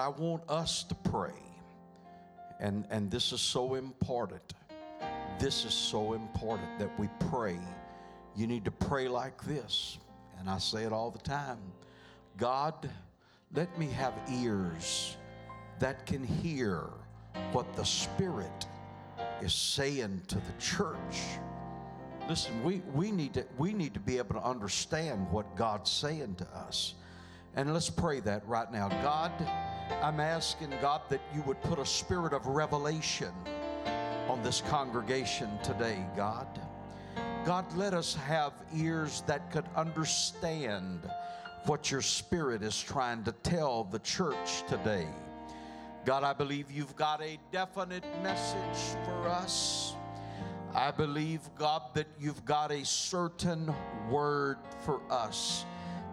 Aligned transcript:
I 0.00 0.08
want 0.08 0.42
us 0.48 0.82
to 0.84 0.94
pray, 0.94 1.34
and, 2.58 2.86
and 2.90 3.10
this 3.10 3.32
is 3.32 3.40
so 3.40 3.74
important. 3.74 4.54
This 5.38 5.64
is 5.64 5.74
so 5.74 6.14
important 6.14 6.78
that 6.78 6.98
we 6.98 7.08
pray. 7.30 7.58
You 8.34 8.46
need 8.46 8.64
to 8.64 8.70
pray 8.70 9.08
like 9.08 9.42
this, 9.44 9.98
and 10.38 10.48
I 10.48 10.58
say 10.58 10.84
it 10.84 10.92
all 10.92 11.10
the 11.10 11.18
time 11.18 11.58
God, 12.36 12.88
let 13.52 13.78
me 13.78 13.88
have 13.90 14.14
ears 14.32 15.16
that 15.78 16.06
can 16.06 16.24
hear 16.24 16.84
what 17.52 17.76
the 17.76 17.84
Spirit 17.84 18.66
is 19.42 19.52
saying 19.52 20.22
to 20.28 20.36
the 20.36 20.52
church. 20.58 20.96
Listen, 22.28 22.62
we, 22.62 22.80
we, 22.94 23.10
need 23.10 23.34
to, 23.34 23.44
we 23.58 23.74
need 23.74 23.92
to 23.94 24.00
be 24.00 24.18
able 24.18 24.34
to 24.36 24.42
understand 24.42 25.30
what 25.30 25.56
God's 25.56 25.90
saying 25.90 26.36
to 26.36 26.46
us. 26.56 26.94
And 27.56 27.74
let's 27.74 27.90
pray 27.90 28.20
that 28.20 28.46
right 28.46 28.70
now. 28.70 28.88
God, 29.02 29.32
I'm 30.02 30.20
asking 30.20 30.72
God 30.80 31.02
that 31.08 31.20
you 31.34 31.42
would 31.42 31.60
put 31.62 31.78
a 31.78 31.86
spirit 31.86 32.32
of 32.32 32.46
revelation 32.46 33.32
on 34.28 34.42
this 34.42 34.62
congregation 34.68 35.50
today, 35.62 36.04
God. 36.16 36.46
God, 37.44 37.64
let 37.76 37.94
us 37.94 38.14
have 38.14 38.52
ears 38.74 39.22
that 39.26 39.50
could 39.50 39.64
understand 39.76 41.10
what 41.66 41.90
your 41.90 42.00
spirit 42.00 42.62
is 42.62 42.80
trying 42.80 43.24
to 43.24 43.32
tell 43.32 43.84
the 43.84 43.98
church 44.00 44.62
today. 44.68 45.06
God, 46.04 46.24
I 46.24 46.32
believe 46.32 46.70
you've 46.70 46.96
got 46.96 47.22
a 47.22 47.38
definite 47.52 48.04
message 48.22 48.96
for 49.04 49.28
us. 49.28 49.94
I 50.74 50.90
believe, 50.90 51.40
God, 51.58 51.82
that 51.94 52.06
you've 52.18 52.44
got 52.44 52.70
a 52.70 52.84
certain 52.84 53.74
word 54.08 54.58
for 54.84 55.00
us. 55.10 55.64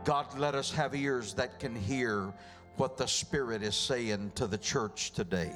God, 0.04 0.26
let 0.38 0.56
us 0.56 0.72
have 0.72 0.96
ears 0.96 1.34
that 1.36 1.60
can 1.60 1.76
hear 1.76 2.34
what 2.78 2.98
the 2.98 3.08
Spirit 3.08 3.64
is 3.64 3.76
saying 3.76 4.32
to 4.36 4.48
the 4.48 4.58
church 4.58 5.12
today. 5.12 5.52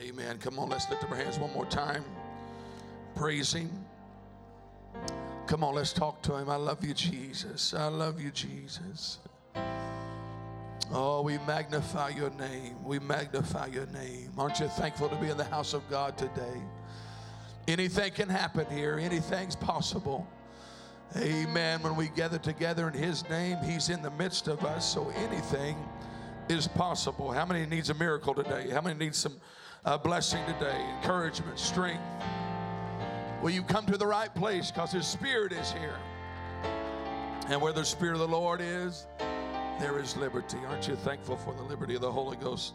Amen. 0.00 0.38
Come 0.38 0.58
on, 0.58 0.68
let's 0.68 0.90
lift 0.90 1.04
up 1.04 1.10
our 1.10 1.16
hands 1.16 1.38
one 1.38 1.52
more 1.52 1.66
time. 1.66 2.04
Praise 3.14 3.52
Him. 3.52 3.70
Come 5.46 5.64
on, 5.64 5.74
let's 5.74 5.92
talk 5.92 6.22
to 6.22 6.36
Him. 6.36 6.50
I 6.50 6.56
love 6.56 6.84
you, 6.84 6.92
Jesus. 6.92 7.72
I 7.72 7.86
love 7.86 8.20
you, 8.20 8.30
Jesus. 8.30 9.18
Oh, 10.92 11.22
we 11.22 11.38
magnify 11.46 12.10
your 12.10 12.30
name. 12.30 12.82
We 12.84 12.98
magnify 12.98 13.66
your 13.66 13.86
name. 13.86 14.30
Aren't 14.36 14.60
you 14.60 14.68
thankful 14.68 15.08
to 15.08 15.16
be 15.16 15.30
in 15.30 15.36
the 15.36 15.44
house 15.44 15.72
of 15.72 15.88
God 15.88 16.18
today? 16.18 16.60
Anything 17.68 18.12
can 18.12 18.28
happen 18.28 18.66
here, 18.70 18.98
anything's 18.98 19.56
possible. 19.56 20.26
Amen. 21.16 21.82
When 21.82 21.94
we 21.94 22.08
gather 22.08 22.38
together 22.38 22.88
in 22.88 22.94
His 22.94 23.28
name, 23.28 23.58
He's 23.58 23.90
in 23.90 24.02
the 24.02 24.10
midst 24.12 24.48
of 24.48 24.64
us, 24.64 24.90
so 24.90 25.10
anything 25.10 25.76
is 26.48 26.66
possible. 26.66 27.30
How 27.30 27.44
many 27.44 27.66
needs 27.66 27.90
a 27.90 27.94
miracle 27.94 28.34
today? 28.34 28.70
How 28.70 28.80
many 28.80 28.98
needs 28.98 29.18
some 29.18 29.36
uh, 29.84 29.98
blessing 29.98 30.44
today? 30.46 30.80
Encouragement, 30.96 31.58
strength. 31.58 32.02
Will 33.42 33.50
you 33.50 33.62
come 33.62 33.84
to 33.86 33.98
the 33.98 34.06
right 34.06 34.34
place 34.34 34.70
because 34.70 34.92
His 34.92 35.06
Spirit 35.06 35.52
is 35.52 35.72
here? 35.72 35.96
And 37.48 37.60
where 37.60 37.72
the 37.72 37.84
Spirit 37.84 38.14
of 38.14 38.20
the 38.20 38.28
Lord 38.28 38.60
is, 38.60 39.06
there 39.78 39.98
is 39.98 40.16
liberty. 40.16 40.58
Aren't 40.68 40.88
you 40.88 40.96
thankful 40.96 41.36
for 41.36 41.52
the 41.54 41.62
liberty 41.62 41.94
of 41.94 42.00
the 42.00 42.12
Holy 42.12 42.36
Ghost? 42.36 42.74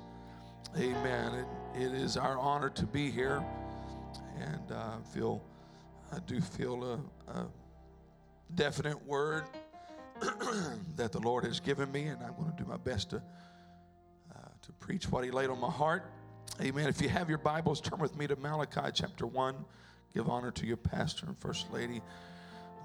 Amen. 0.78 1.34
it, 1.34 1.82
it 1.82 1.94
is 1.94 2.18
our 2.18 2.38
honor 2.38 2.70
to 2.70 2.86
be 2.86 3.10
here, 3.10 3.44
and 4.40 4.72
uh, 4.72 4.98
feel 5.14 5.42
I 6.12 6.20
do 6.28 6.42
feel 6.42 6.84
a, 6.84 7.32
a 7.32 7.48
definite 8.56 9.06
word 9.06 9.44
that 10.95 11.12
the 11.12 11.20
Lord 11.20 11.44
has 11.44 11.59
given 11.59 11.92
me, 11.92 12.08
and 12.08 12.22
I'm 12.23 12.34
going 12.36 12.52
to 12.52 12.64
do 12.64 12.67
my 12.67 12.78
best 12.78 13.12
to 13.12 13.17
uh, 13.17 14.50
to 14.62 14.72
preach 14.73 15.12
what 15.12 15.23
He 15.23 15.31
laid 15.31 15.50
on 15.50 15.59
my 15.59 15.70
heart. 15.70 16.12
Amen. 16.62 16.88
If 16.88 17.02
you 17.02 17.09
have 17.09 17.30
your 17.30 17.38
Bibles, 17.38 17.81
turn 17.81 18.00
with 18.00 18.17
me 18.17 18.28
to 18.28 18.36
Malachi 18.36 18.92
chapter 18.94 19.27
one. 19.27 19.55
Give 20.14 20.30
honor 20.30 20.52
to 20.52 20.66
your 20.66 20.77
pastor 20.77 21.27
and 21.27 21.38
first 21.38 21.72
lady. 21.72 22.02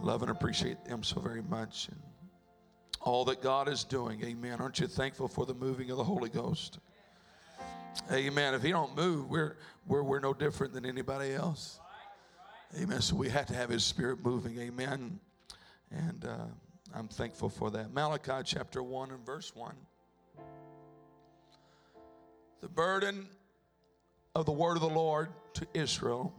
Love 0.00 0.22
and 0.22 0.30
appreciate 0.30 0.84
them 0.84 1.02
so 1.02 1.20
very 1.20 1.42
much. 1.42 1.88
And 1.88 1.98
all 3.00 3.24
that 3.26 3.40
God 3.40 3.68
is 3.68 3.84
doing. 3.84 4.22
Amen. 4.24 4.60
Aren't 4.60 4.80
you 4.80 4.86
thankful 4.86 5.28
for 5.28 5.46
the 5.46 5.54
moving 5.54 5.90
of 5.90 5.96
the 5.96 6.04
Holy 6.04 6.28
Ghost? 6.28 6.78
Amen. 8.10 8.54
If 8.54 8.62
He 8.62 8.70
don't 8.70 8.96
move, 8.96 9.30
we're, 9.30 9.56
we're, 9.86 10.02
we're 10.02 10.20
no 10.20 10.34
different 10.34 10.72
than 10.72 10.84
anybody 10.84 11.32
else. 11.32 11.78
Amen. 12.80 13.00
So 13.00 13.16
we 13.16 13.28
have 13.28 13.46
to 13.46 13.54
have 13.54 13.70
His 13.70 13.84
Spirit 13.84 14.24
moving. 14.24 14.58
Amen. 14.58 15.20
And 15.92 16.24
uh, 16.24 16.46
I'm 16.94 17.08
thankful 17.08 17.48
for 17.48 17.70
that. 17.70 17.92
Malachi 17.92 18.42
chapter 18.44 18.82
1 18.82 19.10
and 19.10 19.24
verse 19.24 19.54
1. 19.54 19.74
The 22.60 22.68
burden 22.68 23.28
of 24.34 24.46
the 24.46 24.52
word 24.52 24.76
of 24.76 24.80
the 24.80 24.88
Lord 24.88 25.28
to 25.54 25.66
Israel 25.74 26.32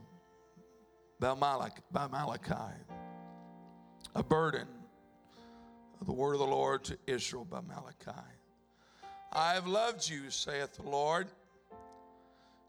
by 1.19 1.34
Malachi. 1.36 1.81
By 1.92 2.08
Malachi. 2.08 2.74
A 4.16 4.24
burden 4.24 4.68
of 6.00 6.08
the 6.08 6.13
word 6.13 6.34
of 6.34 6.40
the 6.40 6.46
Lord 6.46 6.84
to 6.86 6.97
Israel 7.08 7.46
by 7.46 7.62
Malachi. 7.62 8.19
I 9.31 9.53
have 9.53 9.68
loved 9.68 10.08
you, 10.08 10.30
saith 10.30 10.74
the 10.75 10.90
Lord. 10.90 11.28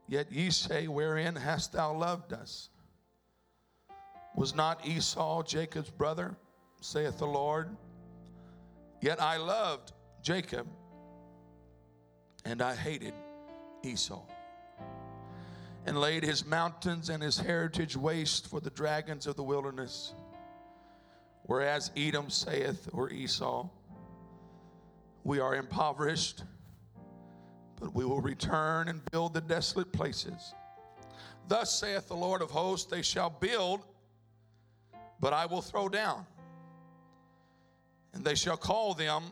Yet 0.09 0.33
ye 0.33 0.51
say, 0.51 0.89
Wherein 0.89 1.37
hast 1.37 1.73
thou 1.73 1.95
loved 1.95 2.33
us? 2.33 2.71
Was 4.35 4.55
not 4.55 4.87
Esau 4.87 5.43
Jacob's 5.43 5.91
brother, 5.91 6.37
saith 6.85 7.19
the 7.19 7.27
Lord? 7.27 7.75
Yet 9.01 9.21
I 9.21 9.39
loved 9.39 9.93
Jacob, 10.23 10.67
and 12.45 12.61
I 12.61 12.75
hated 12.75 13.15
Esau, 13.83 14.23
and 15.87 15.99
laid 15.99 16.23
his 16.23 16.45
mountains 16.45 17.09
and 17.09 17.23
his 17.23 17.39
heritage 17.39 17.97
waste 17.97 18.49
for 18.49 18.61
the 18.61 18.71
dragons 18.71 19.27
of 19.27 19.37
the 19.37 19.43
wilderness. 19.43 20.13
Whereas 21.45 21.91
Edom 21.97 22.29
saith, 22.29 22.89
or 22.93 23.11
Esau, 23.11 23.67
we 25.25 25.41
are 25.41 25.55
impoverished, 25.55 26.45
but 27.81 27.95
we 27.95 28.05
will 28.05 28.21
return 28.21 28.89
and 28.89 29.01
build 29.11 29.33
the 29.33 29.41
desolate 29.41 29.91
places. 29.91 30.55
Thus 31.49 31.79
saith 31.79 32.09
the 32.09 32.15
Lord 32.15 32.43
of 32.43 32.51
hosts, 32.51 32.91
they 32.91 33.03
shall 33.03 33.31
build, 33.31 33.81
but 35.19 35.33
I 35.33 35.47
will 35.47 35.63
throw 35.63 35.89
down. 35.89 36.27
And 38.15 38.25
they 38.25 38.35
shall 38.35 38.57
call 38.57 38.95
them 38.95 39.25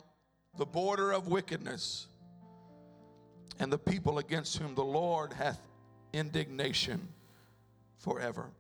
the 0.59 0.66
border 0.66 1.12
of 1.12 1.28
wickedness, 1.28 2.09
and 3.59 3.72
the 3.72 3.78
people 3.78 4.19
against 4.19 4.59
whom 4.59 4.75
the 4.75 4.84
Lord 4.84 5.32
hath 5.32 5.60
indignation 6.12 7.09
forever. 7.98 8.50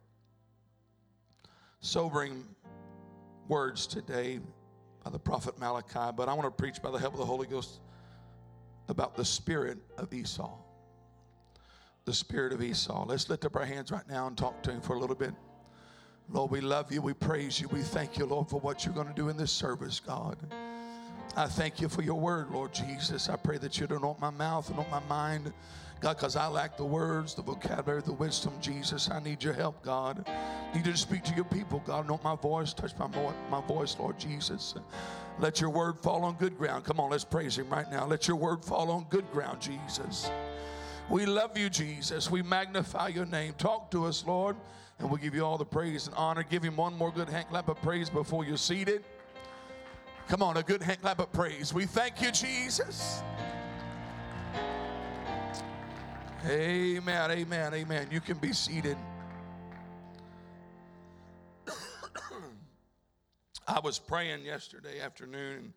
Sobering 1.80 2.44
words 3.48 3.86
today 3.86 4.40
by 5.04 5.10
the 5.10 5.18
prophet 5.18 5.58
Malachi, 5.58 6.14
but 6.16 6.28
I 6.28 6.34
want 6.34 6.44
to 6.44 6.50
preach 6.50 6.80
by 6.80 6.90
the 6.90 6.98
help 6.98 7.14
of 7.14 7.18
the 7.18 7.26
Holy 7.26 7.46
Ghost 7.46 7.80
about 8.88 9.16
the 9.16 9.24
spirit 9.24 9.78
of 9.98 10.14
Esau. 10.14 10.56
The 12.04 12.14
spirit 12.14 12.52
of 12.52 12.62
Esau. 12.62 13.04
Let's 13.06 13.28
lift 13.28 13.44
up 13.44 13.56
our 13.56 13.64
hands 13.64 13.90
right 13.90 14.08
now 14.08 14.28
and 14.28 14.36
talk 14.36 14.62
to 14.62 14.70
him 14.70 14.80
for 14.80 14.94
a 14.94 14.98
little 14.98 15.16
bit. 15.16 15.34
Lord, 16.30 16.50
we 16.50 16.60
love 16.60 16.92
you. 16.92 17.02
We 17.02 17.12
praise 17.14 17.60
you. 17.60 17.68
We 17.68 17.80
thank 17.80 18.18
you, 18.18 18.26
Lord, 18.26 18.48
for 18.48 18.60
what 18.60 18.84
you're 18.84 18.94
going 18.94 19.08
to 19.08 19.14
do 19.14 19.28
in 19.28 19.36
this 19.36 19.52
service, 19.52 20.00
God. 20.00 20.36
I 21.36 21.46
thank 21.46 21.80
you 21.80 21.88
for 21.88 22.02
your 22.02 22.20
word, 22.20 22.50
Lord 22.50 22.72
Jesus. 22.74 23.28
I 23.28 23.36
pray 23.36 23.58
that 23.58 23.78
you'd 23.78 23.90
anoint 23.90 24.20
my 24.20 24.30
mouth, 24.30 24.68
anoint 24.70 24.90
my 24.90 25.00
mind. 25.08 25.52
God, 26.00 26.16
because 26.16 26.34
I 26.34 26.48
lack 26.48 26.76
the 26.76 26.84
words, 26.84 27.34
the 27.34 27.42
vocabulary, 27.42 28.02
the 28.02 28.12
wisdom, 28.12 28.52
Jesus. 28.60 29.08
I 29.08 29.20
need 29.20 29.42
your 29.42 29.52
help, 29.52 29.82
God. 29.82 30.28
I 30.28 30.76
need 30.76 30.84
you 30.84 30.92
to 30.92 30.98
speak 30.98 31.22
to 31.24 31.34
your 31.34 31.44
people, 31.44 31.80
God. 31.86 32.04
Anoint 32.04 32.24
my 32.24 32.34
voice, 32.34 32.74
touch 32.74 32.92
my, 32.98 33.06
my 33.50 33.60
voice, 33.66 33.96
Lord 33.98 34.18
Jesus. 34.18 34.74
Let 35.38 35.60
your 35.60 35.70
word 35.70 36.00
fall 36.00 36.24
on 36.24 36.34
good 36.34 36.58
ground. 36.58 36.84
Come 36.84 36.98
on, 36.98 37.10
let's 37.10 37.24
praise 37.24 37.56
him 37.56 37.70
right 37.70 37.90
now. 37.90 38.04
Let 38.04 38.26
your 38.26 38.36
word 38.36 38.64
fall 38.64 38.90
on 38.90 39.06
good 39.10 39.30
ground, 39.32 39.60
Jesus. 39.60 40.28
We 41.08 41.24
love 41.24 41.56
you, 41.56 41.70
Jesus. 41.70 42.30
We 42.30 42.42
magnify 42.42 43.08
your 43.08 43.26
name. 43.26 43.54
Talk 43.56 43.90
to 43.92 44.06
us, 44.06 44.24
Lord, 44.26 44.56
and 44.98 45.08
we'll 45.08 45.20
give 45.20 45.34
you 45.34 45.44
all 45.44 45.58
the 45.58 45.64
praise 45.64 46.06
and 46.06 46.16
honor. 46.16 46.42
Give 46.42 46.62
him 46.62 46.76
one 46.76 46.96
more 46.96 47.10
good 47.10 47.28
hand 47.28 47.48
clap 47.48 47.68
of 47.68 47.80
praise 47.82 48.08
before 48.08 48.44
you're 48.44 48.56
seated. 48.56 49.04
Come 50.28 50.42
on, 50.42 50.56
a 50.56 50.62
good 50.62 50.82
hand 50.82 51.00
clap 51.02 51.18
of 51.18 51.32
praise. 51.32 51.74
We 51.74 51.86
thank 51.86 52.22
you, 52.22 52.30
Jesus. 52.30 53.22
Amen, 56.46 57.30
amen, 57.30 57.74
amen. 57.74 58.08
You 58.10 58.20
can 58.20 58.38
be 58.38 58.52
seated. 58.52 58.96
I 63.68 63.78
was 63.78 63.98
praying 63.98 64.44
yesterday 64.44 65.00
afternoon 65.00 65.72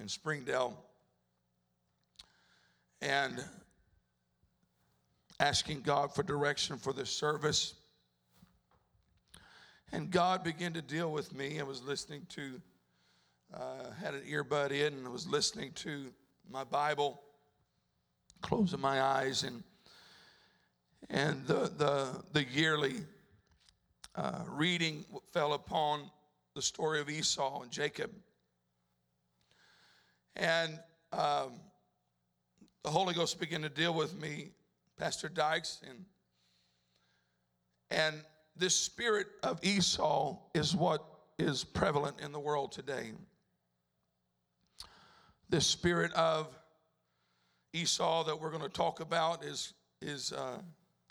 in 0.00 0.08
Springdale 0.08 0.78
and 3.02 3.44
asking 5.40 5.80
God 5.80 6.14
for 6.14 6.22
direction 6.22 6.76
for 6.76 6.92
this 6.92 7.10
service. 7.10 7.74
And 9.92 10.10
God 10.10 10.44
began 10.44 10.72
to 10.74 10.82
deal 10.82 11.10
with 11.10 11.34
me. 11.34 11.58
I 11.58 11.64
was 11.64 11.82
listening 11.82 12.26
to 12.30 12.60
uh, 13.52 13.90
had 14.00 14.14
an 14.14 14.22
earbud 14.22 14.70
in 14.70 14.94
and 14.94 15.06
I 15.06 15.10
was 15.10 15.26
listening 15.26 15.72
to 15.72 16.12
my 16.48 16.62
Bible, 16.62 17.20
closing 18.42 18.80
my 18.80 19.02
eyes, 19.02 19.42
and 19.42 19.64
and 21.08 21.44
the 21.46 21.70
the, 21.76 22.22
the 22.32 22.44
yearly 22.44 22.94
uh, 24.14 24.44
reading 24.46 25.04
fell 25.32 25.54
upon 25.54 26.08
the 26.54 26.62
story 26.62 27.00
of 27.00 27.10
Esau 27.10 27.62
and 27.62 27.72
Jacob, 27.72 28.12
and 30.36 30.78
um, 31.12 31.54
the 32.84 32.90
Holy 32.90 33.14
Ghost 33.14 33.40
began 33.40 33.62
to 33.62 33.68
deal 33.68 33.94
with 33.94 34.14
me, 34.20 34.50
Pastor 34.96 35.28
Dykes, 35.28 35.80
and 35.88 36.04
and 37.90 38.22
this 38.60 38.76
spirit 38.76 39.26
of 39.42 39.58
Esau 39.64 40.36
is 40.54 40.76
what 40.76 41.02
is 41.38 41.64
prevalent 41.64 42.20
in 42.20 42.30
the 42.30 42.38
world 42.38 42.72
today. 42.72 43.12
This 45.48 45.66
spirit 45.66 46.12
of 46.12 46.46
Esau 47.72 48.24
that 48.24 48.38
we're 48.38 48.50
going 48.50 48.62
to 48.62 48.68
talk 48.68 49.00
about 49.00 49.42
is, 49.44 49.72
is 50.02 50.32
uh, 50.32 50.58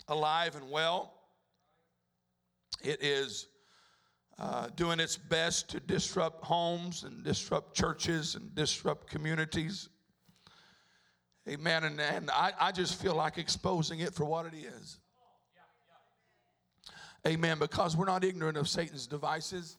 alive 0.08 0.54
and 0.54 0.70
well. 0.70 1.12
It 2.82 3.02
is 3.02 3.48
uh, 4.38 4.68
doing 4.76 5.00
its 5.00 5.16
best 5.16 5.68
to 5.70 5.80
disrupt 5.80 6.44
homes 6.44 7.02
and 7.02 7.24
disrupt 7.24 7.76
churches 7.76 8.36
and 8.36 8.54
disrupt 8.54 9.10
communities. 9.10 9.88
Amen. 11.48 11.82
And, 11.84 12.00
and 12.00 12.30
I, 12.30 12.52
I 12.60 12.72
just 12.72 13.02
feel 13.02 13.16
like 13.16 13.38
exposing 13.38 14.00
it 14.00 14.14
for 14.14 14.24
what 14.24 14.46
it 14.46 14.54
is. 14.54 14.98
Amen. 17.26 17.58
Because 17.58 17.96
we're 17.96 18.06
not 18.06 18.24
ignorant 18.24 18.56
of 18.56 18.68
Satan's 18.68 19.06
devices. 19.06 19.76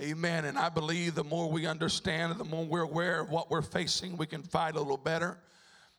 Amen. 0.00 0.44
And 0.44 0.58
I 0.58 0.68
believe 0.68 1.14
the 1.14 1.24
more 1.24 1.50
we 1.50 1.66
understand 1.66 2.32
and 2.32 2.40
the 2.40 2.44
more 2.44 2.64
we're 2.64 2.82
aware 2.82 3.20
of 3.20 3.30
what 3.30 3.50
we're 3.50 3.62
facing, 3.62 4.16
we 4.16 4.26
can 4.26 4.42
fight 4.42 4.74
a 4.74 4.78
little 4.78 4.96
better 4.96 5.38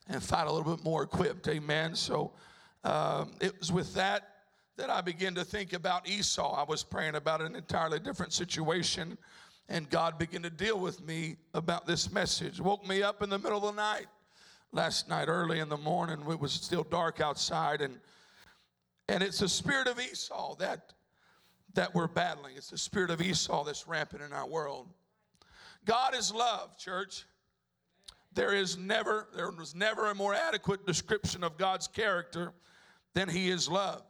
and 0.07 0.21
fight 0.21 0.47
a 0.47 0.51
little 0.51 0.75
bit 0.75 0.83
more 0.83 1.03
equipped. 1.03 1.47
Amen. 1.47 1.95
So 1.95 2.33
um, 2.83 3.31
it 3.39 3.57
was 3.59 3.71
with 3.71 3.93
that 3.95 4.29
that 4.77 4.89
I 4.89 4.99
began 4.99 5.33
to 5.35 5.45
think 5.45 5.71
about 5.71 6.07
Esau. 6.07 6.53
I 6.53 6.63
was 6.63 6.83
praying 6.83 7.15
about 7.15 7.41
an 7.41 7.55
entirely 7.55 7.99
different 7.99 8.33
situation, 8.33 9.17
and 9.69 9.89
God 9.89 10.17
began 10.17 10.41
to 10.43 10.49
deal 10.49 10.77
with 10.77 11.01
me 11.05 11.37
about 11.53 11.87
this 11.87 12.11
message. 12.11 12.59
Woke 12.59 12.85
me 12.85 13.01
up 13.01 13.23
in 13.23 13.29
the 13.29 13.39
middle 13.39 13.57
of 13.57 13.75
the 13.75 13.81
night 13.81 14.07
last 14.73 15.07
night, 15.07 15.29
early 15.29 15.59
in 15.59 15.69
the 15.69 15.77
morning. 15.77 16.19
It 16.29 16.39
was 16.39 16.51
still 16.51 16.83
dark 16.83 17.21
outside, 17.21 17.81
and 17.81 17.97
and 19.07 19.21
it's 19.21 19.39
the 19.39 19.49
spirit 19.49 19.87
of 19.87 19.99
Esau 19.99 20.55
that, 20.55 20.93
that 21.73 21.93
we're 21.93 22.07
battling. 22.07 22.53
It's 22.57 22.69
the 22.69 22.77
spirit 22.77 23.11
of 23.11 23.21
Esau 23.21 23.63
that's 23.63 23.87
rampant 23.87 24.23
in 24.23 24.33
our 24.33 24.47
world. 24.47 24.87
God 25.85 26.15
is 26.15 26.33
love, 26.33 26.77
church. 26.77 27.25
There 28.33 28.53
is 28.53 28.77
never, 28.77 29.27
there 29.35 29.49
was 29.51 29.75
never 29.75 30.09
a 30.09 30.15
more 30.15 30.33
adequate 30.33 30.85
description 30.85 31.43
of 31.43 31.57
God's 31.57 31.87
character 31.87 32.51
than 33.13 33.29
He 33.29 33.49
is 33.49 33.69
love. 33.69 34.03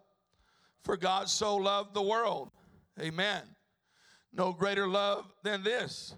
For 0.83 0.97
God 0.97 1.29
so 1.29 1.55
loved 1.57 1.93
the 1.93 2.01
world. 2.01 2.51
Amen. 2.99 3.41
No 4.33 4.51
greater 4.51 4.87
love 4.87 5.25
than 5.43 5.63
this, 5.63 6.13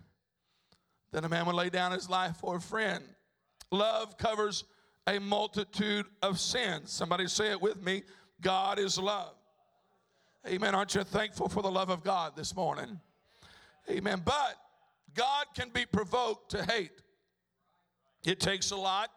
that 1.12 1.24
a 1.24 1.30
man 1.30 1.46
would 1.46 1.56
lay 1.56 1.70
down 1.70 1.92
his 1.92 2.10
life 2.10 2.38
for 2.38 2.58
a 2.58 2.62
friend. 2.62 3.04
Love 3.72 4.18
covers 4.18 4.64
a 5.08 5.20
multitude 5.20 6.06
of 6.22 6.40
sins. 6.40 6.92
Somebody 6.92 7.28
say 7.28 7.52
it 7.52 7.62
with 7.62 7.82
me. 7.82 8.04
God 8.42 8.80
is 8.80 8.98
love. 8.98 9.34
Amen. 10.48 10.76
Aren't 10.76 10.96
you 10.96 11.04
thankful 11.04 11.50
for 11.50 11.62
the 11.62 11.72
love 11.72 11.90
of 11.90 12.04
God 12.04 12.36
this 12.36 12.56
morning? 12.56 13.00
Amen. 13.90 14.22
But 14.24 14.56
God 15.14 15.46
can 15.56 15.70
be 15.70 15.86
provoked 15.86 16.52
to 16.52 16.64
hate. 16.64 17.02
It 18.26 18.40
takes 18.40 18.72
a 18.72 18.76
lot, 18.76 19.10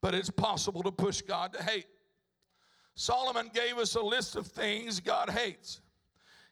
but 0.00 0.14
it's 0.14 0.30
possible 0.30 0.82
to 0.82 0.92
push 0.92 1.20
God 1.22 1.52
to 1.52 1.62
hate. 1.62 1.86
Solomon 2.94 3.50
gave 3.54 3.78
us 3.78 3.94
a 3.94 4.02
list 4.02 4.36
of 4.36 4.46
things 4.46 5.00
God 5.00 5.30
hates. 5.30 5.80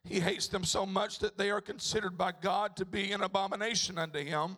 He 0.04 0.20
hates 0.20 0.46
them 0.46 0.62
so 0.62 0.86
much 0.86 1.18
that 1.18 1.36
they 1.36 1.50
are 1.50 1.60
considered 1.60 2.16
by 2.16 2.32
God 2.40 2.76
to 2.76 2.84
be 2.84 3.10
an 3.10 3.22
abomination 3.22 3.98
unto 3.98 4.20
him. 4.20 4.56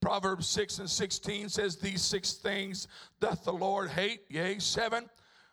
Proverbs 0.00 0.48
6 0.48 0.78
and 0.78 0.90
16 0.90 1.50
says, 1.50 1.76
These 1.76 2.02
six 2.02 2.32
things 2.32 2.88
doth 3.20 3.44
the 3.44 3.52
Lord 3.52 3.90
hate, 3.90 4.22
yea, 4.28 4.58
seven 4.58 5.08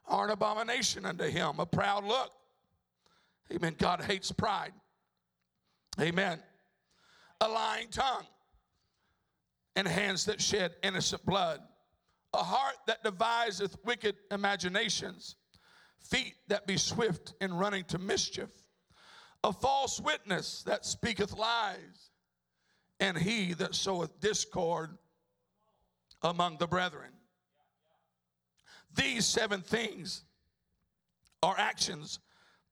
are 0.10 0.26
an 0.26 0.32
abomination 0.32 1.06
unto 1.06 1.26
him, 1.26 1.60
a 1.60 1.66
proud 1.66 2.04
look. 2.04 2.32
Amen. 3.54 3.76
God 3.78 4.02
hates 4.02 4.32
pride. 4.32 4.74
Amen. 6.00 6.40
A 7.42 7.48
lying 7.48 7.88
tongue 7.90 8.26
and 9.76 9.88
hands 9.88 10.26
that 10.26 10.42
shed 10.42 10.76
innocent 10.84 11.26
blood, 11.26 11.62
a 12.34 12.44
heart 12.44 12.76
that 12.88 13.04
deviseth 13.04 13.78
wicked 13.86 14.16
imaginations, 14.32 15.36
feet 16.00 16.36
that 16.48 16.68
be 16.68 16.78
swift 16.78 17.34
in 17.42 17.54
running 17.54 17.84
to 17.86 17.98
mischief, 17.98 18.50
a 19.44 19.54
false 19.54 20.02
witness 20.02 20.64
that 20.64 20.86
speaketh 20.86 21.38
lies, 21.38 22.12
and 23.00 23.18
he 23.18 23.54
that 23.54 23.74
soweth 23.74 24.20
discord 24.20 24.98
among 26.22 26.58
the 26.58 26.68
brethren. 26.68 27.12
These 28.96 29.26
seven 29.26 29.62
things 29.62 30.24
are 31.42 31.56
actions 31.58 32.20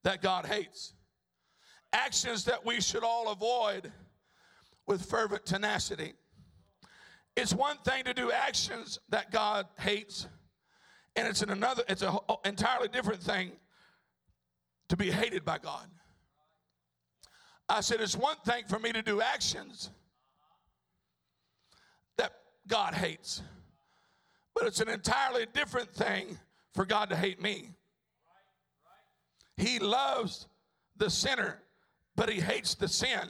that 0.04 0.22
God 0.22 0.46
hates. 0.46 0.94
Actions 1.94 2.46
that 2.46 2.66
we 2.66 2.82
should 2.82 3.04
all 3.04 3.32
avoid 3.32 3.92
with 4.88 5.06
fervent 5.06 5.46
tenacity. 5.46 6.14
It's 7.36 7.54
one 7.54 7.78
thing 7.86 8.04
to 8.06 8.14
do 8.14 8.32
actions 8.32 9.00
that 9.10 9.32
God 9.32 9.68
hates, 9.80 10.28
and 11.16 11.28
it's 11.28 11.42
an 11.44 11.52
another, 11.52 11.84
it's 11.88 12.02
an 12.02 12.18
entirely 12.46 12.88
different 12.88 13.22
thing 13.22 13.52
to 14.90 14.98
be 14.98 15.12
hated 15.12 15.46
by 15.46 15.60
God. 15.60 15.88
I 17.70 17.82
said, 17.82 18.02
it's 18.02 18.16
one 18.16 18.38
thing 18.46 18.64
for 18.68 18.80
me 18.80 18.92
to 18.94 19.02
do 19.02 19.22
actions 19.22 19.92
that 22.18 22.34
God 22.68 22.94
hates. 22.94 23.42
But 24.58 24.66
it's 24.66 24.80
an 24.80 24.90
entirely 24.90 25.46
different 25.54 25.94
thing 25.94 26.40
for 26.74 26.84
God 26.84 27.10
to 27.10 27.16
hate 27.16 27.40
me. 27.40 27.70
He 29.56 29.78
loves 29.78 30.48
the 30.96 31.12
sinner, 31.12 31.62
but 32.16 32.28
he 32.28 32.40
hates 32.40 32.74
the 32.74 32.88
sin. 32.88 33.30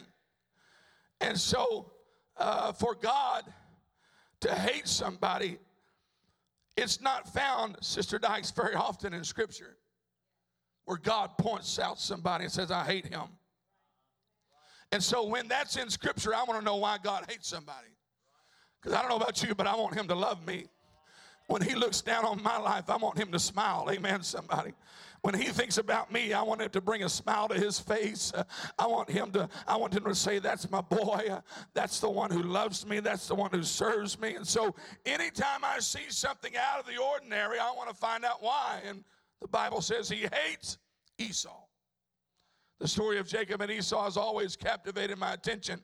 And 1.20 1.38
so, 1.38 1.92
uh, 2.38 2.72
for 2.72 2.96
God 2.96 3.44
to 4.40 4.56
hate 4.56 4.88
somebody, 4.88 5.58
it's 6.78 7.02
not 7.02 7.28
found, 7.34 7.76
Sister 7.82 8.20
Dykes, 8.20 8.52
very 8.52 8.76
often 8.76 9.14
in 9.14 9.26
Scripture 9.26 9.76
where 10.86 10.98
God 10.98 11.38
points 11.38 11.78
out 11.78 12.00
somebody 12.00 12.46
and 12.46 12.54
says, 12.54 12.72
I 12.72 12.86
hate 12.86 13.06
him. 13.06 13.24
And 14.94 15.04
so, 15.04 15.26
when 15.26 15.50
that's 15.50 15.76
in 15.76 15.90
Scripture, 15.90 16.34
I 16.34 16.46
want 16.46 16.60
to 16.60 16.66
know 16.66 16.78
why 16.78 16.98
God 17.04 17.26
hates 17.28 17.50
somebody. 17.50 17.90
Because 18.82 18.98
I 18.98 19.02
don't 19.02 19.10
know 19.10 19.18
about 19.18 19.44
you, 19.44 19.54
but 19.54 19.68
I 19.68 19.76
want 19.76 19.94
him 19.94 20.08
to 20.08 20.16
love 20.16 20.48
me. 20.48 20.68
When 21.48 21.62
he 21.62 21.76
looks 21.76 22.02
down 22.02 22.26
on 22.26 22.44
my 22.44 22.58
life, 22.58 22.90
I 22.90 22.98
want 22.98 23.18
him 23.18 23.32
to 23.32 23.40
smile. 23.40 23.88
Amen, 23.90 24.22
somebody. 24.22 24.74
When 25.22 25.34
he 25.34 25.46
thinks 25.46 25.78
about 25.78 26.12
me, 26.12 26.34
I 26.34 26.42
want 26.42 26.62
him 26.62 26.70
to 26.70 26.82
bring 26.82 27.04
a 27.04 27.10
smile 27.10 27.48
to 27.48 27.56
his 27.56 27.80
face. 27.80 28.34
Uh, 28.36 28.44
I 28.78 28.86
want 28.86 29.10
him 29.10 29.32
to, 29.32 29.50
I 29.66 29.78
want 29.78 29.94
him 29.94 30.04
to 30.04 30.14
say, 30.14 30.40
That's 30.40 30.70
my 30.70 30.82
boy. 30.82 31.26
Uh, 31.32 31.42
that's 31.74 32.02
the 32.02 32.10
one 32.10 32.32
who 32.32 32.44
loves 32.44 32.86
me. 32.86 33.00
That's 33.00 33.28
the 33.28 33.36
one 33.36 33.50
who 33.52 33.64
serves 33.64 34.20
me. 34.20 34.36
And 34.36 34.46
so 34.46 34.76
anytime 35.06 35.64
I 35.64 35.80
see 35.80 36.10
something 36.10 36.54
out 36.58 36.82
of 36.82 36.86
the 36.86 37.02
ordinary, 37.02 37.60
I 37.60 37.72
want 37.72 37.90
to 37.90 37.96
find 37.96 38.26
out 38.26 38.44
why. 38.44 38.82
And 38.86 39.04
the 39.42 39.48
Bible 39.48 39.82
says 39.82 40.10
he 40.10 40.28
hates 40.32 40.78
Esau. 41.18 41.64
The 42.80 42.88
story 42.88 43.18
of 43.18 43.28
Jacob 43.28 43.62
and 43.62 43.72
Esau 43.72 44.04
has 44.04 44.18
always 44.18 44.56
captivated 44.56 45.18
my 45.18 45.34
attention. 45.34 45.82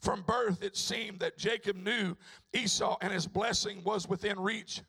From 0.00 0.22
birth, 0.22 0.62
it 0.62 0.76
seemed 0.76 1.20
that 1.20 1.38
Jacob 1.38 1.76
knew 1.76 2.16
Esau 2.52 2.96
and 3.00 3.12
his 3.12 3.26
blessing 3.26 3.82
was 3.84 4.08
within 4.08 4.38
reach 4.40 4.82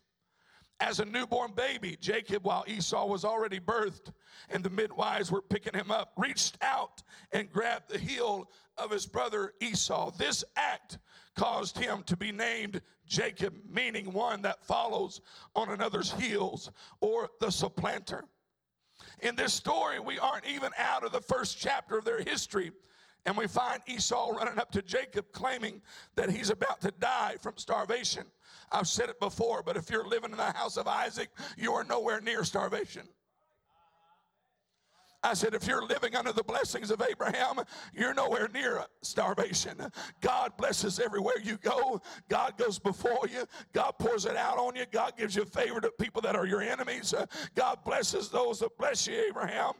as 0.79 0.99
a 0.99 1.05
newborn 1.05 1.51
baby. 1.55 1.97
Jacob, 1.99 2.45
while 2.45 2.63
Esau 2.67 3.05
was 3.05 3.23
already 3.23 3.59
birthed 3.59 4.11
and 4.49 4.63
the 4.63 4.69
midwives 4.69 5.31
were 5.31 5.41
picking 5.41 5.73
him 5.73 5.91
up, 5.91 6.11
reached 6.17 6.57
out 6.61 7.01
and 7.31 7.51
grabbed 7.51 7.89
the 7.89 7.97
heel 7.97 8.49
of 8.77 8.91
his 8.91 9.05
brother 9.05 9.53
Esau. 9.61 10.11
This 10.11 10.43
act 10.55 10.99
caused 11.35 11.77
him 11.77 12.03
to 12.03 12.17
be 12.17 12.31
named 12.31 12.81
Jacob, 13.07 13.53
meaning 13.69 14.11
one 14.11 14.41
that 14.41 14.65
follows 14.65 15.21
on 15.55 15.69
another's 15.69 16.11
heels 16.13 16.71
or 17.01 17.29
the 17.39 17.51
supplanter. 17.51 18.25
In 19.21 19.35
this 19.35 19.53
story, 19.53 19.99
we 19.99 20.19
aren't 20.19 20.45
even 20.45 20.71
out 20.77 21.03
of 21.03 21.11
the 21.11 21.21
first 21.21 21.57
chapter 21.59 21.97
of 21.97 22.05
their 22.05 22.21
history. 22.21 22.71
And 23.25 23.35
we 23.35 23.47
find 23.47 23.81
Esau 23.87 24.31
running 24.31 24.59
up 24.59 24.71
to 24.71 24.81
Jacob 24.81 25.25
claiming 25.31 25.81
that 26.15 26.29
he's 26.29 26.51
about 26.51 26.81
to 26.81 26.91
die 26.91 27.35
from 27.41 27.53
starvation. 27.57 28.25
I've 28.71 28.87
said 28.87 29.09
it 29.09 29.19
before, 29.19 29.63
but 29.63 29.77
if 29.77 29.89
you're 29.89 30.07
living 30.07 30.31
in 30.31 30.37
the 30.37 30.43
house 30.43 30.77
of 30.77 30.87
Isaac, 30.87 31.29
you 31.57 31.73
are 31.73 31.83
nowhere 31.83 32.21
near 32.21 32.43
starvation. 32.43 33.07
I 35.25 35.33
said, 35.33 35.55
if 35.55 35.65
you're 35.65 35.83
living 35.83 36.15
under 36.15 36.31
the 36.31 36.43
blessings 36.43 36.91
of 36.91 37.01
Abraham, 37.01 37.59
you're 37.95 38.13
nowhere 38.13 38.47
near 38.53 38.85
starvation. 39.01 39.81
God 40.21 40.51
blesses 40.55 40.99
everywhere 40.99 41.39
you 41.43 41.57
go. 41.57 41.99
God 42.29 42.57
goes 42.57 42.77
before 42.77 43.27
you. 43.33 43.45
God 43.73 43.93
pours 43.99 44.25
it 44.25 44.35
out 44.35 44.59
on 44.59 44.75
you. 44.75 44.85
God 44.91 45.17
gives 45.17 45.35
you 45.35 45.43
favor 45.45 45.81
to 45.81 45.91
people 45.99 46.21
that 46.21 46.35
are 46.35 46.45
your 46.45 46.61
enemies. 46.61 47.11
God 47.55 47.79
blesses 47.83 48.29
those 48.29 48.59
that 48.59 48.77
bless 48.77 49.07
you, 49.07 49.15
Abraham, 49.27 49.73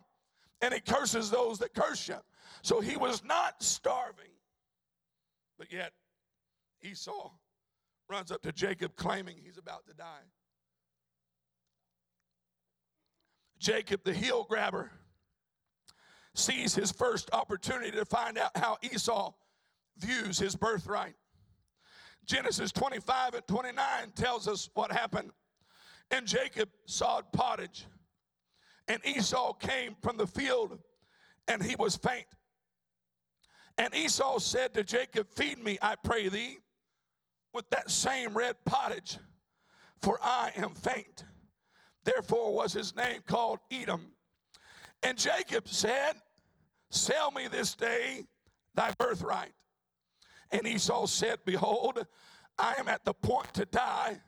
and 0.62 0.74
he 0.74 0.80
curses 0.80 1.30
those 1.30 1.60
that 1.60 1.76
curse 1.76 2.08
you. 2.08 2.18
So 2.64 2.82
he 2.82 2.98
was 2.98 3.24
not 3.24 3.62
starving. 3.62 4.26
But 5.60 5.72
yet, 5.72 5.92
Esau 6.82 7.30
runs 8.10 8.32
up 8.32 8.42
to 8.44 8.52
Jacob 8.52 8.96
claiming 8.96 9.38
he's 9.44 9.58
about 9.58 9.86
to 9.88 9.94
die. 9.94 10.26
Jacob, 13.60 14.04
the 14.04 14.14
heel 14.14 14.46
grabber, 14.48 14.92
sees 16.36 16.76
his 16.76 16.92
first 16.92 17.30
opportunity 17.34 17.92
to 17.92 18.06
find 18.06 18.38
out 18.38 18.56
how 18.56 18.78
Esau 18.82 19.34
views 19.98 20.38
his 20.38 20.56
birthright. 20.56 21.16
Genesis 22.26 22.72
25 22.72 23.36
and 23.36 23.48
29 23.48 23.84
tells 24.16 24.48
us 24.48 24.70
what 24.74 24.92
happened. 24.92 25.32
And 26.12 26.28
Jacob 26.28 26.70
sawed 26.86 27.32
pottage, 27.32 27.86
and 28.88 29.04
Esau 29.06 29.54
came 29.54 29.96
from 30.04 30.18
the 30.18 30.28
field, 30.28 30.78
and 31.48 31.64
he 31.64 31.76
was 31.76 31.96
faint. 31.96 32.28
And 33.78 33.94
Esau 33.96 34.38
said 34.40 34.74
to 34.76 34.84
Jacob, 34.84 35.28
Feed 35.36 35.64
me, 35.64 35.80
I 35.82 35.96
pray 35.96 36.30
thee, 36.30 36.60
with 37.56 37.70
that 37.70 37.90
same 37.90 38.34
red 38.38 38.58
pottage, 38.66 39.18
for 40.02 40.20
I 40.22 40.52
am 40.58 40.76
faint. 40.76 41.24
Therefore 42.04 42.54
was 42.54 42.74
his 42.74 42.96
name 42.96 43.22
called 43.26 43.60
Edom. 43.72 44.12
And 45.02 45.18
Jacob 45.18 45.68
said, 45.68 46.14
Sell 46.92 47.32
me 47.32 47.48
this 47.48 47.74
day 47.74 48.26
thy 48.76 48.92
birthright. 49.00 49.54
And 50.52 50.68
Esau 50.68 51.08
said, 51.08 51.40
Behold, 51.46 52.06
I 52.60 52.76
am 52.78 52.90
at 52.90 53.06
the 53.06 53.14
point 53.14 53.54
to 53.56 53.66
die. 53.66 54.20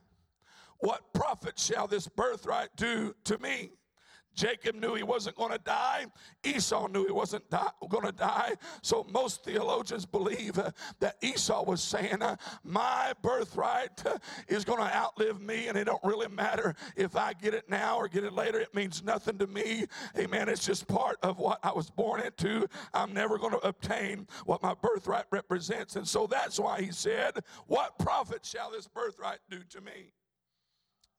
What 0.79 1.13
profit 1.13 1.59
shall 1.59 1.87
this 1.87 2.07
birthright 2.07 2.69
do 2.75 3.13
to 3.25 3.37
me? 3.39 3.71
Jacob 4.37 4.75
knew 4.75 4.93
he 4.93 5.03
wasn't 5.03 5.35
going 5.35 5.51
to 5.51 5.57
die. 5.57 6.05
Esau 6.43 6.87
knew 6.87 7.05
he 7.05 7.11
wasn't 7.11 7.43
going 7.49 8.05
to 8.05 8.11
die. 8.11 8.53
So 8.83 9.05
most 9.11 9.43
theologians 9.43 10.05
believe 10.05 10.59
uh, 10.59 10.71
that 10.99 11.15
Esau 11.21 11.63
was 11.63 11.81
saying, 11.81 12.21
uh, 12.21 12.35
My 12.63 13.13
birthright 13.23 14.05
uh, 14.05 14.19
is 14.47 14.63
going 14.63 14.79
to 14.79 14.95
outlive 14.95 15.41
me, 15.41 15.67
and 15.67 15.77
it 15.77 15.85
don't 15.85 16.03
really 16.03 16.27
matter 16.27 16.75
if 16.95 17.15
I 17.15 17.33
get 17.33 17.55
it 17.55 17.67
now 17.67 17.97
or 17.97 18.07
get 18.07 18.23
it 18.23 18.33
later. 18.33 18.59
It 18.59 18.75
means 18.75 19.03
nothing 19.03 19.39
to 19.39 19.47
me. 19.47 19.85
Amen. 20.17 20.49
It's 20.49 20.65
just 20.65 20.87
part 20.87 21.17
of 21.23 21.39
what 21.39 21.59
I 21.63 21.71
was 21.71 21.89
born 21.89 22.21
into. 22.21 22.67
I'm 22.93 23.13
never 23.13 23.39
going 23.39 23.53
to 23.53 23.67
obtain 23.67 24.27
what 24.45 24.61
my 24.61 24.75
birthright 24.75 25.25
represents. 25.31 25.95
And 25.95 26.07
so 26.07 26.27
that's 26.27 26.59
why 26.59 26.83
he 26.83 26.91
said, 26.91 27.39
What 27.65 27.97
profit 27.97 28.45
shall 28.45 28.69
this 28.69 28.87
birthright 28.87 29.39
do 29.49 29.61
to 29.71 29.81
me? 29.81 30.13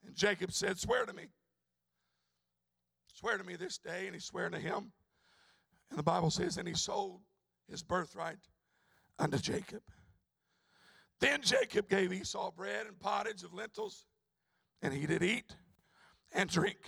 And 0.06 0.14
Jacob 0.14 0.52
said, 0.52 0.78
Swear 0.78 1.04
to 1.04 1.12
me. 1.12 1.24
Swear 3.18 3.36
to 3.36 3.42
me 3.42 3.56
this 3.56 3.78
day. 3.78 4.06
And 4.06 4.14
he 4.14 4.20
swore 4.20 4.48
to 4.48 4.58
him. 4.60 4.92
And 5.90 5.98
the 5.98 6.04
Bible 6.04 6.30
says, 6.30 6.56
and 6.56 6.68
he 6.68 6.74
sold 6.74 7.20
his 7.68 7.82
birthright 7.82 8.38
unto 9.18 9.38
Jacob. 9.38 9.82
Then 11.18 11.42
Jacob 11.42 11.88
gave 11.88 12.12
Esau 12.12 12.52
bread 12.52 12.86
and 12.86 12.96
pottage 13.00 13.42
of 13.42 13.52
lentils, 13.52 14.06
and 14.82 14.94
he 14.94 15.04
did 15.04 15.24
eat 15.24 15.56
and 16.30 16.48
drink, 16.48 16.78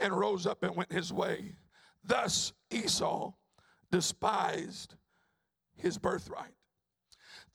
and 0.00 0.16
rose 0.16 0.46
up 0.46 0.62
and 0.62 0.76
went 0.76 0.92
his 0.92 1.12
way. 1.12 1.56
Thus 2.04 2.52
Esau 2.70 3.32
despised 3.90 4.94
his 5.74 5.98
birthright. 5.98 6.54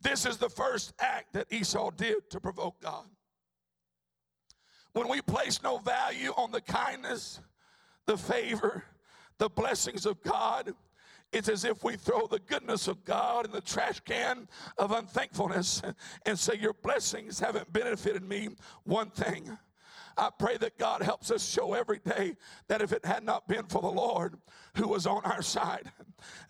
This 0.02 0.26
is 0.26 0.38
the 0.38 0.50
first 0.50 0.94
act 1.00 1.32
that 1.34 1.54
Esau 1.54 1.92
did 1.92 2.30
to 2.32 2.42
provoke 2.42 2.82
God. 2.82 3.06
When 4.92 5.08
we 5.08 5.22
place 5.22 5.64
no 5.64 5.78
value 5.78 6.32
on 6.36 6.52
the 6.52 6.60
kindness 6.60 7.40
the 8.06 8.18
favor, 8.18 8.84
the 9.38 9.50
blessings 9.50 10.06
of 10.06 10.22
God. 10.24 10.74
It's 11.32 11.50
as 11.50 11.66
if 11.66 11.84
we 11.84 11.96
throw 11.96 12.28
the 12.28 12.40
goodness 12.40 12.88
of 12.88 13.04
God 13.04 13.46
in 13.46 13.52
the 13.52 13.62
trash 13.62 14.00
can 14.02 14.48
of 14.78 14.92
unthankfulness 14.92 15.82
and 16.26 16.38
say, 16.38 16.56
Your 16.60 16.74
blessings 16.74 17.40
haven't 17.40 17.74
benefited 17.74 18.24
me 18.24 18.50
one 18.84 19.10
thing. 19.10 19.58
I 20.18 20.30
pray 20.38 20.58
that 20.58 20.78
God 20.78 21.02
helps 21.02 21.32
us 21.32 21.48
show 21.48 21.74
every 21.74 22.00
day 22.00 22.36
that 22.68 22.82
if 22.82 22.92
it 22.92 23.06
had 23.06 23.24
not 23.24 23.48
been 23.48 23.66
for 23.66 23.82
the 23.82 23.88
Lord 23.88 24.38
who 24.76 24.88
was 24.88 25.06
on 25.06 25.22
our 25.26 25.42
side, 25.42 25.92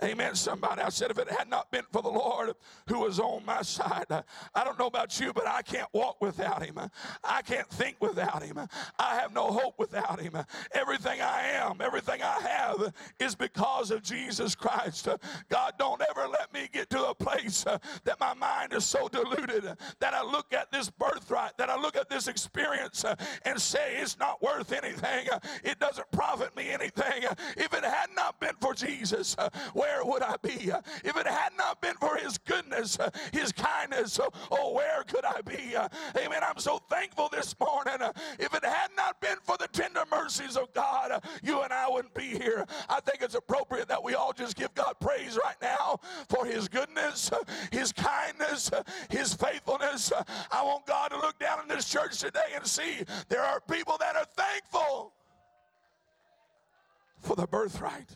amen. 0.03 0.35
Somebody, 0.35 0.81
I 0.81 0.89
said, 0.89 1.11
if 1.11 1.17
it 1.17 1.29
had 1.29 1.49
not 1.49 1.71
been 1.71 1.83
for 1.91 2.01
the 2.01 2.09
Lord 2.09 2.53
who 2.87 2.99
was 2.99 3.19
on 3.19 3.45
my 3.45 3.61
side, 3.61 4.05
I 4.09 4.63
don't 4.63 4.77
know 4.79 4.87
about 4.87 5.19
you, 5.19 5.33
but 5.33 5.47
I 5.47 5.61
can't 5.61 5.87
walk 5.93 6.21
without 6.21 6.63
Him. 6.63 6.79
I 7.23 7.41
can't 7.41 7.69
think 7.69 7.97
without 7.99 8.43
Him. 8.43 8.59
I 8.99 9.15
have 9.15 9.33
no 9.33 9.51
hope 9.51 9.79
without 9.79 10.19
Him. 10.19 10.37
Everything 10.73 11.21
I 11.21 11.41
am, 11.53 11.81
everything 11.81 12.21
I 12.21 12.39
have 12.41 12.93
is 13.19 13.35
because 13.35 13.91
of 13.91 14.03
Jesus 14.03 14.55
Christ. 14.55 15.07
God, 15.49 15.73
don't 15.77 16.01
ever 16.09 16.27
let 16.27 16.53
me 16.53 16.69
get 16.71 16.89
to 16.91 17.09
a 17.09 17.15
place 17.15 17.63
that 17.63 18.19
my 18.19 18.33
mind 18.33 18.73
is 18.73 18.85
so 18.85 19.07
deluded 19.07 19.63
that 19.99 20.13
I 20.13 20.23
look 20.23 20.53
at 20.53 20.71
this 20.71 20.89
birthright, 20.89 21.57
that 21.57 21.69
I 21.69 21.79
look 21.79 21.95
at 21.95 22.09
this 22.09 22.27
experience 22.27 23.05
and 23.45 23.52
and 23.53 23.61
say 23.61 23.97
it's 23.99 24.17
not 24.17 24.41
worth 24.41 24.71
anything, 24.71 25.29
uh, 25.31 25.37
it 25.63 25.79
doesn't 25.79 26.09
profit 26.11 26.55
me 26.55 26.71
anything. 26.71 27.23
Uh, 27.23 27.35
if 27.55 27.71
it 27.71 27.85
had 27.85 28.07
not 28.15 28.39
been 28.39 28.55
for 28.59 28.73
Jesus, 28.73 29.35
uh, 29.37 29.47
where 29.75 30.03
would 30.03 30.23
I 30.23 30.37
be? 30.41 30.71
If 31.03 31.15
it 31.15 31.27
had 31.27 31.51
not 31.55 31.79
been 31.79 31.93
for 31.97 32.17
his 32.17 32.39
goodness, 32.39 32.97
his 33.31 33.51
kindness, 33.51 34.19
oh, 34.49 34.73
where 34.73 35.03
could 35.03 35.23
I 35.23 35.41
be? 35.41 35.75
Amen. 36.17 36.41
I'm 36.43 36.57
so 36.57 36.79
thankful 36.89 37.29
this 37.31 37.55
morning. 37.59 37.97
If 38.39 38.55
it 38.55 38.65
had 38.65 38.89
not 38.97 39.21
been 39.21 39.37
for 39.43 39.55
the 39.57 39.67
tender 39.67 40.03
mercies 40.09 40.57
of 40.57 40.73
God, 40.73 41.23
you 41.43 41.61
and 41.61 41.71
I 41.71 41.87
wouldn't 41.87 42.15
be 42.15 42.29
here. 42.29 42.65
I 42.89 43.01
think 43.01 43.21
it's 43.21 43.35
appropriate 43.35 43.87
that 43.89 44.03
we 44.03 44.15
all 44.15 44.33
just 44.33 44.55
give 44.55 44.73
God 44.73 44.95
praise 44.99 45.37
right 45.43 45.57
now 45.61 45.99
for 46.27 46.45
his 46.45 46.67
goodness, 46.67 47.29
his 47.71 47.91
kindness, 47.91 48.71
his 49.11 49.35
faithfulness. 49.35 50.11
I 50.51 50.63
want 50.63 50.87
God 50.87 51.09
to 51.09 51.17
look 51.17 51.37
down 51.37 51.61
in 51.61 51.67
this 51.67 51.87
church 51.87 52.17
today 52.17 52.53
and 52.55 52.65
see 52.65 53.03
there 53.29 53.42
are 53.43 53.61
people 53.61 53.97
that 53.99 54.15
are 54.15 54.25
thankful 54.25 55.13
for 57.21 57.35
the 57.35 57.47
birthright. 57.47 58.09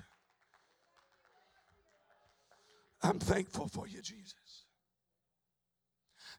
I'm 3.02 3.20
thankful 3.20 3.68
for 3.68 3.88
you, 3.88 4.02
Jesus. 4.02 4.66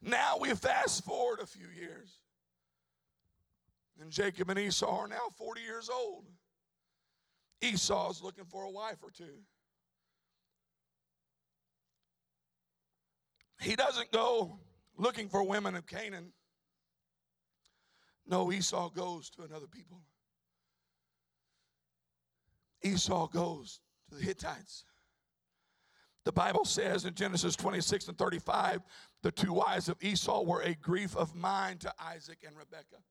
Now 0.01 0.37
we 0.39 0.49
fast 0.49 1.03
forward 1.03 1.39
a 1.41 1.45
few 1.45 1.67
years. 1.67 2.19
And 3.99 4.11
Jacob 4.11 4.49
and 4.49 4.59
Esau 4.59 5.01
are 5.01 5.07
now 5.07 5.29
40 5.37 5.61
years 5.61 5.89
old. 5.89 6.25
Esau's 7.61 8.21
looking 8.23 8.45
for 8.45 8.63
a 8.63 8.71
wife 8.71 8.97
or 9.03 9.11
two. 9.11 9.43
He 13.59 13.75
doesn't 13.75 14.11
go 14.11 14.57
looking 14.97 15.27
for 15.27 15.43
women 15.43 15.75
of 15.75 15.85
Canaan. 15.85 16.31
No, 18.29 18.51
Esau 18.51 18.89
goes 18.89 19.29
to 19.31 19.41
another 19.41 19.65
people. 19.65 20.01
Esau 22.83 23.27
goes 23.27 23.79
to 24.07 24.15
the 24.15 24.23
Hittites. 24.23 24.85
The 26.25 26.31
Bible 26.31 26.63
says 26.63 27.05
in 27.05 27.15
Genesis 27.15 27.55
26 27.55 28.09
and 28.09 28.17
35, 28.17 28.81
the 29.23 29.31
two 29.31 29.51
wives 29.51 29.89
of 29.89 29.97
Esau 30.01 30.43
were 30.43 30.61
a 30.61 30.75
grief 30.75 31.17
of 31.17 31.35
mind 31.35 31.79
to 31.81 31.93
Isaac 31.99 32.37
and 32.45 32.55
Rebekah. 32.55 33.01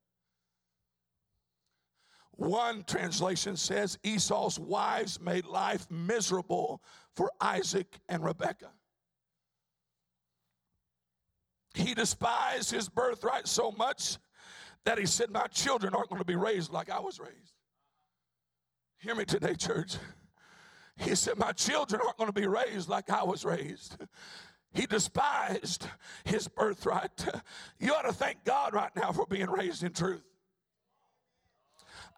One 2.31 2.85
translation 2.85 3.57
says 3.57 3.99
Esau's 4.03 4.57
wives 4.57 5.19
made 5.19 5.45
life 5.45 5.85
miserable 5.91 6.81
for 7.13 7.29
Isaac 7.41 7.99
and 8.07 8.23
Rebekah. 8.23 8.71
He 11.73 11.93
despised 11.93 12.71
his 12.71 12.87
birthright 12.87 13.47
so 13.47 13.71
much 13.71 14.17
that 14.85 14.97
he 14.97 15.05
said, 15.05 15.29
My 15.29 15.47
children 15.47 15.93
aren't 15.93 16.09
going 16.09 16.21
to 16.21 16.25
be 16.25 16.35
raised 16.35 16.71
like 16.71 16.89
I 16.89 16.99
was 16.99 17.19
raised. 17.19 17.53
Hear 18.99 19.15
me 19.15 19.25
today, 19.25 19.55
church. 19.55 19.97
He 20.97 21.15
said, 21.15 21.37
My 21.37 21.53
children 21.53 22.01
aren't 22.05 22.17
going 22.17 22.27
to 22.29 22.33
be 22.33 22.47
raised 22.47 22.89
like 22.89 23.09
I 23.09 23.23
was 23.23 23.45
raised. 23.45 23.97
He 24.73 24.85
despised 24.85 25.87
his 26.25 26.47
birthright. 26.47 27.25
You 27.79 27.93
ought 27.93 28.03
to 28.03 28.13
thank 28.13 28.43
God 28.43 28.73
right 28.73 28.95
now 28.95 29.11
for 29.11 29.25
being 29.25 29.49
raised 29.49 29.83
in 29.83 29.93
truth. 29.93 30.28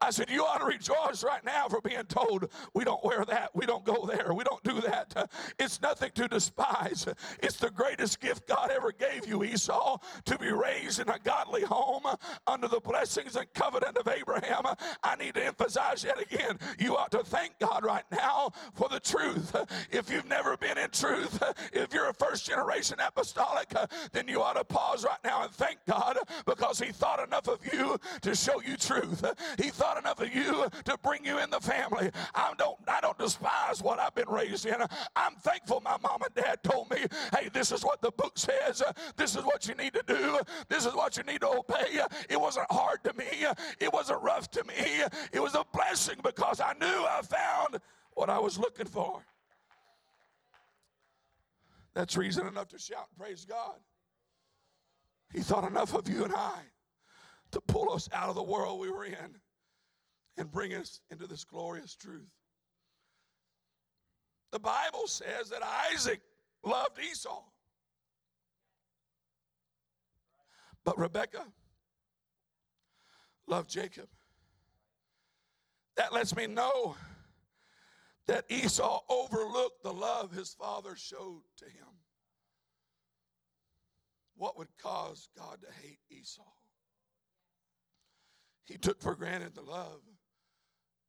I 0.02 0.10
said, 0.10 0.30
You 0.30 0.44
ought 0.44 0.60
to 0.60 0.66
rejoice 0.66 1.24
right 1.24 1.44
now 1.46 1.68
for 1.68 1.82
being 1.82 2.04
told 2.06 2.50
we 2.74 2.84
don't 2.84 3.04
wear 3.04 3.24
that, 3.26 3.52
we 3.54 3.66
don't 3.66 3.86
go 3.86 4.06
there, 4.06 4.34
we 4.34 4.44
don't 4.44 4.64
do 4.64 4.82
that. 4.82 5.30
It's 5.60 5.82
nothing 5.82 6.12
to 6.16 6.28
despise. 6.28 7.08
It's 7.42 7.58
the 7.58 7.70
greatest 7.70 8.20
gift 8.20 8.48
God 8.48 8.72
ever 8.72 8.92
gave 8.92 9.28
you, 9.28 9.44
Esau, 9.44 9.98
to 10.26 10.38
be 10.38 10.52
raised 10.52 11.00
in 11.00 11.10
a 11.10 11.20
godly 11.24 11.64
home 11.64 12.04
under 12.48 12.68
the 12.68 12.80
blessings 12.80 13.36
and 13.36 13.52
covenant 13.54 13.98
of 13.98 14.08
Abraham. 14.08 14.64
I 15.04 15.16
need 15.16 15.36
to 15.36 15.46
emphasize 15.46 16.04
yet 16.04 16.20
again 16.20 16.58
you 16.80 16.98
ought 16.98 17.12
to 17.12 17.24
thank 17.24 17.58
God 17.60 17.84
right 17.84 18.06
now 18.12 18.52
for 18.74 18.90
the 18.90 19.00
truth. 19.00 19.56
If 19.92 20.10
you've 20.10 20.28
never 20.28 20.58
been 20.58 20.78
in 20.78 20.90
truth, 20.90 21.42
if 21.74 21.94
you're 21.94 22.10
a 22.10 22.14
first 22.14 22.46
generation 22.46 22.98
apostolic, 23.06 23.74
then 24.12 24.28
you 24.28 24.42
ought 24.42 24.54
to 24.54 24.64
pause 24.64 25.04
right 25.04 25.20
now 25.24 25.44
and 25.44 25.52
thank 25.52 25.80
God 25.88 26.18
because 26.46 26.80
He 26.80 26.92
thought 26.92 27.26
enough 27.26 27.48
of 27.48 27.60
you 27.72 27.98
to 28.22 28.36
show 28.36 28.62
you 28.62 28.78
truth. 28.78 29.24
He 29.58 29.70
thought 29.70 29.91
enough 29.98 30.20
of 30.20 30.34
you 30.34 30.68
to 30.86 30.98
bring 31.02 31.26
you 31.26 31.40
in 31.40 31.50
the 31.50 31.60
family. 31.60 32.10
I 32.36 32.54
don't, 32.58 32.78
I 32.88 33.02
don't 33.02 33.18
despise 33.18 33.82
what 33.82 34.00
I've 34.00 34.16
been 34.16 34.30
raised 34.30 34.66
in. 34.66 34.76
I'm 35.16 35.36
thankful 35.36 35.82
my 35.82 35.98
mom 36.02 36.22
and 36.24 36.34
dad 36.34 36.64
told 36.64 36.90
me, 36.92 37.06
hey, 37.38 37.50
this 37.54 37.72
is 37.72 37.84
what 37.84 38.02
the 38.02 38.12
book 38.12 38.38
says. 38.38 38.84
This 39.18 39.36
is 39.36 39.44
what 39.44 39.68
you 39.68 39.76
need 39.76 39.94
to 39.94 40.04
do. 40.08 40.40
This 40.70 40.86
is 40.86 40.94
what 40.94 41.18
you 41.18 41.24
need 41.24 41.42
to 41.42 41.50
obey. 41.50 42.02
It 42.30 42.40
wasn't 42.40 42.72
hard 42.72 43.04
to 43.04 43.14
me. 43.14 43.46
It 43.80 43.92
wasn't 43.92 44.22
rough 44.22 44.50
to 44.52 44.64
me. 44.64 45.04
It 45.32 45.42
was 45.42 45.56
a 45.56 45.66
blessing 45.74 46.20
because 46.24 46.60
I 46.60 46.74
knew 46.80 46.88
I 46.88 47.22
found 47.22 47.82
what 48.14 48.30
I 48.30 48.40
was 48.40 48.58
looking 48.58 48.88
for. 48.88 49.24
That's 51.94 52.16
reason 52.16 52.48
enough 52.48 52.70
to 52.70 52.80
shout 52.80 53.08
and 53.10 53.18
praise 53.26 53.46
God. 53.46 53.76
He 55.34 55.42
thought 55.42 55.66
enough 55.66 55.94
of 55.94 56.08
you 56.10 56.24
and 56.24 56.34
I 56.34 56.60
to 57.52 57.62
pull 57.62 57.92
us 57.92 58.10
out 58.14 58.30
of 58.30 58.36
the 58.36 58.44
world 58.44 58.80
we 58.80 58.90
were 58.90 59.06
in 59.06 59.36
and 60.38 60.52
bring 60.52 60.74
us 60.74 61.00
into 61.10 61.28
this 61.28 61.44
glorious 61.44 61.96
truth. 61.96 62.30
The 64.52 64.60
Bible 64.60 65.08
says 65.08 65.50
that 65.50 65.62
Isaac 65.94 66.22
loved 66.64 67.00
Esau. 67.00 67.42
But 70.84 70.98
Rebekah 70.98 71.46
loved 73.48 73.70
Jacob. 73.70 74.08
That 75.96 76.14
lets 76.14 76.36
me 76.36 76.48
know 76.48 76.96
that 78.28 78.46
Esau 78.50 79.02
overlooked 79.10 79.84
the 79.84 79.94
love 79.94 80.32
his 80.32 80.54
father 80.54 80.96
showed 80.96 81.42
to 81.58 81.66
him. 81.66 81.88
What 84.36 84.58
would 84.58 84.70
cause 84.82 85.30
God 85.38 85.60
to 85.62 85.68
hate 85.86 86.00
Esau? 86.10 86.42
He 88.66 88.78
took 88.78 89.02
for 89.02 89.16
granted 89.16 89.54
the 89.54 89.62
love 89.62 90.02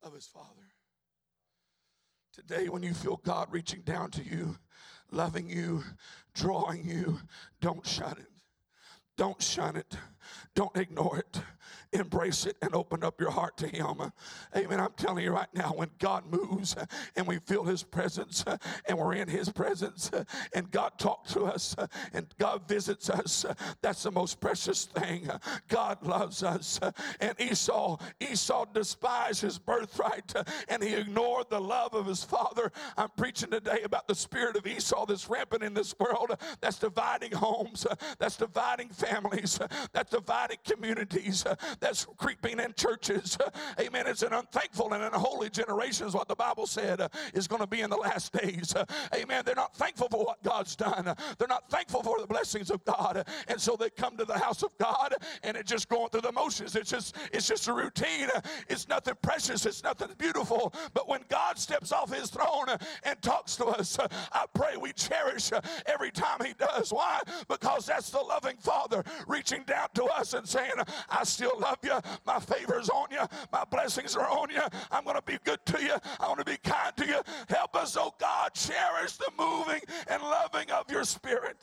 of 0.03 0.13
his 0.13 0.27
father. 0.27 0.73
Today, 2.33 2.67
when 2.69 2.83
you 2.83 2.93
feel 2.93 3.17
God 3.23 3.47
reaching 3.51 3.81
down 3.81 4.11
to 4.11 4.23
you, 4.23 4.57
loving 5.11 5.49
you, 5.49 5.83
drawing 6.33 6.87
you, 6.87 7.19
don't 7.61 7.85
shun 7.85 8.13
it. 8.13 8.27
Don't 9.17 9.41
shun 9.41 9.75
it. 9.75 9.95
Don't 10.55 10.75
ignore 10.77 11.19
it. 11.19 11.41
Embrace 11.93 12.45
it 12.45 12.57
and 12.61 12.73
open 12.73 13.03
up 13.03 13.21
your 13.21 13.31
heart 13.31 13.55
to 13.57 13.67
Him. 13.67 14.11
Amen. 14.55 14.79
I'm 14.79 14.93
telling 14.97 15.23
you 15.23 15.31
right 15.31 15.53
now, 15.53 15.73
when 15.75 15.89
God 15.99 16.25
moves 16.29 16.75
and 17.15 17.27
we 17.27 17.39
feel 17.39 17.63
His 17.63 17.83
presence 17.83 18.43
and 18.87 18.97
we're 18.97 19.13
in 19.13 19.27
His 19.27 19.49
presence 19.49 20.09
and 20.53 20.71
God 20.71 20.97
talks 20.97 21.33
to 21.33 21.43
us 21.45 21.75
and 22.13 22.27
God 22.39 22.67
visits 22.67 23.09
us, 23.09 23.45
that's 23.81 24.03
the 24.03 24.11
most 24.11 24.39
precious 24.39 24.85
thing. 24.85 25.29
God 25.67 26.05
loves 26.05 26.43
us. 26.43 26.79
And 27.19 27.39
Esau, 27.39 27.97
Esau 28.19 28.65
despised 28.73 29.41
his 29.41 29.59
birthright 29.59 30.33
and 30.67 30.83
he 30.83 30.93
ignored 30.95 31.47
the 31.49 31.61
love 31.61 31.93
of 31.93 32.05
his 32.05 32.23
father. 32.23 32.71
I'm 32.97 33.09
preaching 33.15 33.51
today 33.51 33.81
about 33.83 34.07
the 34.07 34.15
spirit 34.15 34.55
of 34.55 34.65
Esau 34.65 35.05
that's 35.05 35.29
rampant 35.29 35.63
in 35.63 35.73
this 35.73 35.95
world, 35.99 36.37
that's 36.61 36.79
dividing 36.79 37.31
homes, 37.31 37.85
that's 38.19 38.37
dividing 38.37 38.89
families, 38.89 39.59
that's 39.91 40.11
dividing 40.13 40.57
communities, 40.63 41.43
uh, 41.43 41.55
that's 41.79 42.05
creeping 42.17 42.59
in 42.59 42.71
churches. 42.75 43.35
Amen. 43.79 44.05
It's 44.05 44.21
an 44.21 44.31
unthankful 44.31 44.93
and 44.93 45.03
unholy 45.03 45.49
generation, 45.49 46.05
is 46.05 46.13
what 46.13 46.27
the 46.27 46.35
Bible 46.35 46.67
said 46.67 47.01
uh, 47.01 47.09
is 47.33 47.47
going 47.47 47.61
to 47.61 47.67
be 47.67 47.81
in 47.81 47.89
the 47.89 47.97
last 47.97 48.31
days. 48.31 48.75
Amen. 49.15 49.41
They're 49.43 49.55
not 49.55 49.75
thankful 49.75 50.07
for 50.09 50.23
what 50.23 50.43
God's 50.43 50.75
done, 50.75 51.05
they're 51.39 51.47
not 51.47 51.67
thankful 51.69 52.03
for 52.03 52.19
the 52.19 52.27
blessings 52.27 52.69
of 52.69 52.85
God. 52.85 53.27
And 53.47 53.59
so 53.59 53.75
they 53.75 53.89
come 53.89 54.15
to 54.17 54.25
the 54.25 54.37
house 54.37 54.61
of 54.61 54.77
God 54.77 55.15
and 55.41 55.57
it's 55.57 55.69
just 55.69 55.89
going 55.89 56.09
through 56.09 56.21
the 56.21 56.31
motions. 56.31 56.75
It's 56.75 56.91
just, 56.91 57.15
it's 57.31 57.47
just 57.47 57.67
a 57.67 57.73
routine. 57.73 58.29
It's 58.69 58.87
nothing 58.87 59.15
precious, 59.23 59.65
it's 59.65 59.83
nothing 59.83 60.09
beautiful. 60.19 60.73
But 60.93 61.09
when 61.09 61.21
God 61.27 61.57
steps 61.57 61.91
off 61.91 62.13
his 62.13 62.29
throne 62.29 62.69
uh, 62.69 62.77
and 63.03 63.19
talks 63.23 63.55
to 63.55 63.65
us, 63.65 63.97
I 64.31 64.45
pray 64.53 64.77
we 64.77 64.93
cherish 64.93 65.49
every 65.87 66.11
time 66.11 66.45
he 66.45 66.53
does. 66.53 66.93
Why? 66.93 67.21
Because 67.47 67.87
that's 67.87 68.11
the 68.11 68.19
loving 68.19 68.57
Father 68.57 69.03
reaching 69.27 69.63
down 69.63 69.87
to 69.95 70.02
us 70.07 70.33
and 70.33 70.47
saying, 70.47 70.71
I 71.09 71.23
still 71.23 71.59
love 71.59 71.79
you. 71.83 71.99
My 72.25 72.39
favor's 72.39 72.89
on 72.89 73.07
you. 73.11 73.21
My 73.51 73.63
blessings 73.69 74.15
are 74.15 74.29
on 74.29 74.49
you. 74.49 74.61
I'm 74.91 75.03
going 75.03 75.15
to 75.15 75.23
be 75.23 75.37
good 75.43 75.65
to 75.67 75.81
you. 75.81 75.95
I 76.19 76.27
want 76.27 76.39
to 76.39 76.45
be 76.45 76.57
kind 76.57 76.95
to 76.97 77.05
you. 77.05 77.21
Help 77.49 77.75
us, 77.75 77.97
oh 77.97 78.13
God, 78.19 78.53
cherish 78.53 79.17
the 79.17 79.31
moving 79.37 79.81
and 80.07 80.21
loving 80.21 80.69
of 80.71 80.89
your 80.89 81.03
spirit. 81.03 81.57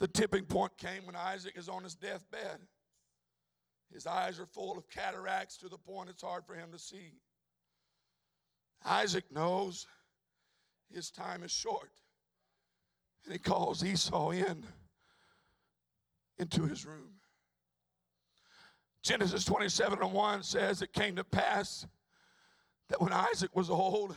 The 0.00 0.08
tipping 0.08 0.44
point 0.44 0.76
came 0.76 1.06
when 1.06 1.16
Isaac 1.16 1.54
is 1.56 1.68
on 1.68 1.82
his 1.82 1.94
deathbed. 1.94 2.58
His 3.92 4.06
eyes 4.06 4.40
are 4.40 4.46
full 4.46 4.76
of 4.76 4.90
cataracts 4.90 5.56
to 5.58 5.68
the 5.68 5.78
point 5.78 6.10
it's 6.10 6.22
hard 6.22 6.44
for 6.46 6.54
him 6.54 6.72
to 6.72 6.78
see. 6.78 7.12
Isaac 8.84 9.24
knows 9.30 9.86
his 10.92 11.10
time 11.10 11.42
is 11.42 11.50
short. 11.50 11.90
And 13.24 13.32
he 13.32 13.38
calls 13.38 13.84
Esau 13.84 14.30
in 14.30 14.64
into 16.38 16.64
his 16.64 16.84
room. 16.84 17.14
Genesis 19.02 19.44
27 19.44 20.00
and 20.02 20.12
1 20.12 20.42
says 20.42 20.82
it 20.82 20.92
came 20.92 21.16
to 21.16 21.24
pass 21.24 21.86
that 22.88 23.00
when 23.00 23.12
Isaac 23.12 23.54
was 23.54 23.70
old 23.70 24.16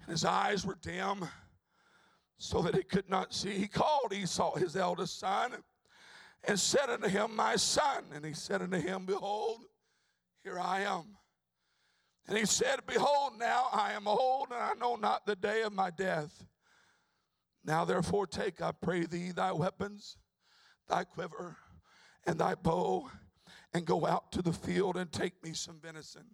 and 0.00 0.10
his 0.10 0.24
eyes 0.24 0.64
were 0.64 0.78
dim, 0.80 1.26
so 2.38 2.62
that 2.62 2.74
he 2.74 2.82
could 2.82 3.08
not 3.08 3.32
see, 3.32 3.52
he 3.52 3.66
called 3.66 4.12
Esau, 4.12 4.56
his 4.56 4.76
eldest 4.76 5.18
son, 5.18 5.52
and 6.44 6.58
said 6.58 6.90
unto 6.90 7.08
him, 7.08 7.34
My 7.34 7.56
son. 7.56 8.04
And 8.12 8.24
he 8.24 8.32
said 8.32 8.60
unto 8.60 8.78
him, 8.78 9.06
Behold, 9.06 9.62
here 10.42 10.58
I 10.58 10.80
am. 10.80 11.16
And 12.26 12.38
he 12.38 12.46
said, 12.46 12.80
Behold, 12.86 13.38
now 13.38 13.66
I 13.72 13.92
am 13.92 14.08
old, 14.08 14.48
and 14.50 14.60
I 14.62 14.72
know 14.80 14.96
not 14.96 15.26
the 15.26 15.36
day 15.36 15.62
of 15.62 15.72
my 15.72 15.90
death. 15.90 16.44
Now 17.64 17.84
therefore 17.84 18.26
take, 18.26 18.62
I 18.62 18.72
pray 18.72 19.04
thee, 19.04 19.32
thy 19.32 19.52
weapons, 19.52 20.16
thy 20.88 21.04
quiver, 21.04 21.56
and 22.26 22.38
thy 22.38 22.54
bow, 22.54 23.10
and 23.72 23.86
go 23.86 24.06
out 24.06 24.32
to 24.32 24.42
the 24.42 24.52
field 24.52 24.96
and 24.96 25.10
take 25.10 25.42
me 25.42 25.52
some 25.52 25.78
venison, 25.80 26.24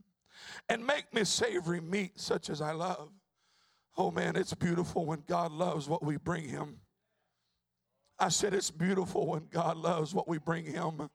and 0.68 0.86
make 0.86 1.12
me 1.12 1.24
savory 1.24 1.80
meat 1.80 2.20
such 2.20 2.50
as 2.50 2.60
I 2.60 2.72
love. 2.72 3.10
Oh 3.96 4.10
man, 4.10 4.36
it's 4.36 4.54
beautiful 4.54 5.06
when 5.06 5.24
God 5.26 5.52
loves 5.52 5.88
what 5.88 6.04
we 6.04 6.16
bring 6.16 6.48
him. 6.48 6.80
I 8.18 8.28
said 8.28 8.54
it's 8.54 8.70
beautiful 8.70 9.26
when 9.26 9.46
God 9.50 9.76
loves 9.76 10.14
what 10.14 10.28
we 10.28 10.38
bring 10.38 10.66
him. 10.66 11.10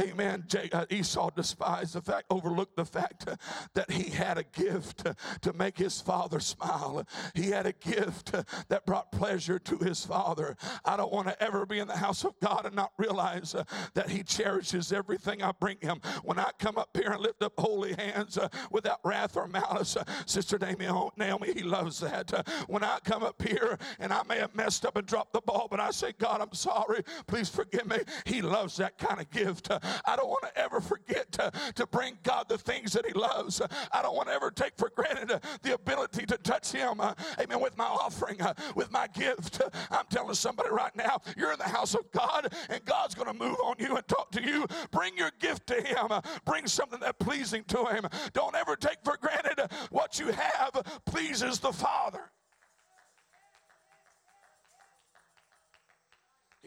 Amen. 0.00 0.44
Uh, 0.72 0.86
Esau 0.90 1.30
despised 1.30 1.94
the 1.94 2.02
fact, 2.02 2.26
overlooked 2.30 2.76
the 2.76 2.84
fact 2.84 3.26
uh, 3.26 3.36
that 3.74 3.90
he 3.90 4.10
had 4.10 4.38
a 4.38 4.44
gift 4.44 5.06
uh, 5.06 5.14
to 5.40 5.52
make 5.52 5.76
his 5.76 6.00
father 6.00 6.40
smile. 6.40 7.04
He 7.34 7.50
had 7.50 7.66
a 7.66 7.72
gift 7.72 8.32
that 8.68 8.86
brought 8.86 9.10
pleasure 9.10 9.58
to 9.58 9.78
his 9.78 10.04
father. 10.04 10.56
I 10.84 10.96
don't 10.96 11.12
want 11.12 11.28
to 11.28 11.42
ever 11.42 11.66
be 11.66 11.78
in 11.78 11.88
the 11.88 11.96
house 11.96 12.24
of 12.24 12.38
God 12.40 12.66
and 12.66 12.76
not 12.76 12.92
realize 12.96 13.54
that 13.94 14.10
he 14.10 14.22
cherishes 14.22 14.92
everything 14.92 15.42
I 15.42 15.52
bring 15.52 15.78
him. 15.80 16.00
When 16.22 16.38
I 16.38 16.50
come 16.58 16.78
up 16.78 16.90
here 16.94 17.10
and 17.10 17.20
lift 17.20 17.42
up 17.42 17.54
holy 17.58 17.94
hands 17.94 18.38
without 18.70 19.00
wrath 19.04 19.36
or 19.36 19.48
malice, 19.48 19.96
Sister 20.26 20.58
Naomi, 20.58 21.52
he 21.52 21.62
loves 21.62 22.00
that. 22.00 22.46
When 22.68 22.84
I 22.84 22.98
come 23.04 23.22
up 23.22 23.42
here 23.42 23.78
and 23.98 24.12
I 24.12 24.22
may 24.24 24.38
have 24.38 24.54
messed 24.54 24.84
up 24.86 24.96
and 24.96 25.06
dropped 25.06 25.32
the 25.32 25.40
ball, 25.40 25.66
but 25.70 25.80
I 25.80 25.90
say, 25.90 26.12
God, 26.18 26.40
I'm 26.40 26.52
sorry. 26.52 27.02
Please 27.26 27.48
forgive 27.48 27.86
me. 27.88 27.98
He 28.24 28.42
loves 28.42 28.76
that 28.76 28.98
kind 28.98 29.20
of 29.20 29.30
gift. 29.30 29.70
I 30.04 30.16
don't 30.16 30.28
want 30.28 30.44
to 30.44 30.58
ever 30.58 30.80
forget 30.80 31.30
to, 31.32 31.52
to 31.74 31.86
bring 31.86 32.18
God 32.22 32.48
the 32.48 32.58
things 32.58 32.92
that 32.92 33.06
He 33.06 33.12
loves. 33.12 33.60
I 33.92 34.02
don't 34.02 34.14
want 34.14 34.28
to 34.28 34.34
ever 34.34 34.50
take 34.50 34.76
for 34.76 34.90
granted 34.94 35.40
the 35.62 35.74
ability 35.74 36.26
to 36.26 36.38
touch 36.38 36.72
Him, 36.72 37.00
uh, 37.00 37.14
amen, 37.40 37.60
with 37.60 37.76
my 37.76 37.84
offering, 37.84 38.40
uh, 38.40 38.54
with 38.74 38.90
my 38.90 39.06
gift. 39.08 39.60
I'm 39.90 40.06
telling 40.10 40.34
somebody 40.34 40.70
right 40.70 40.94
now, 40.96 41.20
you're 41.36 41.52
in 41.52 41.58
the 41.58 41.64
house 41.64 41.94
of 41.94 42.10
God 42.12 42.52
and 42.68 42.84
God's 42.84 43.14
going 43.14 43.28
to 43.28 43.38
move 43.38 43.56
on 43.64 43.76
you 43.78 43.96
and 43.96 44.06
talk 44.08 44.30
to 44.32 44.42
you. 44.42 44.66
Bring 44.90 45.16
your 45.16 45.30
gift 45.38 45.66
to 45.68 45.80
Him, 45.80 46.08
bring 46.44 46.66
something 46.66 47.00
that's 47.00 47.16
pleasing 47.18 47.64
to 47.68 47.84
Him. 47.86 48.06
Don't 48.32 48.54
ever 48.54 48.76
take 48.76 48.98
for 49.04 49.16
granted 49.16 49.70
what 49.90 50.18
you 50.18 50.28
have 50.32 51.00
pleases 51.06 51.58
the 51.58 51.72
Father. 51.72 52.30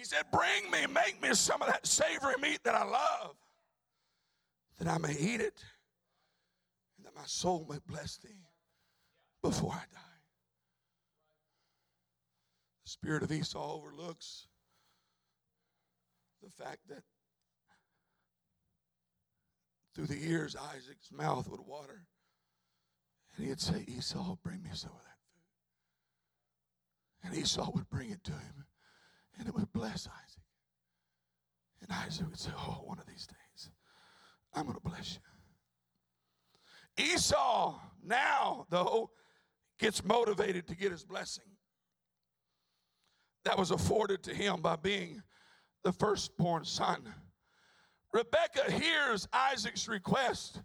He 0.02 0.06
said, 0.06 0.24
Bring 0.32 0.72
me, 0.72 0.92
make 0.92 1.22
me 1.22 1.32
some 1.36 1.62
of 1.62 1.68
that 1.68 1.86
savory 1.86 2.34
meat 2.42 2.64
that 2.64 2.74
I 2.74 2.84
love, 2.84 3.36
that 4.80 4.88
I 4.88 4.98
may 4.98 5.12
eat 5.12 5.42
it, 5.42 5.64
and 6.98 7.06
that 7.06 7.16
my 7.16 7.26
soul 7.28 7.68
may 7.70 7.78
bless 7.86 8.18
thee 8.18 8.48
before 9.44 9.74
I 9.74 9.86
die. 9.94 10.18
The 12.84 12.90
spirit 12.90 13.22
of 13.22 13.32
Esau 13.32 13.76
overlooks 13.76 14.48
the 16.42 16.50
fact 16.50 16.80
that 16.90 17.04
through 19.94 20.08
the 20.08 20.18
years 20.18 20.56
Isaac's 20.56 21.12
mouth 21.12 21.48
would 21.48 21.62
water. 21.62 22.08
And 23.38 23.46
he'd 23.46 23.62
say, 23.62 23.86
Esau, 23.88 24.36
bring 24.42 24.64
me 24.64 24.72
some 24.74 24.94
of 24.94 25.04
that 25.04 25.20
food. 27.22 27.30
And 27.36 27.38
Esau 27.38 27.70
would 27.76 27.88
bring 27.88 28.10
it 28.10 28.24
to 28.24 28.32
him, 28.32 28.66
and 29.42 29.50
it 29.50 29.56
would 29.56 29.74
bless 29.74 30.08
Isaac. 30.08 30.44
And 31.82 31.92
Isaac 31.92 32.28
would 32.30 32.40
say, 32.40 32.52
Oh, 32.56 32.84
one 32.86 33.00
of 33.00 33.08
these 33.08 33.26
days, 33.26 33.72
I'm 34.54 34.66
going 34.66 34.76
to 34.76 34.82
bless 34.82 35.18
you. 36.98 37.04
Esau, 37.04 37.80
now, 38.06 38.68
though, 38.70 39.10
gets 39.80 40.06
motivated 40.06 40.68
to 40.68 40.76
get 40.76 40.92
his 40.92 41.04
blessing. 41.04 41.46
That 43.46 43.58
was 43.58 43.72
afforded 43.72 44.22
to 44.24 44.34
him 44.36 44.62
by 44.62 44.76
being 44.76 45.24
the 45.84 45.92
firstborn 45.92 46.64
son. 46.64 47.12
Rebekah 48.14 48.72
hears 48.72 49.28
Isaac's 49.34 49.88
request 49.88 50.62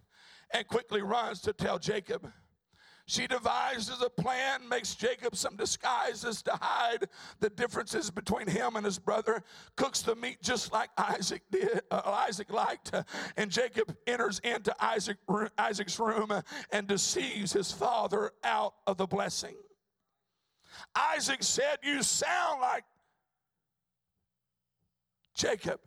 and 0.53 0.67
quickly 0.67 1.01
runs 1.01 1.41
to 1.41 1.53
tell 1.53 1.79
Jacob. 1.79 2.31
She 3.09 3.25
devises 3.25 4.01
a 4.01 4.09
plan, 4.09 4.67
makes 4.67 4.93
Jacob 4.93 5.33
some 5.33 5.55
disguises 5.55 6.41
to 6.41 6.51
hide 6.61 7.07
the 7.39 7.49
differences 7.49 8.11
between 8.11 8.47
him 8.47 8.75
and 8.75 8.83
his 8.83 8.99
brother, 8.99 9.43
cooks 9.77 10.01
the 10.01 10.13
meat 10.13 10.41
just 10.41 10.73
like 10.73 10.89
Isaac 10.97 11.41
did, 11.49 11.83
uh, 11.89 12.01
Isaac 12.05 12.51
liked, 12.51 12.91
and 13.37 13.49
Jacob 13.49 13.95
enters 14.07 14.39
into 14.39 14.75
Isaac, 14.83 15.17
Isaac's 15.57 15.97
room 15.97 16.33
and 16.73 16.85
deceives 16.85 17.53
his 17.53 17.71
father 17.71 18.31
out 18.43 18.73
of 18.85 18.97
the 18.97 19.07
blessing. 19.07 19.55
Isaac 20.93 21.43
said, 21.43 21.77
You 21.83 22.03
sound 22.03 22.59
like 22.59 22.83
Jacob. 25.33 25.79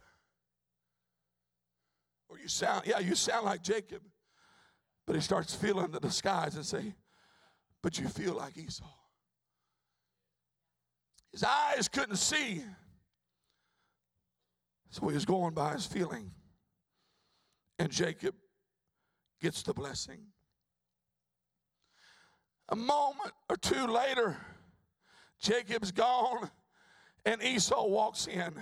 Or 2.31 2.39
you 2.39 2.49
sound, 2.49 2.87
yeah, 2.87 2.99
you 2.99 3.15
sound 3.15 3.45
like 3.45 3.63
Jacob. 3.63 4.01
But 5.07 5.17
he 5.17 5.21
starts 5.21 5.55
feeling 5.55 5.91
the 5.91 6.01
disguise 6.01 6.57
and 6.57 6.65
say, 6.65 6.95
but 7.83 7.99
you 7.99 8.09
feel 8.09 8.35
like 8.35 8.57
Esau. 8.57 8.85
His 11.33 11.45
eyes 11.45 11.89
couldn't 11.89 12.17
see. 12.17 12.63
So 14.91 15.07
he 15.09 15.15
was 15.15 15.25
going 15.25 15.55
by 15.55 15.73
his 15.73 15.87
feeling. 15.87 16.31
And 17.79 17.91
Jacob 17.91 18.35
gets 19.41 19.63
the 19.63 19.73
blessing. 19.73 20.21
A 22.69 22.77
moment 22.77 23.33
or 23.49 23.57
two 23.57 23.87
later, 23.87 24.37
Jacob's 25.41 25.91
gone, 25.91 26.51
and 27.25 27.43
Esau 27.43 27.87
walks 27.87 28.27
in 28.27 28.53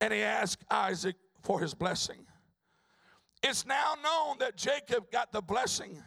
and 0.00 0.12
he 0.12 0.20
asks 0.20 0.62
Isaac 0.70 1.16
for 1.42 1.60
his 1.60 1.74
blessing. 1.74 2.26
It's 3.42 3.66
now 3.66 3.94
known 4.02 4.38
that 4.38 4.56
Jacob 4.56 5.10
got 5.10 5.32
the 5.32 5.40
blessing, 5.40 6.02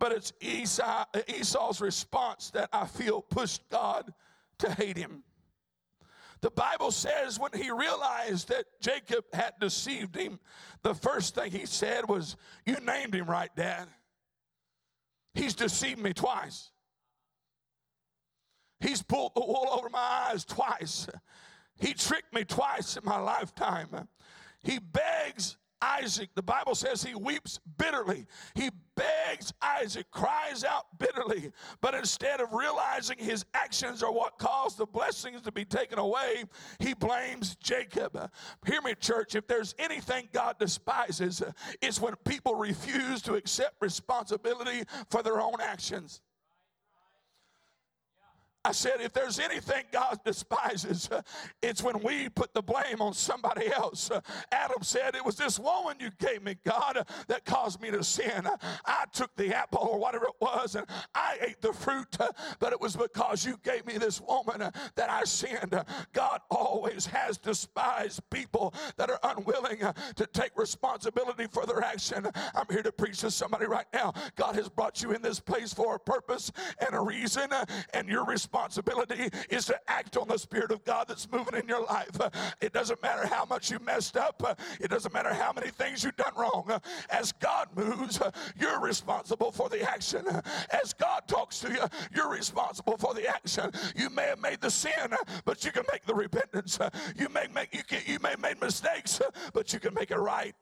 but 0.00 0.12
it's 0.12 0.32
Esau, 0.40 1.04
Esau's 1.28 1.80
response 1.80 2.50
that 2.50 2.70
I 2.72 2.86
feel 2.86 3.20
pushed 3.20 3.68
God 3.68 4.12
to 4.58 4.72
hate 4.72 4.96
him. 4.96 5.22
The 6.40 6.50
Bible 6.50 6.90
says 6.90 7.38
when 7.38 7.52
he 7.52 7.70
realized 7.70 8.48
that 8.48 8.64
Jacob 8.80 9.24
had 9.34 9.52
deceived 9.60 10.16
him, 10.16 10.40
the 10.82 10.94
first 10.94 11.34
thing 11.34 11.52
he 11.52 11.66
said 11.66 12.08
was, 12.08 12.36
You 12.64 12.76
named 12.82 13.14
him 13.14 13.26
right, 13.26 13.54
Dad. 13.54 13.88
He's 15.34 15.54
deceived 15.54 16.00
me 16.00 16.14
twice. 16.14 16.70
He's 18.80 19.02
pulled 19.02 19.34
the 19.34 19.44
wool 19.44 19.68
over 19.70 19.90
my 19.90 20.28
eyes 20.30 20.46
twice. 20.46 21.08
He 21.78 21.92
tricked 21.92 22.32
me 22.34 22.44
twice 22.44 22.96
in 22.96 23.04
my 23.04 23.18
lifetime. 23.18 24.08
He 24.62 24.78
begs 24.78 25.58
Isaac, 25.82 26.30
the 26.34 26.42
Bible 26.42 26.74
says 26.74 27.02
he 27.02 27.14
weeps 27.14 27.58
bitterly. 27.78 28.26
He 28.54 28.70
begs 28.96 29.52
Isaac, 29.62 30.10
cries 30.10 30.64
out 30.64 30.86
bitterly, 30.98 31.52
but 31.80 31.94
instead 31.94 32.40
of 32.40 32.52
realizing 32.52 33.18
his 33.18 33.44
actions 33.54 34.02
are 34.02 34.12
what 34.12 34.38
caused 34.38 34.78
the 34.78 34.86
blessings 34.86 35.40
to 35.42 35.52
be 35.52 35.64
taken 35.64 35.98
away, 35.98 36.44
he 36.78 36.94
blames 36.94 37.56
Jacob. 37.56 38.30
Hear 38.66 38.82
me, 38.82 38.94
church, 38.94 39.34
if 39.34 39.46
there's 39.46 39.74
anything 39.78 40.28
God 40.32 40.58
despises, 40.58 41.42
it's 41.80 42.00
when 42.00 42.14
people 42.26 42.54
refuse 42.54 43.22
to 43.22 43.34
accept 43.34 43.76
responsibility 43.80 44.84
for 45.08 45.22
their 45.22 45.40
own 45.40 45.60
actions. 45.60 46.20
I 48.62 48.72
said, 48.72 49.00
if 49.00 49.14
there's 49.14 49.38
anything 49.38 49.84
God 49.90 50.20
despises, 50.24 51.08
it's 51.62 51.82
when 51.82 52.02
we 52.02 52.28
put 52.28 52.52
the 52.52 52.62
blame 52.62 53.00
on 53.00 53.14
somebody 53.14 53.72
else. 53.72 54.10
Adam 54.52 54.82
said, 54.82 55.14
It 55.14 55.24
was 55.24 55.36
this 55.36 55.58
woman 55.58 55.96
you 55.98 56.10
gave 56.18 56.42
me, 56.42 56.56
God, 56.64 57.06
that 57.28 57.44
caused 57.44 57.80
me 57.80 57.90
to 57.90 58.04
sin. 58.04 58.46
I 58.84 59.04
took 59.12 59.34
the 59.36 59.54
apple 59.54 59.88
or 59.90 59.98
whatever 59.98 60.26
it 60.26 60.34
was 60.40 60.74
and 60.74 60.86
I 61.14 61.38
ate 61.40 61.62
the 61.62 61.72
fruit, 61.72 62.16
but 62.58 62.72
it 62.72 62.80
was 62.80 62.96
because 62.96 63.46
you 63.46 63.58
gave 63.62 63.86
me 63.86 63.96
this 63.96 64.20
woman 64.20 64.70
that 64.94 65.10
I 65.10 65.24
sinned. 65.24 65.74
God 66.12 66.40
always 66.50 67.06
has 67.06 67.38
despised 67.38 68.20
people 68.30 68.74
that 68.96 69.10
are 69.10 69.20
unwilling 69.22 69.78
to 70.16 70.26
take 70.26 70.50
responsibility 70.56 71.46
for 71.50 71.64
their 71.64 71.82
action. 71.82 72.26
I'm 72.54 72.66
here 72.70 72.82
to 72.82 72.92
preach 72.92 73.18
to 73.20 73.30
somebody 73.30 73.66
right 73.66 73.86
now. 73.94 74.12
God 74.36 74.54
has 74.56 74.68
brought 74.68 75.02
you 75.02 75.12
in 75.12 75.22
this 75.22 75.40
place 75.40 75.72
for 75.72 75.94
a 75.94 75.98
purpose 75.98 76.52
and 76.78 76.94
a 76.94 77.00
reason, 77.00 77.48
and 77.94 78.08
you're 78.08 78.24
responsible 78.24 78.49
responsibility 78.50 79.28
is 79.48 79.66
to 79.66 79.78
act 79.88 80.16
on 80.16 80.26
the 80.26 80.36
Spirit 80.36 80.72
of 80.72 80.84
God 80.84 81.06
that's 81.08 81.30
moving 81.30 81.54
in 81.54 81.68
your 81.68 81.84
life. 81.84 82.18
It 82.60 82.72
doesn't 82.72 83.00
matter 83.02 83.26
how 83.26 83.44
much 83.44 83.70
you 83.70 83.78
messed 83.78 84.16
up, 84.16 84.58
it 84.80 84.88
doesn't 84.88 85.14
matter 85.14 85.32
how 85.32 85.52
many 85.52 85.70
things 85.70 86.02
you've 86.02 86.16
done 86.16 86.32
wrong. 86.36 86.68
As 87.10 87.32
God 87.32 87.68
moves, 87.76 88.20
you're 88.58 88.80
responsible 88.80 89.52
for 89.52 89.68
the 89.68 89.88
action. 89.88 90.24
As 90.70 90.92
God 90.92 91.22
talks 91.28 91.60
to 91.60 91.70
you, 91.70 91.84
you're 92.14 92.30
responsible 92.30 92.96
for 92.96 93.14
the 93.14 93.28
action. 93.28 93.70
You 93.94 94.10
may 94.10 94.24
have 94.24 94.40
made 94.40 94.60
the 94.60 94.70
sin, 94.70 95.14
but 95.44 95.64
you 95.64 95.70
can 95.70 95.84
make 95.92 96.04
the 96.04 96.14
repentance. 96.14 96.78
You 97.16 97.28
may 97.28 97.46
make 97.54 97.74
you, 97.74 97.84
can, 97.84 98.00
you 98.06 98.18
may 98.20 98.30
have 98.30 98.40
made 98.40 98.60
mistakes, 98.60 99.20
but 99.52 99.72
you 99.72 99.78
can 99.78 99.94
make 99.94 100.10
it 100.10 100.18
right. 100.18 100.56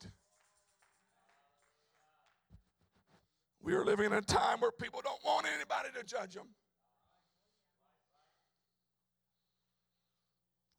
We 3.62 3.74
are 3.74 3.85
living 3.85 4.07
in 4.07 4.12
a 4.12 4.22
time 4.22 4.61
where 4.61 4.72
people 4.72 5.01
don't 5.03 5.22
want 5.24 5.46
anybody 5.46 5.88
to 5.98 6.05
judge 6.05 6.35
them. 6.35 6.48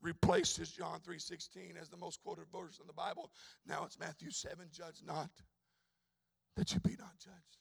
Replaced 0.02 0.58
his 0.58 0.72
John 0.72 1.00
3:16 1.02 1.78
as 1.78 1.90
the 1.90 1.98
most 1.98 2.22
quoted 2.22 2.46
verse 2.52 2.80
in 2.80 2.88
the 2.88 2.94
Bible. 2.94 3.32
Now 3.66 3.84
it's 3.86 4.00
Matthew 4.00 4.32
7, 4.32 4.70
judge 4.72 5.02
not 5.06 5.30
that 6.56 6.74
you 6.74 6.80
be 6.80 6.96
not 6.98 7.18
judged. 7.18 7.58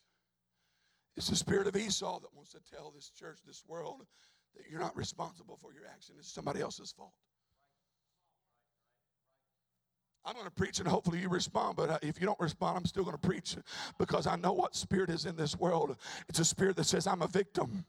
It's 1.16 1.29
the 1.29 1.37
spirit 1.37 1.66
of 1.66 1.77
Esau 1.77 2.20
that 2.20 2.35
wants 2.35 2.53
to 2.53 2.61
tell 2.61 2.90
this 2.90 3.11
church, 3.11 3.40
this 3.44 3.64
world, 3.66 4.07
that 4.55 4.64
you're 4.70 4.81
not 4.81 4.96
responsible 4.96 5.57
for 5.57 5.72
your 5.72 5.87
action. 5.87 6.14
It's 6.18 6.33
somebody 6.33 6.61
else's 6.61 6.92
fault. 6.92 7.14
I'm 10.24 10.35
going 10.35 10.44
to 10.44 10.51
preach 10.51 10.79
and 10.79 10.87
hopefully 10.87 11.20
you 11.20 11.29
respond, 11.29 11.77
but 11.77 12.05
if 12.05 12.20
you 12.20 12.27
don't 12.27 12.38
respond, 12.38 12.77
I'm 12.77 12.85
still 12.85 13.03
going 13.03 13.16
to 13.16 13.27
preach 13.27 13.57
because 13.98 14.27
I 14.27 14.37
know 14.37 14.53
what 14.53 14.77
spirit 14.77 15.11
is 15.11 15.24
in 15.24 15.37
this 15.37 15.57
world. 15.57 15.96
It's 16.29 16.38
a 16.38 16.44
spirit 16.44 16.77
that 16.77 16.85
says, 16.85 17.07
I'm 17.07 17.22
a 17.22 17.29
victim. 17.29 17.85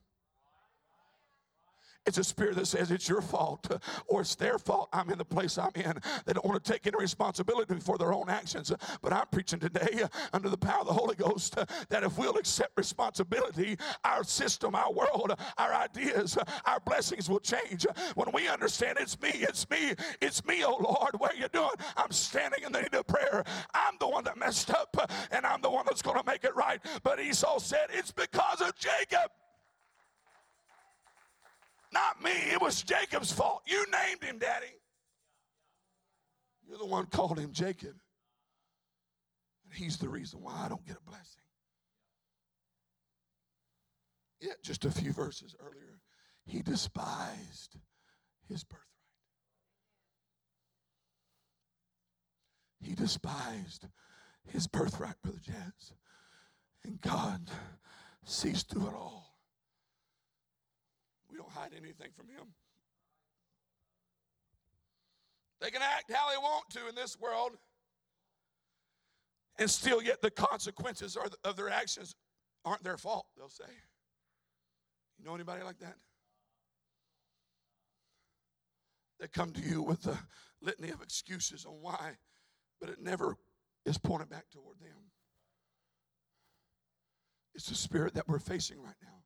It's 2.05 2.17
a 2.17 2.23
spirit 2.23 2.55
that 2.55 2.65
says 2.65 2.91
it's 2.91 3.07
your 3.07 3.21
fault 3.21 3.71
or 4.07 4.21
it's 4.21 4.35
their 4.35 4.57
fault. 4.57 4.89
I'm 4.93 5.09
in 5.09 5.17
the 5.17 5.25
place 5.25 5.57
I'm 5.57 5.71
in. 5.75 5.99
They 6.25 6.33
don't 6.33 6.45
want 6.45 6.63
to 6.63 6.71
take 6.71 6.88
any 6.88 6.97
responsibility 6.97 7.75
for 7.79 7.97
their 7.97 8.13
own 8.13 8.29
actions. 8.29 8.71
But 9.01 9.13
I'm 9.13 9.27
preaching 9.31 9.59
today 9.59 10.03
under 10.33 10.49
the 10.49 10.57
power 10.57 10.81
of 10.81 10.88
the 10.88 10.93
Holy 10.93 11.15
Ghost 11.15 11.55
that 11.89 12.03
if 12.03 12.17
we'll 12.17 12.38
accept 12.38 12.71
responsibility, 12.77 13.77
our 14.03 14.23
system, 14.23 14.75
our 14.75 14.91
world, 14.91 15.33
our 15.57 15.73
ideas, 15.73 16.38
our 16.65 16.79
blessings 16.79 17.29
will 17.29 17.39
change. 17.39 17.85
When 18.15 18.29
we 18.33 18.47
understand 18.47 18.97
it's 18.99 19.19
me, 19.21 19.31
it's 19.33 19.69
me, 19.69 19.93
it's 20.21 20.45
me, 20.45 20.63
oh 20.63 20.77
Lord, 20.79 21.12
what 21.17 21.33
are 21.33 21.38
you 21.38 21.47
doing? 21.49 21.69
I'm 21.97 22.12
standing 22.12 22.63
in 22.63 22.71
the 22.71 22.81
need 22.81 22.93
of 22.95 23.07
prayer. 23.07 23.43
I'm 23.73 23.95
the 23.99 24.07
one 24.07 24.23
that 24.23 24.38
messed 24.38 24.71
up 24.71 24.95
and 25.31 25.45
I'm 25.45 25.62
the 25.62 25.69
one 25.69 25.85
that's 25.85 26.01
going 26.01 26.17
to 26.17 26.25
make 26.25 26.43
it 26.43 26.55
right. 26.55 26.79
But 27.03 27.19
Esau 27.19 27.59
said, 27.59 27.88
It's 27.93 28.12
because 28.12 28.62
of 28.62 28.75
Jacob. 28.77 29.31
Not 31.91 32.21
me. 32.23 32.32
It 32.52 32.62
was 32.62 32.84
Jacob's 32.84 33.32
fault. 33.32 33.62
You 33.65 33.86
named 33.91 34.23
him, 34.23 34.38
Daddy. 34.38 34.67
You're 36.67 36.78
the 36.78 36.86
one 36.86 37.08
called 37.08 37.39
him 37.39 37.52
Jacob. 37.52 37.95
And 39.63 39.73
he's 39.73 39.97
the 39.97 40.10
reason 40.10 40.41
why 40.41 40.54
I 40.65 40.69
don't 40.69 40.86
get 40.86 40.97
a 40.97 41.10
blessing. 41.10 41.43
Yet, 44.39 44.49
yeah, 44.49 44.54
just 44.63 44.86
a 44.86 44.91
few 44.91 45.12
verses 45.12 45.56
earlier, 45.60 45.99
he 46.45 46.62
despised 46.62 47.78
his 48.47 48.63
birthright. 48.63 48.86
He 52.82 52.95
despised 52.95 53.88
his 54.47 54.67
birthright, 54.67 55.21
Brother 55.21 55.41
Jazz. 55.43 55.93
And 56.86 57.02
God 57.02 57.49
sees 58.23 58.63
through 58.63 58.88
it 58.88 58.93
all. 58.93 59.28
We 61.29 61.37
don't 61.37 61.51
hide 61.51 61.71
anything 61.75 62.09
from 62.15 62.27
him. 62.27 62.53
They 65.61 65.69
can 65.69 65.81
act 65.81 66.11
how 66.11 66.29
they 66.31 66.37
want 66.37 66.69
to 66.71 66.87
in 66.87 66.95
this 66.95 67.19
world, 67.19 67.51
and 69.57 69.69
still 69.69 70.01
yet 70.01 70.21
the 70.21 70.31
consequences 70.31 71.17
of 71.43 71.55
their 71.55 71.69
actions 71.69 72.15
aren't 72.63 72.83
their 72.83 72.97
fault, 72.97 73.27
they'll 73.37 73.49
say. 73.49 73.65
You 75.17 75.25
know 75.25 75.35
anybody 75.35 75.63
like 75.63 75.79
that? 75.79 75.95
They 79.19 79.27
come 79.27 79.51
to 79.51 79.61
you 79.61 79.81
with 79.81 80.07
a 80.07 80.17
litany 80.61 80.91
of 80.91 81.01
excuses 81.01 81.65
on 81.65 81.73
why, 81.81 82.17
but 82.79 82.89
it 82.89 83.01
never 83.01 83.35
is 83.85 83.97
pointed 83.97 84.29
back 84.29 84.45
toward 84.49 84.79
them. 84.79 85.11
It's 87.53 87.67
the 87.67 87.75
spirit 87.75 88.13
that 88.13 88.29
we're 88.29 88.39
facing 88.39 88.81
right 88.81 88.95
now. 89.03 89.23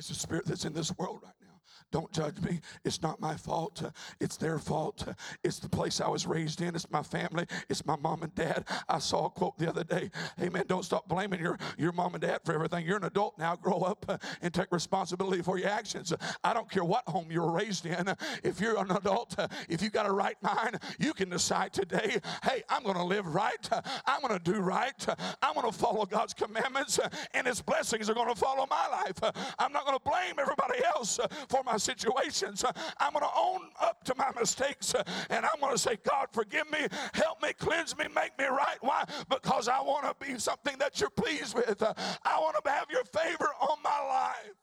It's 0.00 0.08
the 0.08 0.14
spirit 0.14 0.46
that's 0.46 0.64
in 0.64 0.72
this 0.72 0.96
world 0.96 1.20
right 1.22 1.34
now. 1.42 1.49
Don't 1.92 2.12
judge 2.12 2.40
me. 2.40 2.60
It's 2.84 3.02
not 3.02 3.20
my 3.20 3.36
fault. 3.36 3.82
It's 4.20 4.36
their 4.36 4.58
fault. 4.58 5.06
It's 5.42 5.58
the 5.58 5.68
place 5.68 6.00
I 6.00 6.08
was 6.08 6.26
raised 6.26 6.60
in. 6.60 6.74
It's 6.74 6.90
my 6.90 7.02
family. 7.02 7.46
It's 7.68 7.84
my 7.84 7.96
mom 7.96 8.22
and 8.22 8.34
dad. 8.34 8.64
I 8.88 8.98
saw 8.98 9.26
a 9.26 9.30
quote 9.30 9.58
the 9.58 9.68
other 9.68 9.84
day. 9.84 10.10
Hey, 10.36 10.48
man, 10.48 10.64
don't 10.68 10.84
stop 10.84 11.08
blaming 11.08 11.40
your, 11.40 11.58
your 11.78 11.92
mom 11.92 12.14
and 12.14 12.22
dad 12.22 12.40
for 12.44 12.54
everything. 12.54 12.86
You're 12.86 12.98
an 12.98 13.04
adult 13.04 13.38
now. 13.38 13.56
Grow 13.56 13.80
up 13.80 14.20
and 14.42 14.54
take 14.54 14.70
responsibility 14.70 15.42
for 15.42 15.58
your 15.58 15.68
actions. 15.68 16.12
I 16.44 16.54
don't 16.54 16.70
care 16.70 16.84
what 16.84 17.08
home 17.08 17.30
you 17.30 17.42
were 17.42 17.52
raised 17.52 17.86
in. 17.86 18.14
If 18.44 18.60
you're 18.60 18.78
an 18.78 18.90
adult, 18.90 19.36
if 19.68 19.82
you 19.82 19.90
got 19.90 20.06
a 20.06 20.12
right 20.12 20.36
mind, 20.42 20.78
you 20.98 21.12
can 21.12 21.28
decide 21.28 21.72
today, 21.72 22.18
hey, 22.42 22.62
I'm 22.68 22.82
going 22.82 22.96
to 22.96 23.04
live 23.04 23.26
right. 23.34 23.68
I'm 24.06 24.20
going 24.20 24.38
to 24.38 24.52
do 24.52 24.60
right. 24.60 25.06
I'm 25.42 25.54
going 25.54 25.70
to 25.70 25.76
follow 25.76 26.06
God's 26.06 26.34
commandments, 26.34 26.98
and 27.34 27.46
His 27.46 27.60
blessings 27.60 28.08
are 28.08 28.14
going 28.14 28.32
to 28.32 28.38
follow 28.38 28.66
my 28.70 28.86
life. 28.88 29.18
I'm 29.58 29.72
not 29.72 29.84
going 29.86 29.98
to 29.98 30.04
blame 30.04 30.34
everybody 30.38 30.84
else 30.84 31.18
for 31.48 31.59
my 31.64 31.76
situations. 31.76 32.64
I'm 32.98 33.12
going 33.12 33.24
to 33.24 33.30
own 33.36 33.68
up 33.80 34.04
to 34.04 34.14
my 34.16 34.30
mistakes 34.38 34.94
and 35.28 35.44
I'm 35.44 35.60
going 35.60 35.72
to 35.72 35.78
say, 35.78 35.96
God, 36.08 36.28
forgive 36.32 36.70
me, 36.70 36.86
help 37.14 37.42
me, 37.42 37.52
cleanse 37.52 37.96
me, 37.96 38.06
make 38.14 38.38
me 38.38 38.46
right. 38.46 38.78
Why? 38.80 39.04
Because 39.28 39.68
I 39.68 39.80
want 39.80 40.04
to 40.04 40.26
be 40.26 40.38
something 40.38 40.76
that 40.78 41.00
you're 41.00 41.10
pleased 41.10 41.54
with. 41.54 41.82
I 41.82 42.38
want 42.38 42.56
to 42.62 42.70
have 42.70 42.86
your 42.90 43.04
favor 43.04 43.48
on 43.60 43.78
my 43.82 44.00
life. 44.06 44.54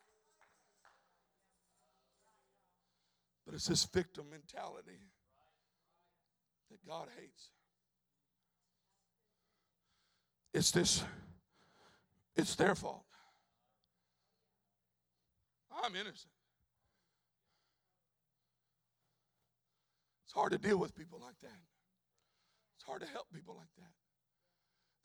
But 3.46 3.56
it's 3.56 3.68
this 3.68 3.86
victim 3.86 4.26
mentality 4.30 5.00
that 6.70 6.86
God 6.86 7.08
hates. 7.18 7.50
It's 10.54 10.72
this, 10.72 11.04
it's 12.36 12.56
their 12.56 12.76
fault. 12.76 13.04
I'm 15.84 15.96
innocent. 15.96 16.34
It's 20.28 20.34
hard 20.34 20.52
to 20.52 20.58
deal 20.58 20.78
with 20.78 20.94
people 20.94 21.20
like 21.24 21.40
that. 21.42 21.64
It's 22.76 22.84
hard 22.86 23.00
to 23.00 23.08
help 23.08 23.28
people 23.34 23.56
like 23.56 23.72
that. 23.78 23.94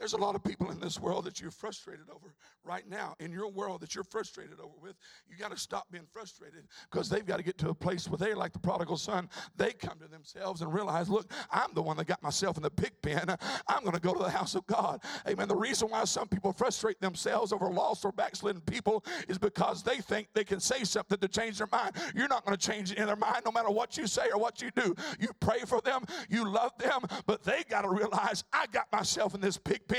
There's 0.02 0.14
a 0.14 0.16
lot 0.16 0.34
of 0.34 0.42
people 0.42 0.68
in 0.72 0.80
this 0.80 0.98
world 0.98 1.26
that 1.26 1.40
you're 1.40 1.52
frustrated 1.52 2.06
over 2.10 2.34
right 2.64 2.82
now. 2.90 3.14
In 3.20 3.30
your 3.30 3.48
world 3.48 3.82
that 3.82 3.94
you're 3.94 4.02
frustrated 4.02 4.58
over 4.58 4.74
with, 4.82 4.96
you 5.30 5.36
got 5.36 5.52
to 5.52 5.56
stop 5.56 5.86
being 5.92 6.08
frustrated 6.10 6.64
because 6.90 7.08
they've 7.08 7.24
got 7.24 7.36
to 7.36 7.44
get 7.44 7.56
to 7.58 7.68
a 7.68 7.74
place 7.74 8.08
where 8.08 8.18
they, 8.18 8.34
like 8.34 8.52
the 8.52 8.58
prodigal 8.58 8.96
son, 8.96 9.28
they 9.56 9.70
come 9.72 10.00
to 10.00 10.08
themselves 10.08 10.60
and 10.60 10.74
realize, 10.74 11.08
look, 11.08 11.30
I'm 11.52 11.72
the 11.74 11.82
one 11.82 11.96
that 11.98 12.08
got 12.08 12.20
myself 12.20 12.56
in 12.56 12.64
the 12.64 12.70
pig 12.70 12.90
pen. 13.00 13.26
I'm 13.68 13.82
going 13.82 13.94
to 13.94 14.00
go 14.00 14.12
to 14.12 14.18
the 14.18 14.28
house 14.28 14.56
of 14.56 14.66
God. 14.66 15.04
Amen. 15.28 15.46
The 15.46 15.54
reason 15.54 15.88
why 15.88 16.02
some 16.02 16.26
people 16.26 16.52
frustrate 16.52 17.00
themselves 17.00 17.52
over 17.52 17.68
lost 17.68 18.04
or 18.04 18.10
backslidden 18.10 18.62
people 18.62 19.04
is 19.28 19.38
because 19.38 19.84
they 19.84 19.98
think 19.98 20.26
they 20.34 20.42
can 20.42 20.58
say 20.58 20.82
something 20.82 21.18
to 21.18 21.28
change 21.28 21.58
their 21.58 21.68
mind. 21.70 21.92
You're 22.12 22.26
not 22.26 22.44
going 22.44 22.58
to 22.58 22.66
change 22.66 22.90
it 22.90 22.98
in 22.98 23.06
their 23.06 23.14
mind 23.14 23.42
no 23.44 23.52
matter 23.52 23.70
what 23.70 23.96
you 23.96 24.08
say 24.08 24.30
or 24.34 24.40
what 24.40 24.60
you 24.60 24.72
do. 24.74 24.96
You 25.20 25.28
pray 25.38 25.60
for 25.60 25.80
them, 25.80 26.02
you 26.28 26.50
love 26.50 26.72
them, 26.76 27.02
but 27.24 27.44
they 27.44 27.62
got 27.70 27.82
to 27.82 27.88
realize 27.88 28.42
I 28.52 28.66
got 28.72 28.90
myself 28.90 29.36
in 29.36 29.40
this 29.40 29.56
pig 29.56 29.86
pen 29.86 29.91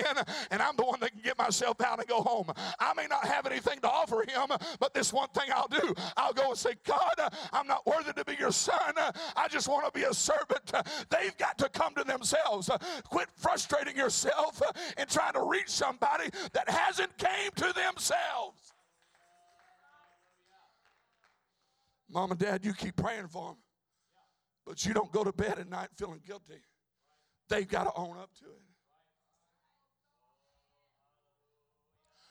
and 0.51 0.61
I'm 0.61 0.75
the 0.75 0.83
one 0.83 0.99
that 1.01 1.11
can 1.11 1.21
get 1.21 1.37
myself 1.37 1.81
out 1.81 1.99
and 1.99 2.07
go 2.07 2.21
home. 2.21 2.51
I 2.79 2.93
may 2.95 3.07
not 3.07 3.25
have 3.25 3.45
anything 3.45 3.79
to 3.81 3.89
offer 3.89 4.21
him, 4.21 4.57
but 4.79 4.93
this 4.93 5.13
one 5.13 5.29
thing 5.29 5.49
I'll 5.53 5.67
do 5.67 5.93
I'll 6.17 6.33
go 6.33 6.49
and 6.49 6.57
say, 6.57 6.73
God, 6.85 7.13
I'm 7.51 7.67
not 7.67 7.85
worthy 7.85 8.13
to 8.13 8.25
be 8.25 8.35
your 8.39 8.51
son. 8.51 8.93
I 9.35 9.47
just 9.49 9.67
want 9.67 9.85
to 9.85 9.91
be 9.97 10.05
a 10.05 10.13
servant. 10.13 10.71
They've 11.09 11.37
got 11.37 11.57
to 11.59 11.69
come 11.69 11.93
to 11.95 12.03
themselves. 12.03 12.69
Quit 13.05 13.27
frustrating 13.35 13.95
yourself 13.95 14.61
and 14.97 15.09
trying 15.09 15.33
to 15.33 15.43
reach 15.43 15.69
somebody 15.69 16.29
that 16.53 16.69
hasn't 16.69 17.17
came 17.17 17.51
to 17.55 17.73
themselves. 17.73 18.73
Mom 22.09 22.31
and 22.31 22.39
dad, 22.39 22.63
you 22.63 22.73
keep 22.73 22.95
praying 22.95 23.27
for 23.27 23.49
them, 23.49 23.57
but 24.65 24.85
you 24.85 24.93
don't 24.93 25.11
go 25.11 25.23
to 25.23 25.33
bed 25.33 25.57
at 25.57 25.67
night 25.67 25.89
feeling 25.97 26.21
guilty. 26.25 26.61
They've 27.49 27.67
got 27.67 27.85
to 27.85 27.91
own 27.95 28.17
up 28.17 28.29
to 28.39 28.45
it. 28.45 28.62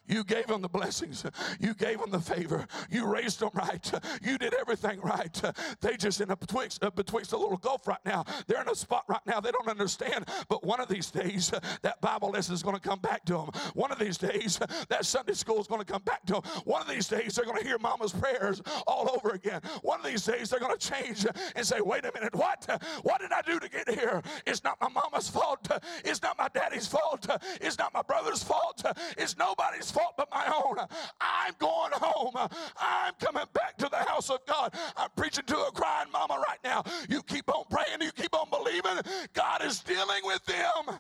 You 0.07 0.25
gave 0.25 0.47
them 0.47 0.63
the 0.63 0.69
blessings. 0.69 1.25
You 1.61 1.75
gave 1.75 2.01
them 2.01 2.11
the 2.11 2.21
favor. 2.21 2.67
You 2.91 3.07
raised 3.07 3.41
them 3.41 3.51
right. 3.55 3.93
You 4.23 4.39
did 4.39 4.55
everything 4.55 5.01
right. 5.01 5.41
They 5.81 5.97
just 5.97 6.21
in 6.21 6.31
a 6.31 6.37
betwixt, 6.37 6.83
uh, 6.83 6.91
betwixt 6.91 7.33
a 7.33 7.37
little 7.37 7.57
gulf 7.57 7.87
right 7.87 8.05
now. 8.05 8.25
They're 8.47 8.61
in 8.61 8.69
a 8.69 8.75
spot 8.75 9.05
right 9.09 9.21
now 9.27 9.41
they 9.41 9.51
don't 9.51 9.69
understand. 9.69 10.29
But 10.49 10.65
one 10.65 10.81
of 10.81 10.89
these 10.89 11.11
days, 11.11 11.53
uh, 11.53 11.61
that 11.83 12.01
Bible 12.01 12.31
lesson 12.31 12.55
is 12.55 12.63
going 12.63 12.77
to 12.77 12.83
come 12.83 13.01
back 13.01 13.25
to 13.27 13.35
them. 13.35 13.51
One 13.75 13.91
of 13.91 13.99
these 13.99 14.19
days, 14.19 14.61
uh, 14.61 14.67
that 14.89 15.07
Sunday 15.07 15.33
school 15.33 15.61
is 15.61 15.67
going 15.67 15.81
to 15.81 15.91
come 15.91 16.03
back 16.03 16.27
to 16.27 16.35
them. 16.35 16.43
One 16.65 16.83
of 16.83 16.89
these 16.89 17.09
days, 17.09 17.35
they're 17.35 17.45
going 17.45 17.59
to 17.59 17.65
hear 17.65 17.79
Mama's 17.79 18.13
prayers 18.13 18.61
all 18.87 19.11
over 19.15 19.35
again. 19.35 19.61
One 19.83 20.01
of 20.01 20.07
these 20.07 20.25
days, 20.25 20.51
they're 20.51 20.61
going 20.61 20.77
to 20.77 20.91
change 20.91 21.25
uh, 21.27 21.33
and 21.57 21.67
say, 21.67 21.81
"Wait 21.81 22.05
a 22.05 22.13
minute, 22.13 22.35
what? 22.35 22.69
What 23.03 23.21
did 23.21 23.33
I 23.33 23.43
do 23.43 23.59
to 23.59 23.69
get 23.69 23.89
here? 23.89 24.23
It's 24.47 24.63
not 24.65 24.81
my 24.81 24.89
mama's 24.89 25.29
fault. 25.29 25.71
It's 26.05 26.23
not 26.23 26.39
my 26.39 26.49
daddy's 26.49 26.87
fault. 26.87 27.27
It's 27.61 27.79
not 27.79 27.95
my 27.95 28.03
brother's 28.03 28.43
fault. 28.43 28.85
It's 29.17 29.37
nobody's 29.39 29.91
fault." 29.91 30.02
But 30.17 30.29
my 30.31 30.47
own. 30.65 30.77
I'm 31.21 31.55
going 31.59 31.93
home. 31.95 32.49
I'm 32.79 33.15
coming 33.21 33.45
back 33.53 33.77
to 33.79 33.89
the 33.89 33.97
house 33.97 34.31
of 34.31 34.45
God. 34.47 34.75
I'm 34.97 35.11
preaching 35.17 35.45
to 35.47 35.57
a 35.57 35.73
crying 35.73 36.11
mama 36.13 36.43
right 36.49 36.59
now. 36.65 36.85
You 37.09 37.23
keep 37.23 37.49
on 37.55 37.65
praying, 37.71 38.01
you 38.01 38.13
keep 38.13 38.35
on 38.35 38.49
believing. 38.51 39.01
God 39.33 39.65
is 39.65 39.81
dealing 39.81 40.23
with 40.25 40.45
them. 40.47 40.99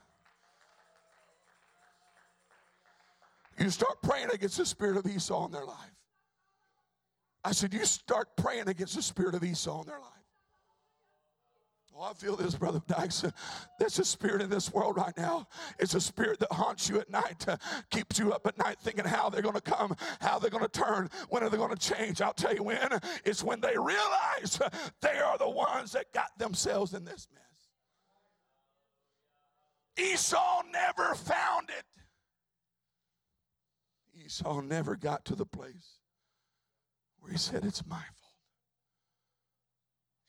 You 3.58 3.70
start 3.70 4.02
praying 4.02 4.28
against 4.32 4.56
the 4.56 4.66
spirit 4.66 4.96
of 4.96 5.06
Esau 5.06 5.46
in 5.46 5.52
their 5.52 5.64
life. 5.64 5.76
I 7.44 7.52
said, 7.52 7.74
You 7.74 7.84
start 7.84 8.36
praying 8.36 8.68
against 8.68 8.96
the 8.96 9.02
spirit 9.02 9.34
of 9.34 9.44
Esau 9.44 9.82
in 9.82 9.86
their 9.88 9.98
life. 9.98 10.21
Oh, 11.94 12.04
I 12.04 12.14
feel 12.14 12.36
this, 12.36 12.54
Brother 12.54 12.80
Dykes. 12.86 13.24
There's 13.78 13.98
a 13.98 14.04
spirit 14.04 14.40
in 14.40 14.48
this 14.48 14.72
world 14.72 14.96
right 14.96 15.16
now. 15.16 15.46
It's 15.78 15.94
a 15.94 16.00
spirit 16.00 16.38
that 16.40 16.50
haunts 16.50 16.88
you 16.88 16.98
at 16.98 17.10
night, 17.10 17.46
uh, 17.46 17.58
keeps 17.90 18.18
you 18.18 18.32
up 18.32 18.46
at 18.46 18.56
night 18.56 18.78
thinking 18.80 19.04
how 19.04 19.28
they're 19.28 19.42
going 19.42 19.54
to 19.54 19.60
come, 19.60 19.94
how 20.20 20.38
they're 20.38 20.50
going 20.50 20.64
to 20.64 20.70
turn, 20.70 21.10
when 21.28 21.42
are 21.42 21.50
they 21.50 21.58
going 21.58 21.74
to 21.74 21.94
change. 21.94 22.22
I'll 22.22 22.32
tell 22.32 22.54
you 22.54 22.62
when. 22.62 22.88
It's 23.24 23.42
when 23.42 23.60
they 23.60 23.76
realize 23.76 24.58
they 25.02 25.18
are 25.18 25.36
the 25.36 25.50
ones 25.50 25.92
that 25.92 26.12
got 26.12 26.36
themselves 26.38 26.94
in 26.94 27.04
this 27.04 27.28
mess. 27.32 27.42
Esau 29.98 30.62
never 30.72 31.14
found 31.14 31.68
it. 31.68 31.84
Esau 34.24 34.62
never 34.62 34.96
got 34.96 35.26
to 35.26 35.34
the 35.34 35.44
place 35.44 35.98
where 37.18 37.32
he 37.32 37.38
said, 37.38 37.64
It's 37.64 37.86
my 37.86 37.96
fault. 37.96 38.08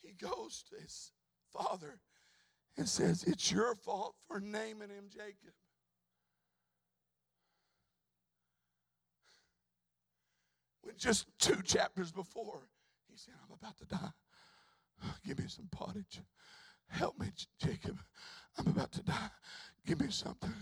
He 0.01 0.11
goes 0.11 0.65
to 0.69 0.81
his 0.81 1.12
father 1.53 1.99
and 2.77 2.87
says, 2.87 3.23
It's 3.23 3.51
your 3.51 3.75
fault 3.75 4.15
for 4.27 4.39
naming 4.39 4.89
him 4.89 5.05
Jacob. 5.09 5.53
When 10.81 10.95
just 10.97 11.27
two 11.39 11.61
chapters 11.63 12.11
before, 12.11 12.67
he 13.09 13.17
said, 13.17 13.35
I'm 13.45 13.57
about 13.57 13.77
to 13.77 13.85
die. 13.85 14.11
Give 15.25 15.39
me 15.39 15.45
some 15.47 15.67
pottage. 15.71 16.21
Help 16.89 17.19
me, 17.19 17.27
Jacob. 17.59 17.99
I'm 18.57 18.67
about 18.67 18.91
to 18.93 19.03
die. 19.03 19.29
Give 19.85 19.99
me 19.99 20.09
something. 20.09 20.53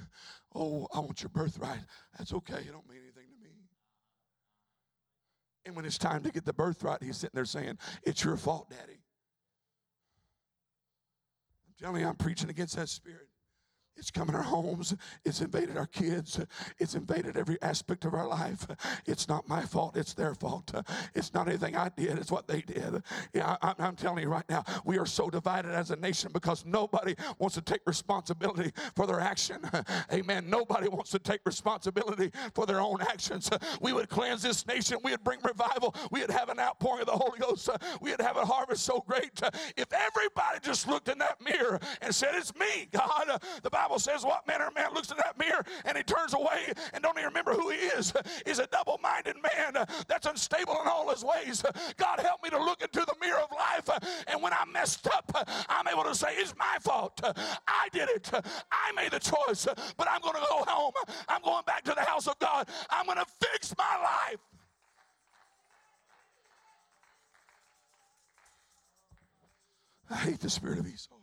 Oh, 0.55 0.87
I 0.93 0.99
want 0.99 1.21
your 1.21 1.29
birthright. 1.29 1.81
That's 2.17 2.33
okay. 2.33 2.59
It 2.59 2.71
don't 2.71 2.87
mean 2.87 2.99
anything 3.03 3.27
to 3.29 3.43
me. 3.43 3.55
And 5.65 5.75
when 5.75 5.85
it's 5.85 5.97
time 5.97 6.23
to 6.23 6.31
get 6.31 6.45
the 6.45 6.53
birthright, 6.53 7.03
he's 7.03 7.17
sitting 7.17 7.35
there 7.35 7.45
saying, 7.45 7.77
It's 8.03 8.23
your 8.23 8.37
fault, 8.37 8.69
Daddy. 8.69 9.00
Tell 11.81 11.91
me 11.91 12.03
I'm 12.03 12.15
preaching 12.15 12.49
against 12.51 12.75
that 12.75 12.89
spirit. 12.89 13.27
It's 13.97 14.09
come 14.09 14.29
in 14.29 14.35
our 14.35 14.41
homes. 14.41 14.95
It's 15.25 15.41
invaded 15.41 15.77
our 15.77 15.85
kids. 15.85 16.39
It's 16.79 16.95
invaded 16.95 17.37
every 17.37 17.61
aspect 17.61 18.05
of 18.05 18.13
our 18.13 18.27
life. 18.27 18.65
It's 19.05 19.27
not 19.27 19.47
my 19.47 19.61
fault. 19.61 19.95
It's 19.95 20.13
their 20.13 20.33
fault. 20.33 20.73
It's 21.13 21.33
not 21.33 21.47
anything 21.47 21.75
I 21.75 21.89
did. 21.89 22.17
It's 22.17 22.31
what 22.31 22.47
they 22.47 22.61
did. 22.61 23.03
Yeah, 23.33 23.57
I, 23.61 23.75
am 23.77 23.95
telling 23.95 24.23
you 24.23 24.29
right 24.29 24.47
now, 24.49 24.63
we 24.85 24.97
are 24.97 25.05
so 25.05 25.29
divided 25.29 25.71
as 25.71 25.91
a 25.91 25.95
nation 25.97 26.31
because 26.33 26.65
nobody 26.65 27.15
wants 27.37 27.55
to 27.55 27.61
take 27.61 27.81
responsibility 27.85 28.71
for 28.95 29.05
their 29.05 29.19
action. 29.19 29.59
Amen. 30.13 30.49
Nobody 30.49 30.87
wants 30.87 31.11
to 31.11 31.19
take 31.19 31.41
responsibility 31.45 32.31
for 32.55 32.65
their 32.65 32.81
own 32.81 33.01
actions. 33.01 33.49
We 33.81 33.93
would 33.93 34.09
cleanse 34.09 34.41
this 34.41 34.65
nation. 34.65 34.97
We 35.03 35.11
would 35.11 35.23
bring 35.23 35.39
revival. 35.43 35.95
We 36.11 36.21
would 36.21 36.31
have 36.31 36.49
an 36.49 36.59
outpouring 36.59 37.01
of 37.01 37.07
the 37.07 37.11
Holy 37.11 37.39
Ghost. 37.39 37.69
We 38.01 38.11
would 38.11 38.21
have 38.21 38.37
a 38.37 38.45
harvest 38.45 38.83
so 38.83 39.03
great. 39.07 39.41
If 39.77 39.93
everybody 39.93 40.59
just 40.63 40.87
looked 40.87 41.09
in 41.09 41.17
that 41.19 41.41
mirror 41.41 41.79
and 42.01 42.13
said, 42.13 42.31
It's 42.33 42.55
me, 42.55 42.87
God, 42.91 43.39
the 43.61 43.69
Bible 43.69 43.80
Bible 43.81 43.97
says, 43.97 44.23
What 44.23 44.47
man 44.47 44.61
or 44.61 44.69
man 44.75 44.93
looks 44.93 45.09
in 45.09 45.17
that 45.17 45.39
mirror 45.39 45.65
and 45.85 45.97
he 45.97 46.03
turns 46.03 46.35
away 46.35 46.71
and 46.93 47.01
don't 47.01 47.17
even 47.17 47.29
remember 47.29 47.53
who 47.53 47.69
he 47.69 47.77
is? 47.77 48.13
He's 48.45 48.59
a 48.59 48.67
double 48.67 48.99
minded 49.01 49.35
man 49.41 49.75
uh, 49.75 49.85
that's 50.07 50.27
unstable 50.27 50.79
in 50.81 50.87
all 50.87 51.09
his 51.09 51.23
ways. 51.23 51.65
Uh, 51.65 51.71
God 51.97 52.19
help 52.19 52.43
me 52.43 52.51
to 52.51 52.63
look 52.63 52.81
into 52.83 52.99
the 52.99 53.15
mirror 53.19 53.39
of 53.39 53.49
life. 53.51 53.89
Uh, 53.89 53.99
and 54.27 54.41
when 54.41 54.53
I 54.53 54.63
messed 54.71 55.07
up, 55.07 55.31
I'm 55.67 55.87
able 55.87 56.03
to 56.03 56.13
say, 56.13 56.27
It's 56.33 56.53
my 56.57 56.77
fault. 56.81 57.19
I 57.23 57.89
did 57.91 58.09
it. 58.09 58.29
I 58.71 58.91
made 58.95 59.11
the 59.11 59.19
choice. 59.19 59.67
But 59.97 60.07
I'm 60.09 60.21
going 60.21 60.35
to 60.35 60.45
go 60.47 60.63
home. 60.67 60.93
I'm 61.27 61.41
going 61.41 61.63
back 61.65 61.83
to 61.85 61.93
the 61.95 62.01
house 62.01 62.27
of 62.27 62.37
God. 62.37 62.69
I'm 62.91 63.05
going 63.05 63.17
to 63.17 63.25
fix 63.47 63.73
my 63.77 63.97
life. 64.29 64.39
I 70.11 70.15
hate 70.15 70.39
the 70.39 70.49
spirit 70.49 70.77
of 70.77 70.87
Esau. 70.87 71.20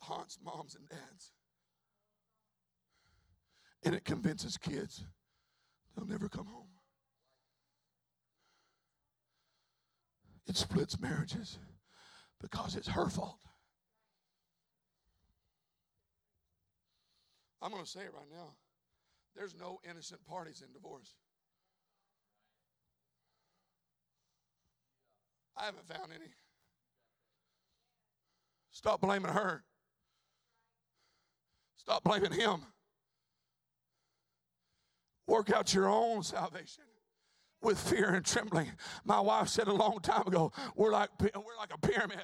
Haunts 0.00 0.38
moms 0.44 0.74
and 0.74 0.88
dads. 0.88 1.32
And 3.84 3.94
it 3.94 4.04
convinces 4.04 4.56
kids 4.56 5.04
they'll 5.96 6.06
never 6.06 6.28
come 6.28 6.46
home. 6.46 6.66
It 10.46 10.56
splits 10.56 10.98
marriages 10.98 11.58
because 12.40 12.74
it's 12.74 12.88
her 12.88 13.08
fault. 13.08 13.40
I'm 17.60 17.70
going 17.70 17.84
to 17.84 17.90
say 17.90 18.00
it 18.00 18.14
right 18.14 18.30
now. 18.32 18.54
There's 19.36 19.54
no 19.54 19.78
innocent 19.88 20.24
parties 20.26 20.62
in 20.66 20.72
divorce. 20.72 21.14
I 25.56 25.64
haven't 25.64 25.86
found 25.86 26.12
any. 26.14 26.30
Stop 28.70 29.00
blaming 29.00 29.32
her. 29.32 29.64
Stop 31.78 32.04
blaming 32.04 32.32
him. 32.32 32.60
Work 35.26 35.50
out 35.50 35.72
your 35.72 35.88
own 35.88 36.22
salvation 36.22 36.84
with 37.62 37.78
fear 37.78 38.14
and 38.14 38.24
trembling. 38.24 38.70
My 39.04 39.20
wife 39.20 39.48
said 39.48 39.68
a 39.68 39.72
long 39.72 39.98
time 40.00 40.26
ago, 40.26 40.52
we're 40.76 40.92
like 40.92 41.10
we're 41.20 41.56
like 41.58 41.72
a 41.74 41.78
pyramid. 41.78 42.18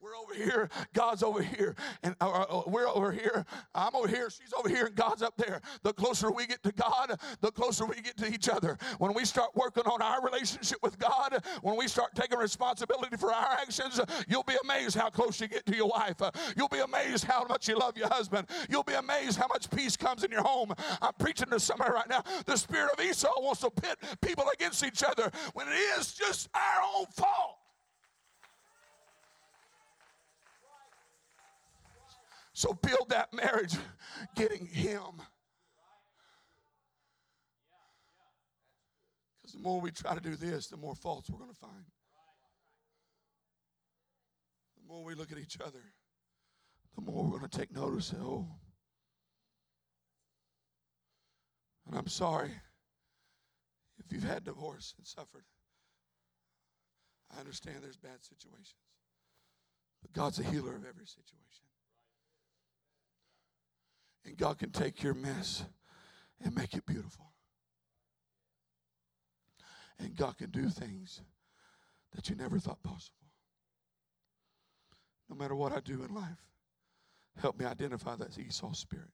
We're 0.00 0.16
over 0.16 0.34
here, 0.34 0.68
God's 0.92 1.22
over 1.22 1.42
here, 1.42 1.74
and 2.02 2.14
uh, 2.20 2.30
uh, 2.30 2.62
we're 2.66 2.88
over 2.88 3.12
here. 3.12 3.46
I'm 3.74 3.94
over 3.94 4.08
here, 4.08 4.28
she's 4.30 4.52
over 4.52 4.68
here, 4.68 4.86
and 4.86 4.94
God's 4.94 5.22
up 5.22 5.36
there. 5.36 5.60
The 5.82 5.92
closer 5.92 6.30
we 6.30 6.46
get 6.46 6.62
to 6.64 6.72
God, 6.72 7.18
the 7.40 7.50
closer 7.50 7.86
we 7.86 7.96
get 7.96 8.16
to 8.18 8.32
each 8.32 8.48
other. 8.48 8.78
When 8.98 9.14
we 9.14 9.24
start 9.24 9.50
working 9.54 9.84
on 9.84 10.02
our 10.02 10.22
relationship 10.22 10.78
with 10.82 10.98
God, 10.98 11.42
when 11.62 11.76
we 11.76 11.88
start 11.88 12.14
taking 12.14 12.38
responsibility 12.38 13.16
for 13.16 13.32
our 13.32 13.52
actions, 13.52 14.00
you'll 14.28 14.42
be 14.42 14.56
amazed 14.64 14.96
how 14.96 15.08
close 15.08 15.40
you 15.40 15.48
get 15.48 15.64
to 15.66 15.76
your 15.76 15.88
wife. 15.88 16.16
You'll 16.56 16.68
be 16.68 16.80
amazed 16.80 17.24
how 17.24 17.44
much 17.48 17.68
you 17.68 17.78
love 17.78 17.96
your 17.96 18.08
husband. 18.08 18.48
You'll 18.68 18.82
be 18.82 18.94
amazed 18.94 19.38
how 19.38 19.46
much 19.48 19.70
peace 19.70 19.96
comes 19.96 20.24
in 20.24 20.30
your 20.30 20.42
home. 20.42 20.72
I'm 21.00 21.12
preaching 21.18 21.48
to 21.50 21.60
somebody 21.60 21.92
right 21.92 22.08
now. 22.08 22.22
The 22.46 22.56
spirit 22.56 22.90
of 22.92 23.04
Esau 23.04 23.32
wants 23.40 23.60
to 23.62 23.70
pit 23.70 23.96
people 24.20 24.44
against 24.52 24.73
against 24.82 25.02
each 25.02 25.08
other 25.08 25.30
when 25.52 25.68
it 25.68 25.98
is 25.98 26.12
just 26.12 26.48
our 26.54 26.82
own 26.96 27.06
fault. 27.06 27.58
So 32.52 32.72
build 32.72 33.08
that 33.08 33.32
marriage 33.32 33.74
getting 34.36 34.66
Him. 34.66 35.00
Because 39.42 39.54
the 39.54 39.60
more 39.60 39.80
we 39.80 39.90
try 39.90 40.14
to 40.14 40.20
do 40.20 40.36
this, 40.36 40.68
the 40.68 40.76
more 40.76 40.94
faults 40.94 41.28
we're 41.28 41.38
going 41.38 41.50
to 41.50 41.56
find. 41.56 41.84
The 44.80 44.92
more 44.92 45.04
we 45.04 45.14
look 45.14 45.32
at 45.32 45.38
each 45.38 45.58
other, 45.60 45.82
the 46.94 47.02
more 47.02 47.24
we're 47.24 47.38
going 47.38 47.50
to 47.50 47.58
take 47.58 47.74
notice. 47.74 48.14
Oh, 48.20 48.46
and 51.88 51.98
I'm 51.98 52.08
sorry 52.08 52.52
if 54.04 54.12
you've 54.12 54.24
had 54.24 54.44
divorce 54.44 54.94
and 54.98 55.06
suffered, 55.06 55.44
I 57.34 57.40
understand 57.40 57.78
there's 57.82 57.96
bad 57.96 58.22
situations. 58.22 58.74
But 60.02 60.12
God's 60.12 60.38
a 60.38 60.44
healer 60.44 60.76
of 60.76 60.84
every 60.86 61.06
situation. 61.06 61.64
And 64.26 64.36
God 64.36 64.58
can 64.58 64.70
take 64.70 65.02
your 65.02 65.14
mess 65.14 65.64
and 66.42 66.54
make 66.54 66.74
it 66.74 66.86
beautiful. 66.86 67.32
And 69.98 70.16
God 70.16 70.36
can 70.36 70.50
do 70.50 70.68
things 70.68 71.20
that 72.14 72.28
you 72.28 72.36
never 72.36 72.58
thought 72.58 72.82
possible. 72.82 73.16
No 75.28 75.36
matter 75.36 75.54
what 75.54 75.72
I 75.72 75.80
do 75.80 76.02
in 76.02 76.14
life, 76.14 76.44
help 77.40 77.58
me 77.58 77.64
identify 77.64 78.16
that 78.16 78.38
Esau 78.38 78.72
spirit. 78.72 79.08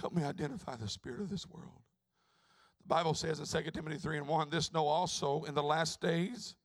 Help 0.00 0.14
me 0.14 0.24
identify 0.24 0.76
the 0.76 0.88
spirit 0.88 1.20
of 1.20 1.28
this 1.28 1.48
world. 1.48 1.80
The 2.82 2.88
Bible 2.88 3.14
says 3.14 3.38
in 3.38 3.64
2 3.64 3.70
Timothy 3.70 3.98
3 3.98 4.18
and 4.18 4.28
1 4.28 4.50
this 4.50 4.72
know 4.72 4.86
also 4.86 5.44
in 5.44 5.54
the 5.54 5.62
last 5.62 6.00
days 6.00 6.56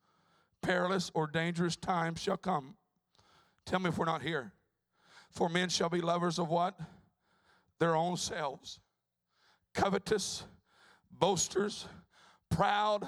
perilous 0.62 1.12
or 1.13 1.28
dangerous 1.28 1.76
times 1.76 2.22
shall 2.22 2.38
come. 2.38 2.76
Tell 3.66 3.80
me 3.80 3.90
if 3.90 3.98
we're 3.98 4.06
not 4.06 4.22
here. 4.22 4.52
For 5.32 5.50
men 5.50 5.70
shall 5.70 5.90
be 5.90 6.02
lovers 6.02 6.40
of 6.40 6.50
what? 6.50 6.80
Their 7.80 7.96
own 7.96 8.18
selves, 8.18 8.80
covetous, 9.74 10.44
boasters, 11.12 11.86
proud, 12.50 13.08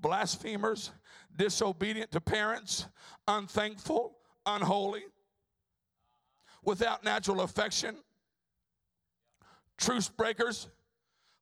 blasphemers, 0.00 0.90
disobedient 1.36 2.10
to 2.12 2.20
parents, 2.20 2.86
unthankful, 3.28 4.16
unholy, 4.46 5.02
without 6.64 7.04
natural 7.04 7.42
affection 7.42 7.96
truce 9.80 10.08
breakers, 10.08 10.68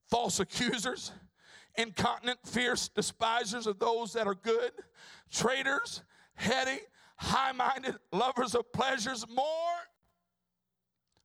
false 0.09 0.41
accusers, 0.41 1.13
incontinent, 1.77 2.39
fierce 2.47 2.89
despisers 2.89 3.67
of 3.67 3.79
those 3.79 4.15
that 4.15 4.27
are 4.27 4.35
good, 4.35 4.73
traitors, 5.31 6.03
heady, 6.35 6.79
high 7.17 7.53
minded, 7.53 7.97
lovers 8.13 8.55
of 8.55 8.73
pleasures 8.73 9.27
more 9.29 9.45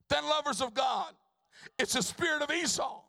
than 0.10 0.23
lovers 0.26 0.62
of 0.62 0.73
God. 0.73 1.13
It's 1.80 1.93
the 1.93 2.02
spirit 2.02 2.41
of 2.41 2.52
Esau. 2.52 3.02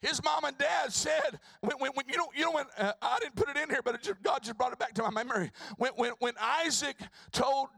His 0.00 0.22
mom 0.22 0.44
and 0.44 0.58
dad 0.58 0.92
said, 0.92 1.40
when, 1.60 1.78
when, 1.78 1.92
when 1.94 2.04
you 2.08 2.18
know, 2.18 2.26
you 2.36 2.44
know 2.44 2.52
when 2.52 2.66
uh, 2.76 2.92
I 3.00 3.18
didn't 3.20 3.36
put 3.36 3.48
it 3.48 3.56
in 3.56 3.70
here, 3.70 3.80
but 3.82 3.98
just, 4.02 4.22
God 4.22 4.42
just 4.42 4.58
brought 4.58 4.72
it 4.72 4.78
back 4.78 4.92
to 4.94 5.02
my 5.02 5.10
memory. 5.10 5.50
When, 5.78 5.92
when, 5.96 6.12
when 6.18 6.34
Isaac 6.38 6.96
told 7.32 7.68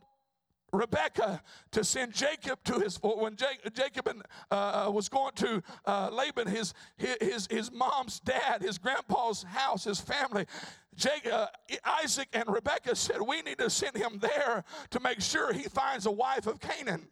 Rebecca 0.72 1.42
to 1.72 1.84
send 1.84 2.12
Jacob 2.12 2.62
to 2.64 2.80
his 2.80 2.98
when 3.02 3.36
Jacob 3.36 4.08
and, 4.08 4.22
uh, 4.50 4.90
was 4.92 5.08
going 5.08 5.32
to 5.36 5.62
uh, 5.86 6.10
Laban, 6.12 6.48
his, 6.48 6.74
his 6.96 7.46
his 7.50 7.72
mom's 7.72 8.20
dad, 8.20 8.62
his 8.62 8.78
grandpa's 8.78 9.42
house, 9.44 9.84
his 9.84 10.00
family. 10.00 10.46
Jacob, 10.94 11.32
uh, 11.32 11.46
Isaac 11.84 12.28
and 12.32 12.44
Rebecca 12.48 12.96
said, 12.96 13.20
"We 13.20 13.42
need 13.42 13.58
to 13.58 13.70
send 13.70 13.96
him 13.96 14.18
there 14.18 14.64
to 14.90 15.00
make 15.00 15.20
sure 15.20 15.52
he 15.52 15.64
finds 15.64 16.06
a 16.06 16.10
wife 16.10 16.46
of 16.46 16.60
Canaan." 16.60 17.08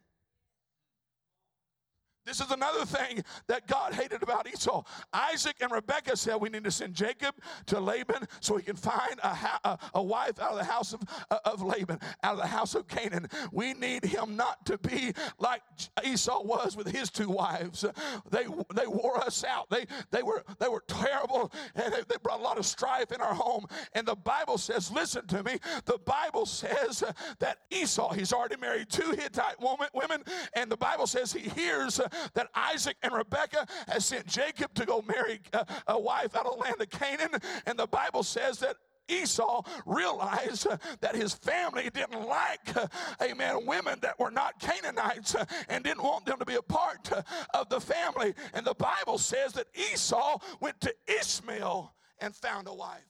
This 2.27 2.41
is 2.41 2.51
another 2.51 2.87
thing 2.87 3.23
that 3.49 3.67
God 3.67 3.93
hated 3.93 4.23
about 4.23 4.49
Esau. 4.49 4.83
Isaac 5.13 5.57
and 5.61 5.71
Rebekah 5.71 6.17
said, 6.17 6.37
We 6.37 6.49
need 6.49 6.65
to 6.65 6.71
send 6.71 6.95
Jacob 6.95 7.35
to 7.67 7.79
Laban 7.79 8.27
so 8.41 8.57
he 8.57 8.63
can 8.63 8.77
find 8.77 9.19
a, 9.23 9.37
a, 9.65 9.79
a 9.95 10.03
wife 10.03 10.41
out 10.41 10.53
of 10.53 10.59
the 10.59 10.65
house 10.65 10.95
of, 10.95 11.03
uh, 11.31 11.39
of 11.45 11.63
Laban, 11.63 11.99
out 12.23 12.35
of 12.35 12.41
the 12.41 12.47
house 12.47 12.75
of 12.75 12.89
Canaan. 12.89 13.29
We 13.53 13.75
need 13.75 14.05
him 14.05 14.37
not 14.37 14.65
to 14.67 14.79
be 14.79 15.13
like 15.39 15.63
Esau 16.03 16.43
was 16.43 16.77
with 16.77 16.91
his 16.91 17.11
two 17.11 17.29
wives. 17.29 17.85
They, 18.31 18.45
they 18.75 18.87
wore 18.87 19.19
us 19.19 19.45
out. 19.45 19.69
They, 19.69 19.87
they, 20.11 20.23
were, 20.23 20.45
they 20.59 20.69
were 20.69 20.83
terrible 20.89 21.53
and 21.75 21.93
they, 21.93 22.01
they 22.09 22.17
brought 22.23 22.41
a 22.41 22.43
lot 22.43 22.59
of 22.59 22.65
strife 22.65 23.13
in 23.13 23.21
our 23.21 23.35
home. 23.35 23.67
And 23.93 24.07
the 24.07 24.17
Bible 24.17 24.57
says, 24.57 24.91
Listen 24.91 25.27
to 25.27 25.43
me, 25.43 25.59
the 25.85 25.99
Bible 25.99 26.47
says 26.47 27.05
that 27.39 27.59
Esau, 27.71 28.13
he's 28.15 28.33
already 28.33 28.57
married 28.57 28.89
two 28.89 29.11
Hittite 29.11 29.61
woman, 29.61 29.89
women, 29.93 30.23
and 30.55 30.71
the 30.71 30.77
Bible 30.77 31.07
says 31.07 31.33
he 31.33 31.51
hears 31.51 32.01
that 32.35 32.49
Isaac 32.55 32.97
and 33.03 33.13
Rebekah 33.13 33.67
has 33.89 34.07
sent 34.07 34.27
Jacob 34.27 34.75
to 34.75 34.87
go 34.87 35.03
marry 35.03 35.41
a, 35.53 35.67
a 35.89 35.99
wife 35.99 36.37
out 36.37 36.47
of 36.47 36.57
the 36.57 36.63
land 36.63 36.81
of 36.81 36.91
Canaan. 36.91 37.31
And 37.67 37.79
the 37.79 37.87
Bible 37.87 38.23
says 38.23 38.59
that 38.61 38.77
Esau 39.09 39.63
realized 39.85 40.67
uh, 40.67 40.77
that 41.01 41.15
his 41.15 41.35
family 41.35 41.91
didn't 41.93 42.27
like, 42.27 42.77
uh, 42.77 42.87
amen, 43.23 43.67
women 43.67 43.99
that 44.01 44.19
were 44.19 44.31
not 44.31 44.59
Canaanites 44.59 45.35
uh, 45.35 45.45
and 45.69 45.85
didn't 45.85 46.03
want 46.03 46.25
them 46.25 46.39
to 46.39 46.45
be 46.45 46.55
a 46.55 46.63
part 46.63 47.13
uh, 47.13 47.23
of 47.53 47.69
the 47.69 47.81
family. 47.81 48.35
And 48.55 48.65
the 48.67 48.75
Bible 48.75 49.19
says 49.19 49.53
that 49.55 49.67
Esau 49.75 50.39
went 50.61 50.81
to 50.81 50.95
Ishmael 51.07 51.95
and 52.21 52.35
found 52.35 52.69
a 52.69 52.75
wife. 52.75 53.03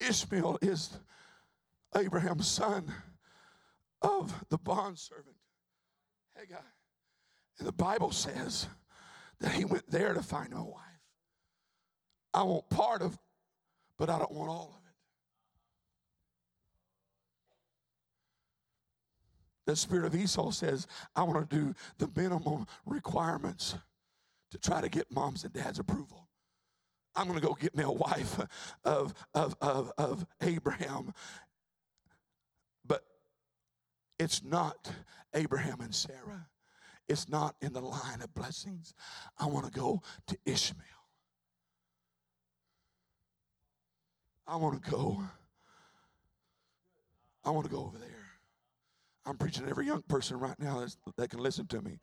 Ishmael 0.00 0.58
is 0.62 0.96
Abraham's 1.96 2.46
son 2.46 2.92
of 4.00 4.44
the 4.48 4.58
bondservant 4.58 5.37
And 7.58 7.66
the 7.66 7.72
Bible 7.72 8.12
says 8.12 8.68
that 9.40 9.52
he 9.52 9.64
went 9.64 9.90
there 9.90 10.14
to 10.14 10.22
find 10.22 10.52
a 10.52 10.62
wife. 10.62 10.84
I 12.32 12.42
want 12.42 12.68
part 12.70 13.02
of, 13.02 13.18
but 13.98 14.10
I 14.10 14.18
don't 14.18 14.32
want 14.32 14.50
all 14.50 14.70
of 14.76 14.82
it. 14.86 14.94
The 19.66 19.76
spirit 19.76 20.06
of 20.06 20.14
Esau 20.14 20.50
says, 20.50 20.86
I 21.14 21.24
want 21.24 21.50
to 21.50 21.56
do 21.56 21.74
the 21.98 22.08
minimum 22.14 22.66
requirements 22.86 23.74
to 24.50 24.58
try 24.58 24.80
to 24.80 24.88
get 24.88 25.10
mom's 25.10 25.44
and 25.44 25.52
dad's 25.52 25.78
approval. 25.78 26.28
I'm 27.14 27.26
going 27.26 27.38
to 27.38 27.46
go 27.46 27.54
get 27.54 27.76
me 27.76 27.82
a 27.82 27.90
wife 27.90 28.38
of, 28.84 29.12
of, 29.34 29.56
of, 29.60 29.92
of 29.98 30.24
Abraham. 30.40 31.12
It's 34.18 34.42
not 34.44 34.92
Abraham 35.34 35.80
and 35.80 35.94
Sarah. 35.94 36.48
It's 37.08 37.28
not 37.28 37.54
in 37.60 37.72
the 37.72 37.80
line 37.80 38.20
of 38.22 38.34
blessings. 38.34 38.94
I 39.38 39.46
want 39.46 39.66
to 39.66 39.72
go 39.72 40.02
to 40.26 40.36
Ishmael. 40.44 40.84
I 44.46 44.56
want 44.56 44.82
to 44.82 44.90
go. 44.90 45.22
I 47.44 47.50
want 47.50 47.66
to 47.66 47.70
go 47.70 47.84
over 47.84 47.98
there. 47.98 48.08
I'm 49.24 49.36
preaching 49.36 49.64
to 49.64 49.70
every 49.70 49.86
young 49.86 50.02
person 50.02 50.38
right 50.38 50.58
now 50.58 50.86
that 51.16 51.30
can 51.30 51.40
listen 51.40 51.66
to 51.68 51.82
me 51.82 51.98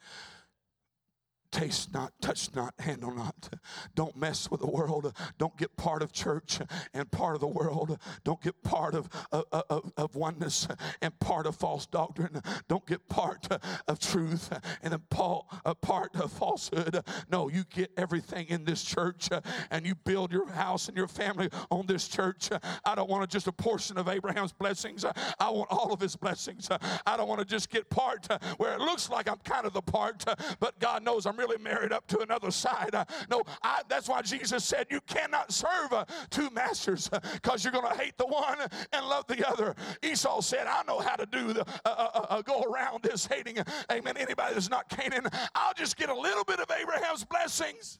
taste 1.56 1.94
not, 1.94 2.12
touch 2.22 2.54
not, 2.54 2.74
handle 2.80 3.14
not. 3.14 3.50
Don't 3.96 4.18
mess 4.18 4.52
with 4.52 4.60
the 4.60 4.68
world. 4.68 5.14
Don't 5.38 5.56
get 5.56 5.78
part 5.78 6.02
of 6.02 6.12
church 6.12 6.60
and 6.94 7.10
part 7.10 7.36
of 7.36 7.40
the 7.40 7.48
world. 7.48 7.98
Don't 8.26 8.42
get 8.42 8.62
part 8.62 8.94
of, 8.94 9.08
of, 9.32 9.46
of, 9.70 9.94
of 9.96 10.16
oneness 10.16 10.68
and 11.02 11.18
part 11.22 11.48
of 11.48 11.56
false 11.56 11.86
doctrine. 11.86 12.42
Don't 12.68 12.86
get 12.86 13.08
part 13.08 13.48
of 13.88 14.00
truth 14.00 14.52
and 14.84 14.94
a 14.94 15.00
part 15.00 16.16
of 16.16 16.32
falsehood. 16.34 17.02
No, 17.32 17.48
you 17.50 17.64
get 17.70 17.90
everything 17.96 18.48
in 18.50 18.66
this 18.66 18.84
church 18.84 19.30
and 19.72 19.86
you 19.86 19.96
build 19.96 20.34
your 20.34 20.50
house 20.50 20.90
and 20.90 20.98
your 20.98 21.08
family 21.08 21.50
on 21.72 21.86
this 21.86 22.10
church. 22.10 22.50
I 22.84 22.96
don't 22.96 23.10
want 23.10 23.30
just 23.30 23.48
a 23.48 23.54
portion 23.54 23.98
of 23.98 24.10
Abraham's 24.10 24.52
blessings. 24.52 25.06
I 25.40 25.50
want 25.50 25.72
all 25.72 25.94
of 25.94 26.02
his 26.02 26.18
blessings. 26.18 26.68
I 27.06 27.16
don't 27.16 27.30
want 27.30 27.40
to 27.40 27.46
just 27.46 27.70
get 27.70 27.90
part 27.90 28.28
where 28.58 28.74
it 28.74 28.82
looks 28.82 29.10
like 29.10 29.30
I'm 29.30 29.40
kind 29.46 29.66
of 29.66 29.72
the 29.72 29.82
part, 29.82 30.26
but 30.60 30.78
God 30.80 31.02
knows 31.04 31.26
I'm 31.26 31.38
really 31.38 31.45
really 31.46 31.62
married 31.62 31.92
up 31.92 32.08
to 32.08 32.20
another 32.20 32.52
side. 32.52 32.94
Uh, 32.94 33.06
no, 33.30 33.44
I, 33.64 33.82
that's 33.88 34.10
why 34.10 34.22
Jesus 34.22 34.64
said 34.64 34.88
you 34.90 35.02
cannot 35.02 35.52
serve 35.52 35.92
uh, 35.92 36.06
two 36.30 36.50
masters 36.52 37.10
because 37.34 37.64
you're 37.64 37.74
going 37.74 37.92
to 37.92 37.98
hate 37.98 38.18
the 38.18 38.26
one 38.26 38.58
and 38.92 39.06
love 39.08 39.26
the 39.28 39.48
other. 39.48 39.76
Esau 40.04 40.42
said, 40.42 40.68
I 40.68 40.84
know 40.88 41.00
how 41.00 41.16
to 41.16 41.26
do 41.26 41.54
the 41.54 41.62
uh, 41.62 41.90
uh, 41.90 42.10
uh, 42.14 42.26
uh 42.30 42.42
go 42.42 42.62
around 42.64 43.04
this 43.04 43.26
hating, 43.26 43.58
amen, 43.92 44.18
anybody 44.18 44.54
that's 44.54 44.70
not 44.70 44.90
Canaan. 44.90 45.28
I'll 45.54 45.74
just 45.74 45.98
get 45.98 46.10
a 46.10 46.18
little 46.18 46.44
bit 46.44 46.60
of 46.60 46.70
Abraham's 46.72 47.24
blessings. 47.24 48.00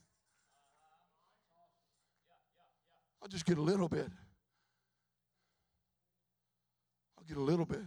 I'll 3.22 3.30
just 3.30 3.46
get 3.46 3.58
a 3.58 3.62
little 3.62 3.90
bit. 3.90 4.08
I'll 7.18 7.26
get 7.28 7.38
a 7.38 7.42
little 7.42 7.66
bit, 7.66 7.82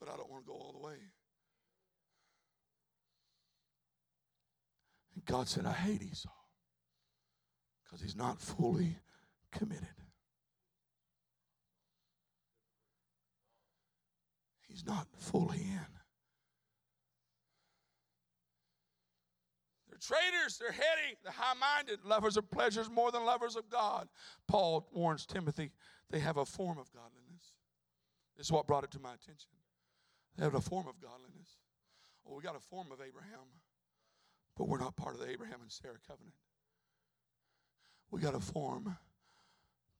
but 0.00 0.08
I 0.08 0.16
don't 0.16 0.30
want 0.30 0.44
to 0.44 0.48
go 0.50 0.54
all 0.54 0.72
the 0.72 0.86
way. 0.86 0.94
God 5.26 5.48
said, 5.48 5.66
I 5.66 5.72
hate 5.72 6.02
Esau 6.02 6.30
because 7.84 8.00
he's 8.00 8.16
not 8.16 8.40
fully 8.40 8.98
committed. 9.52 9.86
He's 14.68 14.84
not 14.84 15.06
fully 15.18 15.58
in. 15.58 15.86
They're 19.88 19.98
traitors, 20.00 20.58
they're 20.58 20.72
heady, 20.72 21.16
they're 21.22 21.32
high 21.32 21.54
minded, 21.54 22.00
lovers 22.04 22.36
of 22.36 22.50
pleasures 22.50 22.90
more 22.90 23.12
than 23.12 23.24
lovers 23.24 23.54
of 23.54 23.70
God. 23.70 24.08
Paul 24.48 24.88
warns 24.92 25.26
Timothy 25.26 25.70
they 26.10 26.18
have 26.18 26.36
a 26.36 26.44
form 26.44 26.78
of 26.78 26.92
godliness. 26.92 27.52
This 28.36 28.46
is 28.46 28.52
what 28.52 28.66
brought 28.66 28.84
it 28.84 28.90
to 28.92 28.98
my 28.98 29.14
attention. 29.14 29.50
They 30.36 30.44
have 30.44 30.54
a 30.54 30.60
form 30.60 30.88
of 30.88 31.00
godliness. 31.00 31.58
Well, 32.24 32.36
we 32.36 32.42
got 32.42 32.56
a 32.56 32.60
form 32.60 32.88
of 32.90 33.00
Abraham. 33.00 33.46
But 34.56 34.68
we're 34.68 34.78
not 34.78 34.96
part 34.96 35.14
of 35.14 35.20
the 35.20 35.30
Abraham 35.30 35.60
and 35.62 35.70
Sarah 35.70 35.98
covenant. 36.06 36.34
We 38.10 38.20
got 38.20 38.34
a 38.34 38.40
form, 38.40 38.96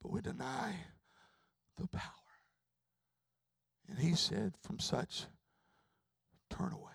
but 0.01 0.13
we 0.13 0.21
deny 0.21 0.75
the 1.77 1.89
power. 1.89 2.11
And 3.89 3.99
he 3.99 4.15
said, 4.15 4.55
From 4.63 4.79
such, 4.79 5.25
turn 6.51 6.73
away. 6.73 6.93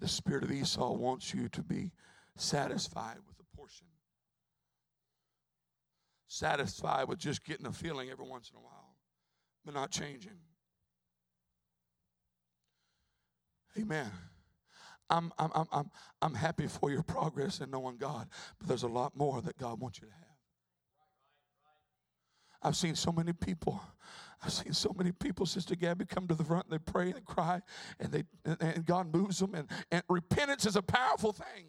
The 0.00 0.08
spirit 0.08 0.44
of 0.44 0.50
Esau 0.50 0.92
wants 0.92 1.34
you 1.34 1.48
to 1.50 1.62
be 1.62 1.92
satisfied 2.36 3.16
with 3.26 3.36
a 3.40 3.56
portion, 3.56 3.86
satisfied 6.28 7.08
with 7.08 7.18
just 7.18 7.44
getting 7.44 7.66
a 7.66 7.72
feeling 7.72 8.10
every 8.10 8.26
once 8.26 8.50
in 8.50 8.58
a 8.58 8.62
while, 8.62 8.96
but 9.64 9.74
not 9.74 9.90
changing. 9.90 10.38
Amen. 13.78 14.10
I'm, 15.10 15.32
I'm, 15.38 15.50
I'm, 15.54 15.66
I'm, 15.72 15.90
I'm 16.22 16.34
happy 16.34 16.66
for 16.68 16.90
your 16.90 17.02
progress 17.02 17.60
in 17.60 17.70
knowing 17.70 17.96
God, 17.96 18.28
but 18.58 18.68
there's 18.68 18.82
a 18.82 18.88
lot 18.88 19.16
more 19.16 19.40
that 19.42 19.58
God 19.58 19.80
wants 19.80 20.00
you 20.00 20.08
to 20.08 20.12
have. 20.12 20.22
I've 22.60 22.76
seen 22.76 22.96
so 22.96 23.12
many 23.12 23.32
people. 23.32 23.80
I've 24.42 24.52
seen 24.52 24.72
so 24.72 24.92
many 24.96 25.12
people, 25.12 25.46
Sister 25.46 25.76
Gabby, 25.76 26.04
come 26.06 26.26
to 26.28 26.34
the 26.34 26.44
front 26.44 26.66
and 26.66 26.72
they 26.74 26.92
pray 26.92 27.06
and 27.06 27.14
they 27.14 27.20
cry, 27.20 27.60
and 28.00 28.12
they 28.12 28.24
and 28.60 28.84
God 28.84 29.12
moves 29.14 29.38
them. 29.38 29.54
And, 29.54 29.68
and 29.90 30.02
repentance 30.08 30.66
is 30.66 30.76
a 30.76 30.82
powerful 30.82 31.32
thing 31.32 31.66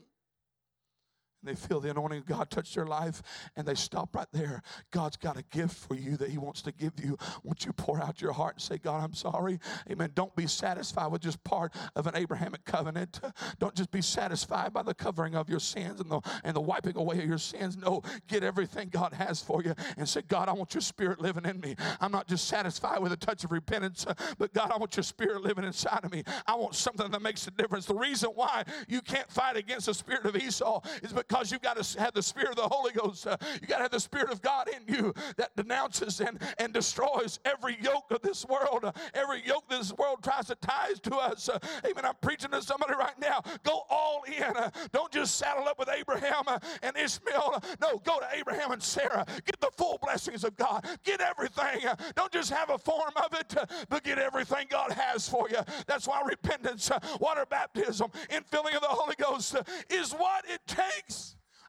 and 1.42 1.50
they 1.50 1.56
feel 1.56 1.80
the 1.80 1.90
anointing 1.90 2.20
of 2.20 2.26
God 2.26 2.50
touch 2.50 2.74
their 2.76 2.86
life 2.86 3.22
and 3.56 3.68
they 3.68 3.76
stop 3.76 4.16
right 4.16 4.28
there. 4.34 4.62
God's 4.92 5.18
got 5.18 5.38
a 5.38 5.44
gift 5.44 5.76
for 5.76 5.96
you 5.96 6.18
that 6.18 6.30
He 6.30 6.38
wants 6.38 6.62
to 6.64 6.72
give 6.72 6.94
you. 7.02 7.18
Once 7.44 7.66
you 7.66 7.74
pour 7.74 8.02
out 8.02 8.22
your 8.22 8.34
heart 8.34 8.56
and 8.56 8.62
say, 8.62 8.78
God, 8.78 9.04
I'm 9.04 9.14
sorry. 9.14 9.60
Amen. 9.90 10.12
Don't 10.16 10.36
be 10.36 10.48
satisfied 10.48 11.12
with 11.12 11.22
just 11.22 11.44
part 11.44 11.74
of 11.96 12.08
an 12.08 12.16
Abrahamic 12.16 12.66
covenant. 12.66 13.22
Don't 13.60 13.76
just 13.76 13.92
be 13.92 14.02
satisfied 14.02 14.74
by 14.74 14.84
the 14.84 14.94
covering 14.94 15.36
of 15.36 15.50
your 15.50 15.60
sins 15.60 16.02
and 16.02 16.10
the, 16.10 16.22
and 16.44 16.56
the 16.56 16.62
wiping 16.62 16.98
away 16.98 17.20
of 17.20 17.26
your 17.26 17.38
sins. 17.38 17.78
No, 17.78 18.02
get 18.28 18.44
everything 18.44 18.90
God 18.90 19.14
has 19.14 19.42
for 19.42 19.64
you 19.64 19.74
and 19.98 20.08
say, 20.08 20.22
God, 20.28 20.50
I 20.50 20.54
want 20.54 20.74
your 20.74 20.82
spirit 20.82 21.22
living 21.22 21.46
in 21.46 21.60
me. 21.60 21.76
I'm 22.02 22.12
not 22.12 22.28
just 22.28 22.48
satisfied 22.48 23.00
with 23.00 23.14
a 23.14 23.18
touch 23.18 23.44
of 23.44 23.52
repentance, 23.52 24.06
but 24.38 24.54
God, 24.54 24.72
I 24.72 24.78
want 24.78 24.96
your 24.98 25.04
spirit 25.04 25.42
living 25.42 25.64
inside 25.64 26.02
of 26.04 26.12
me. 26.12 26.24
I 26.46 26.56
want 26.56 26.76
something 26.76 27.10
that 27.10 27.22
makes 27.22 27.48
a 27.48 27.52
difference. 27.52 27.86
The 27.86 27.96
reason 27.96 28.32
why 28.36 28.64
you 28.88 29.02
can't 29.02 29.30
fight 29.32 29.56
against 29.56 29.86
the 29.86 29.94
spirit 29.94 30.26
of 30.26 30.36
Esau 30.36 30.82
is 31.02 31.14
because 31.14 31.28
because 31.30 31.51
you've 31.51 31.61
got 31.61 31.82
to 31.82 31.99
have 31.99 32.13
the 32.13 32.23
Spirit 32.23 32.49
of 32.49 32.55
the 32.55 32.67
Holy 32.67 32.91
Ghost. 32.91 33.27
Uh, 33.27 33.38
you 33.61 33.67
got 33.67 33.77
to 33.77 33.84
have 33.84 33.91
the 33.91 33.99
Spirit 33.99 34.32
of 34.32 34.41
God 34.41 34.67
in 34.67 34.93
you 34.93 35.13
that 35.38 35.55
denounces 35.55 36.19
and, 36.21 36.41
and 36.57 36.73
destroys 36.73 37.39
every 37.45 37.77
yoke 37.82 38.11
of 38.11 38.21
this 38.21 38.45
world, 38.45 38.84
uh, 38.84 38.91
every 39.13 39.45
yoke 39.45 39.69
this 39.69 39.93
world 39.93 40.23
tries 40.23 40.47
to 40.47 40.55
tie 40.55 40.93
to 41.03 41.15
us. 41.15 41.47
Uh, 41.47 41.59
amen. 41.86 42.03
I'm 42.03 42.15
preaching 42.21 42.49
to 42.51 42.61
somebody 42.61 42.95
right 42.95 43.17
now. 43.19 43.43
Go 43.63 43.84
all 43.89 44.23
in. 44.23 44.43
Uh, 44.43 44.71
don't 44.91 45.11
just 45.11 45.36
saddle 45.36 45.67
up 45.67 45.77
with 45.77 45.89
Abraham 45.89 46.43
uh, 46.47 46.57
and 46.82 46.97
Ishmael. 46.97 47.51
Uh, 47.55 47.59
no, 47.80 47.99
go 47.99 48.19
to 48.19 48.27
Abraham 48.34 48.71
and 48.71 48.82
Sarah. 48.82 49.25
Get 49.45 49.61
the 49.61 49.69
full 49.77 49.99
blessings 50.01 50.43
of 50.43 50.57
God. 50.57 50.86
Get 51.03 51.21
everything. 51.21 51.82
don't 52.15 52.32
just 52.32 52.51
have 52.51 52.71
a 52.71 52.77
form 52.77 53.13
of 53.17 53.39
it, 53.39 53.55
but 53.89 54.03
get 54.03 54.17
everything 54.17 54.65
God 54.69 54.91
has 54.93 55.30
for 55.30 55.47
you. 55.49 55.59
That's 55.86 56.07
why 56.07 56.21
repentance, 56.25 56.89
water 57.19 57.45
baptism, 57.47 58.09
infilling 58.30 58.75
of 58.75 58.82
the 58.82 58.88
Holy 58.88 59.15
Ghost 59.19 59.55
is 59.89 60.11
what 60.13 60.45
it 60.49 60.61
takes 60.65 61.18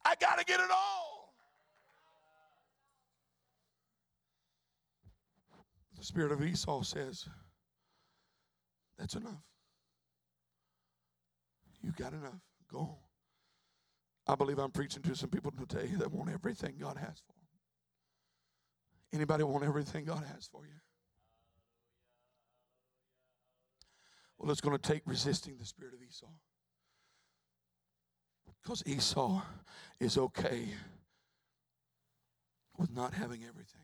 I 0.05 0.15
got 0.21 0.39
to 0.39 0.45
get 0.45 0.61
it 0.61 0.71
all. 0.71 1.35
The 5.99 6.05
spirit 6.05 6.33
of 6.33 6.43
Esau 6.43 6.83
says, 6.83 7.29
That's 8.99 9.15
enough. 9.15 9.43
You 11.83 11.93
got 11.93 12.13
enough. 12.13 12.41
Go 12.73 12.79
on. 12.79 12.97
I 14.27 14.35
believe 14.35 14.59
I'm 14.59 14.71
preaching 14.71 15.03
to 15.03 15.15
some 15.15 15.31
people 15.31 15.51
today 15.51 15.89
that 15.97 16.13
want 16.13 16.31
everything 16.31 16.77
God 16.81 16.97
has 16.97 17.21
for 17.27 17.33
them. 17.33 17.41
Anybody 19.13 19.45
want 19.45 19.65
everything 19.65 20.05
God 20.05 20.25
has 20.35 20.47
for 20.47 20.65
you? 20.65 20.75
Well, 24.39 24.51
it's 24.51 24.61
going 24.61 24.77
to 24.77 24.83
take 24.83 25.03
resisting 25.05 25.59
the 25.59 25.67
spirit 25.67 25.95
of 25.95 26.01
Esau. 26.03 26.29
Because 28.63 28.83
Esau 28.87 29.43
is 29.99 30.19
okay 30.19 30.69
with 32.77 32.95
not 32.95 33.15
having 33.15 33.43
everything. 33.49 33.83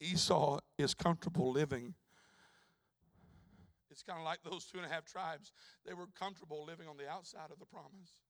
Esau 0.00 0.60
is 0.78 0.94
comfortable 0.94 1.50
living. 1.50 1.94
It's 3.90 4.02
kind 4.02 4.18
of 4.18 4.24
like 4.24 4.38
those 4.44 4.64
two 4.64 4.78
and 4.78 4.86
a 4.86 4.88
half 4.88 5.04
tribes. 5.04 5.52
They 5.86 5.94
were 5.94 6.06
comfortable 6.18 6.64
living 6.64 6.86
on 6.86 6.96
the 6.96 7.08
outside 7.08 7.50
of 7.50 7.58
the 7.58 7.66
promise. 7.66 8.20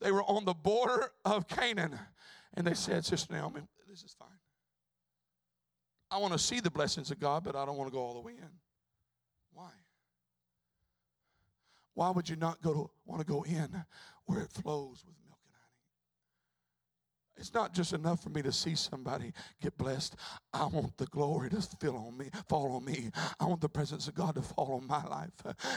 They 0.00 0.12
were 0.12 0.22
on 0.22 0.44
the 0.44 0.54
border 0.54 1.10
of 1.24 1.48
Canaan, 1.48 1.98
and 2.54 2.66
they 2.66 2.74
said, 2.74 3.04
Sister 3.04 3.34
Naomi, 3.34 3.62
this 3.88 4.02
is 4.02 4.14
fine. 4.18 4.28
I 6.10 6.18
want 6.18 6.32
to 6.32 6.38
see 6.38 6.60
the 6.60 6.70
blessings 6.70 7.10
of 7.10 7.20
God, 7.20 7.44
but 7.44 7.54
I 7.54 7.64
don't 7.64 7.76
want 7.76 7.90
to 7.90 7.92
go 7.92 8.00
all 8.00 8.14
the 8.14 8.20
way 8.20 8.32
in. 8.32 8.50
Why? 9.52 9.70
Why 12.00 12.08
would 12.08 12.30
you 12.30 12.36
not 12.36 12.62
go 12.62 12.72
to, 12.72 12.90
want 13.04 13.20
to 13.20 13.26
go 13.30 13.42
in 13.42 13.84
where 14.24 14.40
it 14.40 14.50
flows 14.50 15.04
with 15.06 15.16
it's 17.40 17.54
not 17.54 17.72
just 17.72 17.94
enough 17.94 18.22
for 18.22 18.28
me 18.28 18.42
to 18.42 18.52
see 18.52 18.74
somebody 18.74 19.32
get 19.62 19.76
blessed. 19.78 20.14
I 20.52 20.66
want 20.66 20.96
the 20.98 21.06
glory 21.06 21.48
to 21.50 21.62
fill 21.80 21.96
on 21.96 22.16
me, 22.18 22.30
fall 22.48 22.76
on 22.76 22.84
me. 22.84 23.10
I 23.38 23.46
want 23.46 23.60
the 23.60 23.68
presence 23.68 24.08
of 24.08 24.14
God 24.14 24.34
to 24.34 24.42
fall 24.42 24.74
on 24.74 24.86
my 24.86 25.02
life. 25.04 25.30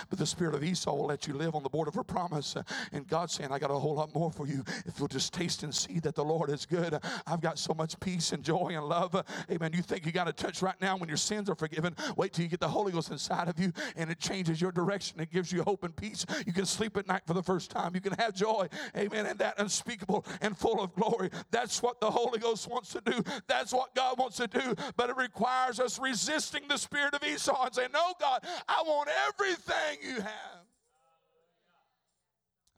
But 0.09 0.19
the 0.19 0.25
spirit 0.25 0.55
of 0.55 0.63
Esau 0.63 0.93
will 0.93 1.05
let 1.05 1.25
you 1.27 1.33
live 1.33 1.55
on 1.55 1.63
the 1.63 1.69
border 1.69 1.89
of 1.89 1.97
a 1.97 2.03
promise. 2.03 2.55
And 2.91 3.07
God's 3.07 3.33
saying, 3.33 3.51
I 3.51 3.59
got 3.59 3.71
a 3.71 3.75
whole 3.75 3.95
lot 3.95 4.13
more 4.13 4.29
for 4.29 4.45
you. 4.45 4.63
If 4.85 4.99
you'll 4.99 5.07
just 5.07 5.33
taste 5.33 5.63
and 5.63 5.73
see 5.73 5.99
that 5.99 6.15
the 6.15 6.23
Lord 6.23 6.49
is 6.49 6.65
good. 6.65 6.99
I've 7.25 7.41
got 7.41 7.57
so 7.57 7.73
much 7.73 7.99
peace 7.99 8.33
and 8.33 8.43
joy 8.43 8.71
and 8.73 8.85
love. 8.85 9.15
Amen. 9.49 9.71
You 9.73 9.81
think 9.81 10.05
you 10.05 10.11
got 10.11 10.27
a 10.27 10.33
touch 10.33 10.61
right 10.61 10.79
now 10.81 10.97
when 10.97 11.07
your 11.07 11.17
sins 11.17 11.49
are 11.49 11.55
forgiven. 11.55 11.95
Wait 12.17 12.33
till 12.33 12.43
you 12.43 12.49
get 12.49 12.59
the 12.59 12.67
Holy 12.67 12.91
Ghost 12.91 13.09
inside 13.11 13.47
of 13.47 13.57
you 13.57 13.71
and 13.95 14.09
it 14.11 14.19
changes 14.19 14.59
your 14.59 14.71
direction. 14.71 15.19
It 15.21 15.31
gives 15.31 15.51
you 15.51 15.63
hope 15.63 15.83
and 15.83 15.95
peace. 15.95 16.25
You 16.45 16.51
can 16.51 16.65
sleep 16.65 16.97
at 16.97 17.07
night 17.07 17.21
for 17.25 17.33
the 17.33 17.43
first 17.43 17.71
time. 17.71 17.95
You 17.95 18.01
can 18.01 18.13
have 18.13 18.33
joy. 18.33 18.67
Amen. 18.97 19.25
And 19.27 19.39
that 19.39 19.59
unspeakable 19.59 20.25
and 20.41 20.57
full 20.57 20.81
of 20.81 20.93
glory. 20.95 21.29
That's 21.53 21.83
what 21.83 22.01
the 22.01 22.09
Holy 22.09 22.39
Ghost 22.39 22.67
wants 22.67 22.91
to 22.93 23.01
do. 23.01 23.23
That's 23.47 23.71
what 23.71 23.93
God 23.93 24.17
wants 24.17 24.37
to 24.37 24.47
do. 24.47 24.73
But 24.97 25.11
it 25.11 25.15
requires 25.15 25.79
us 25.79 25.99
resisting 25.99 26.67
the 26.67 26.77
spirit 26.77 27.13
of 27.13 27.23
Esau 27.23 27.65
and 27.65 27.75
saying, 27.75 27.89
No, 27.93 28.13
God, 28.19 28.43
I 28.67 28.81
want 28.81 29.07
everything 29.29 29.99
you 30.01 30.15
have. 30.15 30.65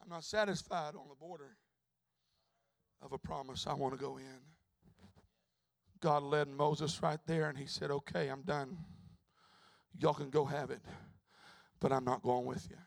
I'm 0.03 0.09
not 0.09 0.25
satisfied 0.25 0.93
on 0.95 1.07
the 1.07 1.15
border 1.15 1.55
of 3.01 3.13
a 3.13 3.17
promise. 3.17 3.65
I 3.65 3.73
want 3.73 3.93
to 3.93 3.99
go 3.99 4.17
in. 4.17 4.41
God 6.01 6.23
led 6.23 6.49
Moses 6.49 7.01
right 7.01 7.19
there 7.25 7.47
and 7.47 7.57
he 7.57 7.67
said, 7.67 7.91
Okay, 7.91 8.27
I'm 8.27 8.41
done. 8.41 8.77
Y'all 9.97 10.13
can 10.13 10.29
go 10.29 10.43
have 10.43 10.69
it, 10.69 10.81
but 11.79 11.93
I'm 11.93 12.03
not 12.03 12.21
going 12.21 12.45
with 12.45 12.67
you. 12.69 12.77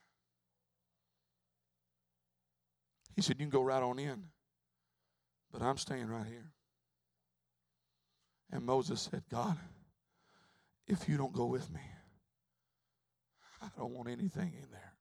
He 3.16 3.22
said, 3.22 3.36
You 3.39 3.47
can 3.47 3.51
go 3.51 3.62
right 3.62 3.82
on 3.82 3.99
in. 3.99 4.24
But 5.59 5.67
I'm 5.67 5.77
staying 5.77 6.07
right 6.07 6.27
here. 6.27 6.53
And 8.53 8.65
Moses 8.65 9.09
said, 9.11 9.25
God, 9.29 9.57
if 10.87 11.09
you 11.09 11.17
don't 11.17 11.33
go 11.33 11.47
with 11.47 11.69
me, 11.73 11.81
I 13.63 13.67
don't 13.77 13.93
want 13.93 14.09
anything 14.09 14.53
in 14.55 14.71
there. 14.71 14.93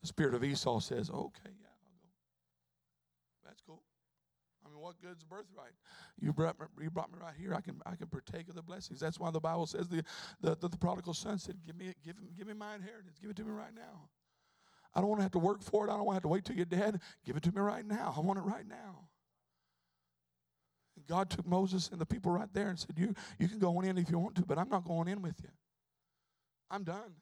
The 0.00 0.06
spirit 0.06 0.34
of 0.34 0.42
Esau 0.42 0.80
says, 0.80 1.10
okay, 1.10 1.42
yeah, 1.44 1.68
I'll 1.84 1.98
go. 2.00 2.08
That's 3.44 3.60
cool. 3.60 3.82
I 4.64 4.70
mean, 4.70 4.80
what 4.80 4.98
good's 5.02 5.24
birthright? 5.24 5.74
You 6.18 6.32
brought, 6.32 6.58
me, 6.58 6.66
you 6.82 6.90
brought 6.90 7.12
me 7.12 7.18
right 7.20 7.34
here. 7.38 7.54
I 7.54 7.60
can, 7.60 7.82
I 7.84 7.96
can 7.96 8.06
partake 8.06 8.48
of 8.48 8.54
the 8.54 8.62
blessings. 8.62 8.98
That's 8.98 9.20
why 9.20 9.30
the 9.30 9.40
Bible 9.40 9.66
says 9.66 9.88
the, 9.88 10.02
the, 10.40 10.56
the, 10.56 10.68
the 10.68 10.78
prodigal 10.78 11.12
son 11.12 11.38
said, 11.38 11.56
give 11.66 11.76
me, 11.76 11.92
give, 12.04 12.16
him, 12.16 12.28
give 12.36 12.46
me 12.46 12.54
my 12.54 12.76
inheritance. 12.76 13.18
Give 13.20 13.30
it 13.30 13.36
to 13.36 13.44
me 13.44 13.52
right 13.52 13.74
now. 13.74 14.08
I 14.94 15.00
don't 15.00 15.08
want 15.08 15.20
to 15.20 15.24
have 15.24 15.32
to 15.32 15.38
work 15.38 15.62
for 15.62 15.86
it. 15.86 15.90
I 15.90 15.96
don't 15.96 16.04
want 16.04 16.14
to 16.14 16.16
have 16.16 16.22
to 16.22 16.28
wait 16.28 16.44
till 16.44 16.56
you're 16.56 16.64
dead. 16.64 17.00
Give 17.24 17.36
it 17.36 17.42
to 17.44 17.52
me 17.52 17.60
right 17.60 17.86
now. 17.86 18.14
I 18.16 18.20
want 18.20 18.38
it 18.38 18.42
right 18.42 18.66
now. 18.68 19.08
And 20.96 21.06
God 21.06 21.30
took 21.30 21.46
Moses 21.46 21.88
and 21.90 22.00
the 22.00 22.06
people 22.06 22.32
right 22.32 22.52
there 22.52 22.68
and 22.68 22.78
said, 22.78 22.98
you, 22.98 23.14
you 23.38 23.48
can 23.48 23.58
go 23.58 23.76
on 23.76 23.84
in 23.84 23.96
if 23.96 24.10
you 24.10 24.18
want 24.18 24.34
to, 24.36 24.42
but 24.42 24.58
I'm 24.58 24.68
not 24.68 24.84
going 24.84 25.08
in 25.08 25.22
with 25.22 25.40
you. 25.42 25.48
I'm 26.70 26.84
done. 26.84 27.14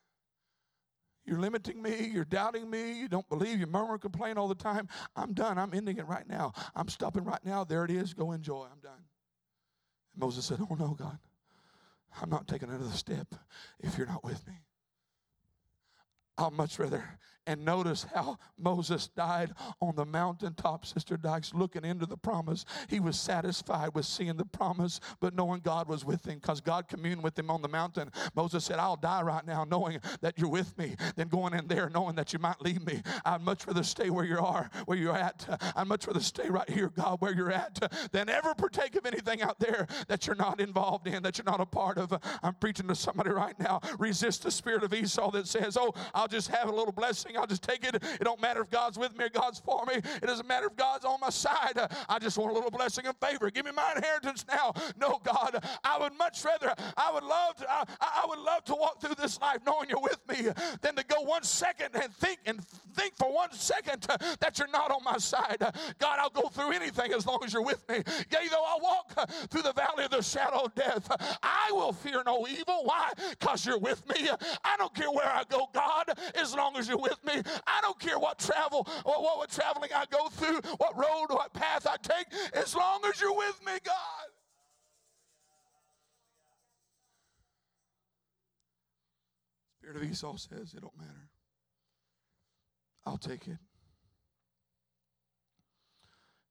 You're 1.24 1.38
limiting 1.38 1.80
me. 1.80 2.10
You're 2.12 2.24
doubting 2.24 2.68
me. 2.68 2.92
You 2.92 3.08
don't 3.08 3.28
believe. 3.28 3.60
You 3.60 3.66
murmur 3.66 3.92
and 3.92 4.00
complain 4.00 4.38
all 4.38 4.48
the 4.48 4.54
time. 4.54 4.88
I'm 5.14 5.32
done. 5.32 5.58
I'm 5.58 5.72
ending 5.74 5.98
it 5.98 6.06
right 6.06 6.28
now. 6.28 6.52
I'm 6.74 6.88
stopping 6.88 7.24
right 7.24 7.44
now. 7.44 7.62
There 7.62 7.84
it 7.84 7.90
is. 7.90 8.14
Go 8.14 8.32
enjoy. 8.32 8.66
I'm 8.72 8.80
done. 8.80 9.04
And 10.14 10.20
Moses 10.20 10.44
said, 10.44 10.58
Oh, 10.60 10.74
no, 10.74 10.94
God. 10.94 11.18
I'm 12.20 12.30
not 12.30 12.48
taking 12.48 12.68
another 12.68 12.90
step 12.90 13.34
if 13.78 13.96
you're 13.96 14.06
not 14.06 14.24
with 14.24 14.44
me. 14.46 14.54
I'll 16.36 16.50
much 16.50 16.78
rather. 16.78 17.04
And 17.46 17.64
notice 17.64 18.06
how 18.14 18.38
Moses 18.58 19.08
died 19.08 19.52
on 19.80 19.96
the 19.96 20.06
mountaintop, 20.06 20.86
Sister 20.86 21.16
Dykes, 21.16 21.52
looking 21.54 21.84
into 21.84 22.06
the 22.06 22.16
promise. 22.16 22.64
He 22.88 23.00
was 23.00 23.18
satisfied 23.18 23.94
with 23.94 24.06
seeing 24.06 24.36
the 24.36 24.44
promise, 24.44 25.00
but 25.20 25.34
knowing 25.34 25.60
God 25.60 25.88
was 25.88 26.04
with 26.04 26.26
him 26.26 26.36
because 26.36 26.60
God 26.60 26.88
communed 26.88 27.22
with 27.22 27.38
him 27.38 27.50
on 27.50 27.62
the 27.62 27.68
mountain. 27.68 28.10
Moses 28.34 28.64
said, 28.64 28.78
I'll 28.78 28.96
die 28.96 29.22
right 29.22 29.46
now 29.46 29.64
knowing 29.64 30.00
that 30.20 30.38
you're 30.38 30.50
with 30.50 30.76
me 30.78 30.96
than 31.16 31.28
going 31.28 31.54
in 31.54 31.66
there 31.66 31.90
knowing 31.90 32.16
that 32.16 32.32
you 32.32 32.38
might 32.38 32.60
leave 32.60 32.84
me. 32.86 33.02
I'd 33.24 33.42
much 33.42 33.66
rather 33.66 33.82
stay 33.82 34.10
where 34.10 34.24
you 34.24 34.38
are, 34.38 34.70
where 34.86 34.98
you're 34.98 35.16
at. 35.16 35.46
I'd 35.76 35.86
much 35.86 36.06
rather 36.06 36.20
stay 36.20 36.48
right 36.48 36.68
here, 36.68 36.88
God, 36.88 37.20
where 37.20 37.34
you're 37.34 37.52
at, 37.52 37.92
than 38.12 38.28
ever 38.28 38.54
partake 38.54 38.96
of 38.96 39.06
anything 39.06 39.42
out 39.42 39.58
there 39.58 39.86
that 40.08 40.26
you're 40.26 40.36
not 40.36 40.60
involved 40.60 41.06
in, 41.06 41.22
that 41.22 41.38
you're 41.38 41.44
not 41.44 41.60
a 41.60 41.66
part 41.66 41.98
of. 41.98 42.12
I'm 42.42 42.54
preaching 42.54 42.88
to 42.88 42.94
somebody 42.94 43.30
right 43.30 43.58
now. 43.58 43.80
Resist 43.98 44.42
the 44.44 44.50
spirit 44.50 44.82
of 44.82 44.94
Esau 44.94 45.30
that 45.32 45.46
says, 45.46 45.76
Oh, 45.76 45.94
I'll 46.14 46.28
just 46.28 46.48
have 46.48 46.68
a 46.68 46.72
little 46.74 46.92
blessing. 46.92 47.29
I'll 47.36 47.46
just 47.46 47.62
take 47.62 47.84
it. 47.84 47.94
It 47.96 48.24
don't 48.24 48.40
matter 48.40 48.62
if 48.62 48.70
God's 48.70 48.98
with 48.98 49.16
me 49.16 49.24
or 49.24 49.28
God's 49.28 49.60
for 49.60 49.84
me. 49.86 49.94
It 49.94 50.26
doesn't 50.26 50.46
matter 50.46 50.66
if 50.66 50.76
God's 50.76 51.04
on 51.04 51.20
my 51.20 51.30
side. 51.30 51.78
I 52.08 52.18
just 52.18 52.38
want 52.38 52.50
a 52.50 52.54
little 52.54 52.70
blessing 52.70 53.06
and 53.06 53.16
favor. 53.16 53.50
Give 53.50 53.64
me 53.64 53.72
my 53.72 53.92
inheritance 53.96 54.44
now. 54.48 54.72
No, 55.00 55.20
God, 55.24 55.64
I 55.84 55.98
would 55.98 56.16
much 56.18 56.44
rather, 56.44 56.74
I 56.96 57.12
would 57.12 57.24
love 57.24 57.56
to, 57.56 57.70
I, 57.70 57.84
I 58.00 58.26
would 58.28 58.38
love 58.38 58.64
to 58.64 58.74
walk 58.74 59.00
through 59.00 59.14
this 59.16 59.40
life 59.40 59.58
knowing 59.66 59.88
you're 59.88 60.00
with 60.00 60.20
me 60.28 60.48
than 60.80 60.96
to 60.96 61.04
go 61.04 61.22
one 61.22 61.42
second 61.42 61.90
and 61.94 62.12
think 62.14 62.38
and 62.46 62.64
think 62.94 63.14
for 63.16 63.32
one 63.32 63.52
second 63.52 64.06
that 64.40 64.58
you're 64.58 64.68
not 64.68 64.90
on 64.90 65.02
my 65.04 65.18
side. 65.18 65.58
God, 65.98 66.18
I'll 66.18 66.30
go 66.30 66.48
through 66.48 66.72
anything 66.72 67.12
as 67.12 67.26
long 67.26 67.40
as 67.44 67.52
you're 67.52 67.62
with 67.62 67.86
me. 67.88 67.96
Yea, 67.96 68.48
though 68.50 68.64
I 68.64 68.78
walk 68.82 69.30
through 69.50 69.62
the 69.62 69.72
valley 69.72 70.04
of 70.04 70.10
the 70.10 70.22
shadow 70.22 70.64
of 70.64 70.74
death, 70.74 71.08
I 71.42 71.70
will 71.72 71.92
fear 71.92 72.22
no 72.24 72.46
evil. 72.46 72.82
Why? 72.84 73.12
Because 73.30 73.64
you're 73.64 73.78
with 73.78 74.06
me. 74.08 74.28
I 74.64 74.76
don't 74.76 74.94
care 74.94 75.10
where 75.10 75.28
I 75.28 75.44
go, 75.48 75.68
God, 75.72 76.06
as 76.34 76.54
long 76.54 76.76
as 76.76 76.88
you're 76.88 76.98
with 76.98 77.19
me. 77.24 77.42
I 77.66 77.80
don't 77.82 77.98
care 77.98 78.18
what 78.18 78.38
travel, 78.38 78.86
what, 79.04 79.22
what, 79.22 79.38
what 79.38 79.50
traveling 79.50 79.90
I 79.94 80.04
go 80.10 80.28
through, 80.28 80.60
what 80.78 80.96
road, 80.96 81.26
what 81.28 81.52
path 81.52 81.86
I 81.86 81.96
take, 82.02 82.26
as 82.54 82.74
long 82.74 83.00
as 83.08 83.20
you're 83.20 83.36
with 83.36 83.60
me, 83.64 83.72
God. 83.84 83.94
Spirit 89.78 89.96
of 89.96 90.10
Esau 90.10 90.36
says, 90.36 90.74
it 90.74 90.82
don't 90.82 90.96
matter. 90.98 91.30
I'll 93.06 93.18
take 93.18 93.48
it. 93.48 93.58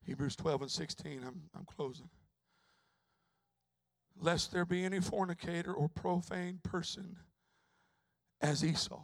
Hebrews 0.05 0.36
12 0.36 0.63
and 0.63 0.72
16, 0.72 1.24
I'm, 1.26 1.43
I'm 1.55 1.65
closing. 1.65 2.09
Lest 4.20 4.51
there 4.51 4.65
be 4.65 4.84
any 4.84 4.99
fornicator 4.99 5.72
or 5.72 5.88
profane 5.88 6.59
person 6.63 7.17
as 8.41 8.65
Esau 8.65 9.03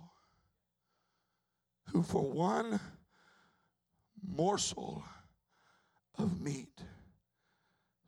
who 1.91 2.03
for 2.03 2.29
one 2.29 2.79
morsel 4.21 5.03
of 6.17 6.41
meat 6.41 6.81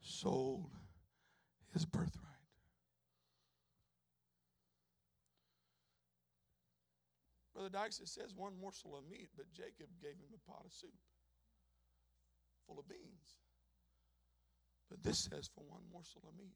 sold 0.01 0.69
his 1.73 1.85
birthright. 1.85 2.23
Brother 7.53 7.69
Dykes, 7.69 7.99
it 7.99 8.07
says 8.07 8.33
one 8.35 8.53
morsel 8.61 8.95
of 8.95 9.09
meat, 9.09 9.29
but 9.35 9.51
Jacob 9.51 9.87
gave 10.01 10.11
him 10.11 10.33
a 10.33 10.51
pot 10.51 10.63
of 10.65 10.71
soup 10.71 10.93
full 12.67 12.79
of 12.79 12.87
beans. 12.87 13.39
But 14.89 15.03
this 15.03 15.19
says 15.19 15.49
for 15.53 15.63
one 15.67 15.81
morsel 15.91 16.21
of 16.27 16.37
meat. 16.37 16.55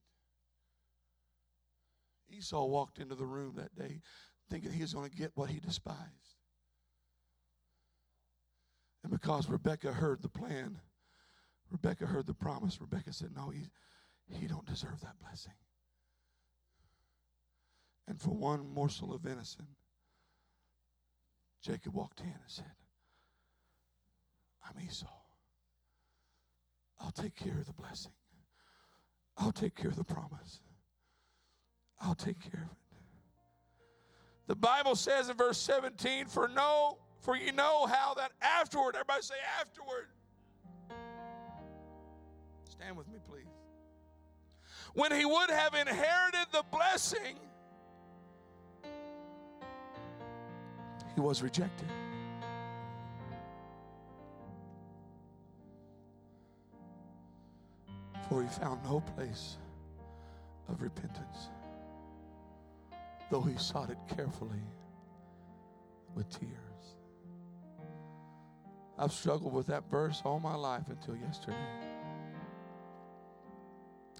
Esau 2.29 2.65
walked 2.65 2.99
into 2.99 3.15
the 3.15 3.25
room 3.25 3.55
that 3.55 3.75
day 3.75 4.01
thinking 4.49 4.71
he 4.71 4.81
was 4.81 4.93
going 4.93 5.09
to 5.09 5.15
get 5.15 5.31
what 5.35 5.49
he 5.49 5.59
despised. 5.59 6.40
And 9.11 9.19
because 9.19 9.49
Rebecca 9.49 9.91
heard 9.91 10.21
the 10.21 10.29
plan, 10.29 10.79
Rebecca 11.69 12.05
heard 12.05 12.27
the 12.27 12.33
promise, 12.33 12.79
Rebecca 12.79 13.11
said, 13.11 13.31
No, 13.35 13.49
he, 13.49 13.69
he 14.29 14.47
don't 14.47 14.65
deserve 14.65 15.01
that 15.01 15.19
blessing. 15.21 15.53
And 18.07 18.19
for 18.21 18.31
one 18.31 18.73
morsel 18.73 19.13
of 19.13 19.21
venison, 19.21 19.67
Jacob 21.61 21.93
walked 21.93 22.21
in 22.21 22.27
and 22.27 22.35
said, 22.47 22.71
I'm 24.65 24.81
Esau. 24.81 25.07
I'll 26.99 27.11
take 27.11 27.35
care 27.35 27.57
of 27.59 27.65
the 27.65 27.73
blessing. 27.73 28.13
I'll 29.37 29.51
take 29.51 29.75
care 29.75 29.89
of 29.89 29.97
the 29.97 30.03
promise. 30.03 30.61
I'll 31.99 32.15
take 32.15 32.39
care 32.39 32.63
of 32.63 32.71
it. 32.71 32.97
The 34.47 34.55
Bible 34.55 34.95
says 34.95 35.29
in 35.29 35.35
verse 35.35 35.57
17, 35.57 36.27
for 36.27 36.47
no, 36.47 36.97
for 37.21 37.37
you 37.37 37.51
know 37.51 37.85
how 37.85 38.15
that 38.15 38.31
afterward, 38.41 38.95
everybody 38.95 39.21
say 39.21 39.35
afterward. 39.59 40.07
Stand 42.69 42.97
with 42.97 43.07
me, 43.07 43.19
please. 43.29 43.45
When 44.93 45.11
he 45.11 45.23
would 45.23 45.49
have 45.49 45.75
inherited 45.75 46.47
the 46.51 46.63
blessing, 46.71 47.37
he 51.15 51.21
was 51.21 51.41
rejected. 51.43 51.87
For 58.27 58.41
he 58.41 58.49
found 58.49 58.83
no 58.83 59.01
place 59.15 59.57
of 60.69 60.81
repentance, 60.81 61.49
though 63.29 63.41
he 63.41 63.55
sought 63.57 63.89
it 63.89 63.97
carefully 64.15 64.63
with 66.15 66.29
tears. 66.29 66.70
I've 69.01 69.11
struggled 69.11 69.51
with 69.51 69.65
that 69.65 69.89
verse 69.89 70.21
all 70.23 70.39
my 70.39 70.53
life 70.53 70.83
until 70.87 71.15
yesterday. 71.15 71.57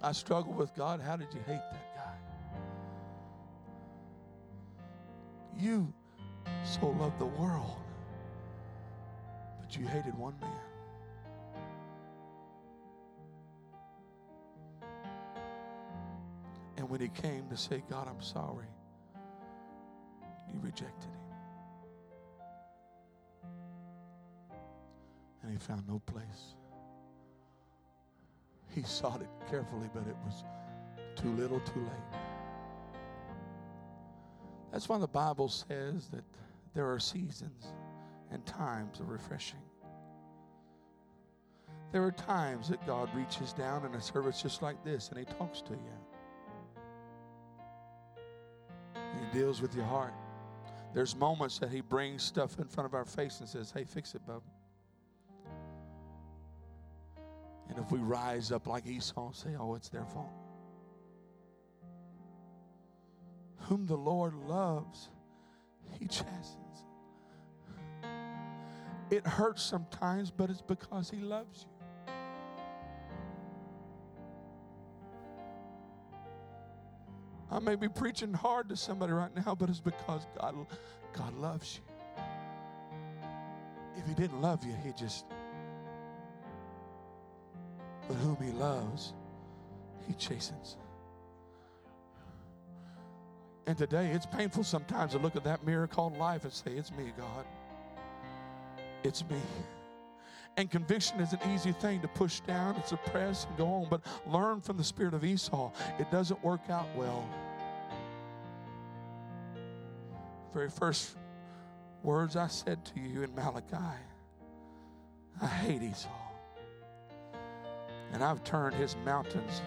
I 0.02 0.10
struggled 0.10 0.56
with 0.56 0.74
God. 0.74 1.00
How 1.00 1.14
did 1.14 1.28
you 1.32 1.38
hate 1.46 1.60
that 1.70 1.94
guy? 1.94 2.16
You 5.56 5.94
so 6.64 6.88
loved 6.88 7.20
the 7.20 7.26
world, 7.26 7.76
but 9.60 9.76
you 9.76 9.86
hated 9.86 10.18
one 10.18 10.34
man. 10.40 10.50
And 16.76 16.90
when 16.90 17.00
he 17.00 17.08
came 17.08 17.48
to 17.50 17.56
say, 17.56 17.84
God, 17.88 18.08
I'm 18.08 18.20
sorry, 18.20 18.66
you 20.52 20.58
rejected 20.60 21.04
him. 21.04 21.21
He 25.52 25.58
found 25.58 25.86
no 25.86 26.00
place. 26.06 26.54
He 28.74 28.82
sought 28.82 29.20
it 29.20 29.28
carefully, 29.50 29.90
but 29.92 30.06
it 30.06 30.16
was 30.24 30.44
too 31.14 31.30
little, 31.32 31.60
too 31.60 31.80
late. 31.80 32.18
That's 34.72 34.88
why 34.88 34.96
the 34.96 35.06
Bible 35.06 35.50
says 35.50 36.08
that 36.08 36.24
there 36.74 36.90
are 36.90 36.98
seasons 36.98 37.66
and 38.30 38.44
times 38.46 38.98
of 38.98 39.10
refreshing. 39.10 39.60
There 41.92 42.02
are 42.02 42.12
times 42.12 42.70
that 42.70 42.86
God 42.86 43.14
reaches 43.14 43.52
down 43.52 43.84
in 43.84 43.94
a 43.94 44.00
service 44.00 44.40
just 44.40 44.62
like 44.62 44.82
this 44.82 45.10
and 45.10 45.18
He 45.18 45.26
talks 45.26 45.60
to 45.60 45.72
you. 45.74 45.98
He 48.94 49.38
deals 49.38 49.60
with 49.60 49.74
your 49.74 49.84
heart. 49.84 50.14
There's 50.94 51.14
moments 51.14 51.58
that 51.58 51.68
He 51.68 51.82
brings 51.82 52.22
stuff 52.22 52.58
in 52.58 52.64
front 52.64 52.86
of 52.86 52.94
our 52.94 53.04
face 53.04 53.40
and 53.40 53.48
says, 53.48 53.70
Hey, 53.70 53.84
fix 53.84 54.14
it, 54.14 54.26
bub. 54.26 54.40
And 57.68 57.78
if 57.78 57.90
we 57.90 57.98
rise 57.98 58.52
up 58.52 58.66
like 58.66 58.86
Esau 58.86 59.26
and 59.26 59.36
say, 59.36 59.50
Oh, 59.58 59.74
it's 59.74 59.88
their 59.88 60.04
fault. 60.04 60.32
Whom 63.60 63.86
the 63.86 63.96
Lord 63.96 64.34
loves, 64.34 65.08
He 65.98 66.06
chastens. 66.06 66.58
It 69.10 69.26
hurts 69.26 69.62
sometimes, 69.62 70.30
but 70.30 70.50
it's 70.50 70.62
because 70.62 71.10
He 71.10 71.18
loves 71.18 71.66
you. 71.66 71.68
I 77.50 77.58
may 77.58 77.76
be 77.76 77.88
preaching 77.88 78.32
hard 78.32 78.70
to 78.70 78.76
somebody 78.76 79.12
right 79.12 79.34
now, 79.36 79.54
but 79.54 79.68
it's 79.68 79.80
because 79.80 80.26
God, 80.40 80.54
God 81.12 81.34
loves 81.34 81.78
you. 81.78 82.24
If 83.98 84.06
He 84.06 84.14
didn't 84.14 84.40
love 84.40 84.64
you, 84.64 84.74
He 84.82 84.92
just 84.92 85.26
but 88.08 88.14
whom 88.14 88.36
he 88.42 88.50
loves, 88.52 89.12
he 90.06 90.14
chastens. 90.14 90.76
And 93.66 93.78
today, 93.78 94.10
it's 94.10 94.26
painful 94.26 94.64
sometimes 94.64 95.12
to 95.12 95.18
look 95.18 95.36
at 95.36 95.44
that 95.44 95.64
mirror 95.64 95.86
called 95.86 96.18
life 96.18 96.44
and 96.44 96.52
say, 96.52 96.72
It's 96.72 96.90
me, 96.92 97.12
God. 97.16 97.44
It's 99.04 99.24
me. 99.28 99.40
And 100.56 100.70
conviction 100.70 101.20
is 101.20 101.32
an 101.32 101.38
easy 101.54 101.72
thing 101.72 102.02
to 102.02 102.08
push 102.08 102.40
down 102.40 102.74
and 102.74 102.84
suppress 102.84 103.46
and 103.46 103.56
go 103.56 103.66
on, 103.66 103.86
but 103.88 104.02
learn 104.26 104.60
from 104.60 104.76
the 104.76 104.84
spirit 104.84 105.14
of 105.14 105.24
Esau. 105.24 105.72
It 105.98 106.10
doesn't 106.10 106.42
work 106.44 106.68
out 106.68 106.86
well. 106.94 107.26
Very 110.52 110.68
first 110.68 111.16
words 112.02 112.36
I 112.36 112.48
said 112.48 112.84
to 112.86 113.00
you 113.00 113.22
in 113.22 113.34
Malachi 113.34 113.76
I 115.40 115.46
hate 115.46 115.82
Esau 115.82 116.21
and 118.12 118.22
I've 118.22 118.44
turned 118.44 118.74
his 118.74 118.96
mountains 119.04 119.62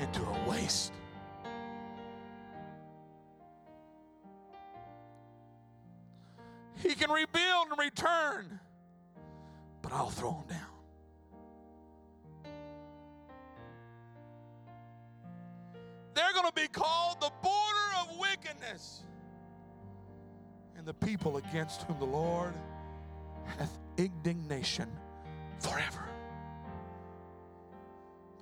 into 0.00 0.22
a 0.22 0.48
waste. 0.48 0.92
He 6.82 6.94
can 6.94 7.10
rebuild 7.10 7.68
and 7.70 7.78
return, 7.78 8.58
but 9.82 9.92
I'll 9.92 10.08
throw 10.08 10.32
him 10.32 10.46
down. 10.48 10.60
They're 16.14 16.32
going 16.32 16.46
to 16.46 16.54
be 16.54 16.68
called 16.68 17.20
the 17.20 17.30
border 17.42 17.88
of 18.00 18.18
wickedness 18.18 19.02
and 20.76 20.86
the 20.86 20.94
people 20.94 21.36
against 21.36 21.82
whom 21.82 21.98
the 21.98 22.06
Lord 22.06 22.54
hath 23.58 23.78
indignation 23.98 24.88
forever 25.58 26.09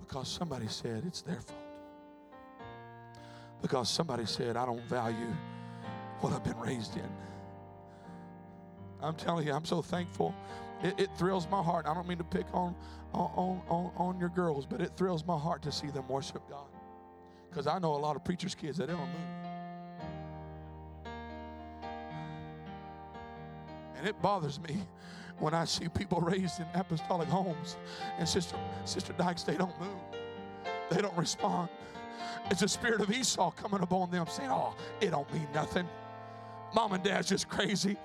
because 0.09 0.29
somebody 0.29 0.67
said 0.69 1.03
it's 1.07 1.21
their 1.21 1.41
fault. 1.41 1.59
Because 3.61 3.91
somebody 3.91 4.25
said, 4.25 4.57
I 4.57 4.65
don't 4.65 4.83
value 4.85 5.35
what 6.21 6.33
I've 6.33 6.43
been 6.43 6.59
raised 6.59 6.97
in. 6.97 7.11
I'm 9.03 9.15
telling 9.15 9.47
you, 9.47 9.53
I'm 9.53 9.67
so 9.67 9.83
thankful. 9.83 10.35
It, 10.83 10.99
it 10.99 11.11
thrills 11.19 11.47
my 11.51 11.63
heart. 11.63 11.85
I 11.87 11.93
don't 11.93 12.09
mean 12.09 12.17
to 12.19 12.25
pick 12.25 12.47
on, 12.55 12.75
on, 13.13 13.61
on, 13.69 13.93
on 13.97 14.19
your 14.19 14.31
girls, 14.31 14.65
but 14.65 14.81
it 14.81 14.93
thrills 14.97 15.27
my 15.27 15.39
heart 15.39 15.61
to 15.63 15.73
see 15.73 15.89
them 15.89 16.09
worship 16.09 16.49
God. 16.49 16.69
Because 17.51 17.67
I 17.67 17.79
know 17.79 17.95
a 17.95 17.97
lot 17.97 18.17
of 18.17 18.25
preachers' 18.25 18.55
kids 18.55 18.79
that 18.79 18.87
they 18.87 18.95
don't 18.95 19.03
move. 19.03 19.21
And 23.97 24.07
it 24.07 24.23
bothers 24.23 24.59
me 24.61 24.79
when 25.41 25.55
I 25.55 25.65
see 25.65 25.89
people 25.89 26.21
raised 26.21 26.61
in 26.61 26.67
apostolic 26.75 27.29
homes 27.29 27.77
and 28.19 28.29
Sister, 28.29 28.57
Sister 28.85 29.13
Dykes, 29.15 29.43
they 29.43 29.57
don't 29.57 29.79
move. 29.81 30.01
They 30.91 31.01
don't 31.01 31.17
respond. 31.17 31.69
It's 32.51 32.61
the 32.61 32.69
spirit 32.69 33.01
of 33.01 33.11
Esau 33.11 33.51
coming 33.53 33.81
upon 33.83 34.11
them 34.11 34.27
saying, 34.29 34.51
Oh, 34.51 34.75
it 35.01 35.11
don't 35.11 35.33
mean 35.33 35.49
nothing. 35.55 35.89
Mom 36.75 36.93
and 36.93 37.03
dad's 37.03 37.29
just 37.29 37.49
crazy. 37.49 37.97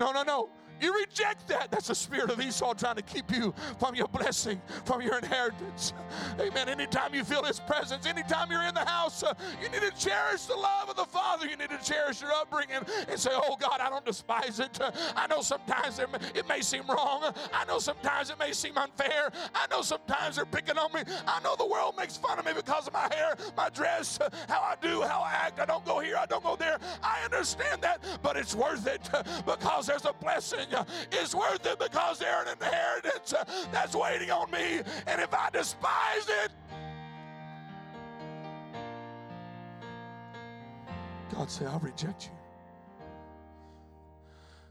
No, 0.00 0.12
no, 0.12 0.22
no. 0.22 0.48
You 0.80 0.94
reject 0.98 1.48
that. 1.48 1.70
That's 1.70 1.88
the 1.88 1.94
spirit 1.94 2.30
of 2.30 2.40
Esau 2.40 2.74
trying 2.74 2.96
to 2.96 3.02
keep 3.02 3.30
you 3.30 3.54
from 3.78 3.94
your 3.94 4.08
blessing, 4.08 4.60
from 4.84 5.02
your 5.02 5.18
inheritance. 5.18 5.92
Amen. 6.40 6.68
Anytime 6.68 7.14
you 7.14 7.24
feel 7.24 7.42
His 7.44 7.60
presence, 7.60 8.06
anytime 8.06 8.50
you're 8.50 8.62
in 8.62 8.74
the 8.74 8.84
house, 8.84 9.22
uh, 9.22 9.34
you 9.62 9.68
need 9.68 9.82
to 9.82 9.92
cherish 9.98 10.42
the 10.42 10.54
love 10.54 10.88
of 10.88 10.96
the 10.96 11.04
Father. 11.04 11.46
You 11.46 11.56
need 11.56 11.70
to 11.70 11.78
cherish 11.82 12.20
your 12.20 12.32
upbringing 12.32 12.82
and 13.08 13.18
say, 13.18 13.30
Oh 13.32 13.56
God, 13.56 13.80
I 13.80 13.88
don't 13.88 14.04
despise 14.04 14.60
it. 14.60 14.78
I 15.16 15.26
know 15.26 15.40
sometimes 15.40 15.98
it 15.98 16.48
may 16.48 16.60
seem 16.60 16.84
wrong. 16.88 17.32
I 17.52 17.64
know 17.64 17.78
sometimes 17.78 18.30
it 18.30 18.38
may 18.38 18.52
seem 18.52 18.76
unfair. 18.78 19.30
I 19.54 19.66
know 19.70 19.82
sometimes 19.82 20.36
they're 20.36 20.46
picking 20.46 20.78
on 20.78 20.92
me. 20.92 21.00
I 21.26 21.40
know 21.42 21.56
the 21.56 21.66
world 21.66 21.94
makes 21.96 22.16
fun 22.16 22.38
of 22.38 22.44
me 22.44 22.52
because 22.54 22.86
of 22.86 22.92
my 22.92 23.08
hair, 23.12 23.36
my 23.56 23.68
dress, 23.68 24.18
how 24.48 24.60
I 24.60 24.74
do, 24.80 25.02
how 25.02 25.20
I 25.20 25.32
act. 25.32 25.60
I 25.60 25.64
don't 25.64 25.84
go 25.84 25.98
here, 26.00 26.16
I 26.16 26.26
don't 26.26 26.44
go 26.44 26.56
there. 26.56 26.78
I 27.02 27.22
understand 27.24 27.82
that, 27.82 28.04
but 28.22 28.36
it's 28.36 28.54
worth 28.54 28.86
it 28.86 29.08
because 29.46 29.86
there's 29.86 30.04
a 30.04 30.12
blessing 30.12 30.67
is 31.12 31.34
worth 31.34 31.64
it 31.66 31.78
because 31.78 32.18
they're 32.18 32.42
an 32.42 32.48
inheritance 32.48 33.34
that's 33.72 33.94
waiting 33.94 34.30
on 34.30 34.50
me. 34.50 34.80
And 35.06 35.20
if 35.20 35.32
I 35.34 35.50
despise 35.50 36.28
it, 36.28 36.50
God 41.34 41.50
say, 41.50 41.66
I'll 41.66 41.78
reject 41.78 42.26
you. 42.26 42.32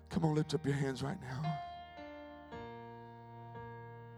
Come 0.10 0.26
on, 0.26 0.36
lift 0.36 0.54
up 0.54 0.66
your 0.66 0.76
hands 0.76 1.04
right 1.04 1.18
now. 1.22 1.60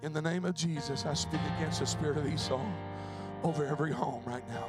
In 0.01 0.13
the 0.13 0.21
name 0.21 0.45
of 0.45 0.55
Jesus, 0.55 1.05
I 1.05 1.13
speak 1.13 1.41
against 1.57 1.81
the 1.81 1.85
spirit 1.85 2.17
of 2.17 2.25
Esau 2.25 2.61
over 3.43 3.65
every 3.65 3.91
home 3.91 4.23
right 4.25 4.43
now. 4.49 4.65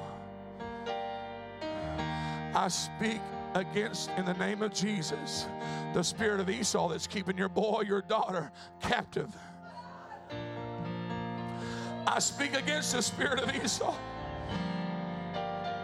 I 2.54 2.66
speak 2.68 3.20
against, 3.54 4.10
in 4.10 4.24
the 4.24 4.34
name 4.34 4.62
of 4.62 4.72
Jesus, 4.72 5.46
the 5.92 6.02
spirit 6.02 6.40
of 6.40 6.48
Esau 6.48 6.88
that's 6.88 7.06
keeping 7.06 7.36
your 7.36 7.48
boy, 7.48 7.82
your 7.82 8.02
daughter 8.02 8.52
captive. 8.80 9.34
I 12.06 12.18
speak 12.18 12.54
against 12.54 12.92
the 12.92 13.02
spirit 13.02 13.40
of 13.40 13.54
Esau 13.54 13.94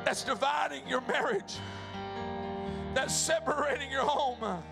that's 0.04 0.22
dividing 0.24 0.86
your 0.88 1.00
marriage. 1.02 1.56
that's 2.94 3.14
separating 3.14 3.90
your 3.90 4.02
home. 4.02 4.62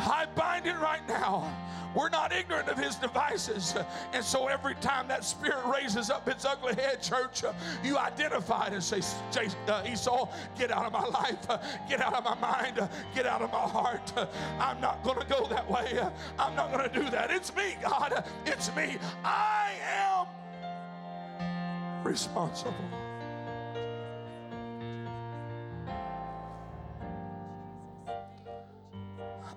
I 0.00 0.26
bind 0.34 0.66
it 0.66 0.78
right 0.78 1.06
now. 1.08 1.52
We're 1.94 2.08
not 2.08 2.32
ignorant 2.32 2.68
of 2.68 2.78
his 2.78 2.96
devices. 2.96 3.74
And 4.12 4.24
so 4.24 4.46
every 4.46 4.76
time 4.76 5.08
that 5.08 5.24
spirit 5.24 5.64
raises 5.66 6.08
up 6.08 6.28
its 6.28 6.44
ugly 6.44 6.74
head, 6.74 7.02
church, 7.02 7.42
you 7.82 7.98
identify 7.98 8.68
it 8.68 8.74
and 8.74 8.82
say, 8.82 9.00
uh, 9.66 9.82
Esau, 9.86 10.28
get 10.56 10.70
out 10.70 10.86
of 10.86 10.92
my 10.92 11.04
life, 11.04 11.48
get 11.88 12.00
out 12.00 12.14
of 12.14 12.24
my 12.24 12.36
mind, 12.36 12.88
get 13.14 13.26
out 13.26 13.42
of 13.42 13.50
my 13.50 13.58
heart. 13.58 14.12
I'm 14.60 14.80
not 14.80 15.02
going 15.02 15.18
to 15.18 15.26
go 15.26 15.46
that 15.48 15.68
way. 15.68 16.00
I'm 16.38 16.54
not 16.54 16.72
going 16.72 16.88
to 16.88 16.94
do 16.94 17.10
that. 17.10 17.30
It's 17.30 17.54
me, 17.54 17.76
God. 17.82 18.24
It's 18.46 18.74
me. 18.76 18.96
I 19.24 19.72
am 19.84 20.26
responsible. 22.04 22.74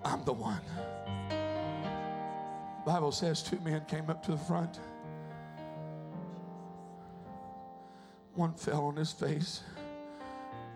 I'm 0.06 0.24
the 0.26 0.34
one. 0.34 0.62
Bible 2.86 3.12
says 3.12 3.42
two 3.42 3.60
men 3.62 3.84
came 3.86 4.10
up 4.10 4.24
to 4.26 4.32
the 4.32 4.38
front. 4.38 4.80
One 8.36 8.54
fell 8.54 8.86
on 8.86 8.96
his 8.96 9.12
face 9.12 9.62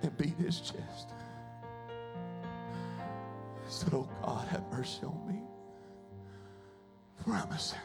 and 0.02 0.16
beat 0.18 0.38
his 0.38 0.60
chest. 0.60 1.12
He 3.66 3.72
said, 3.74 3.94
Oh 3.94 4.08
God, 4.22 4.48
have 4.48 4.64
mercy 4.72 5.04
on 5.04 5.28
me, 5.28 5.42
for 7.18 7.32
I'm 7.32 7.52
a 7.52 7.60
sinner. 7.60 7.82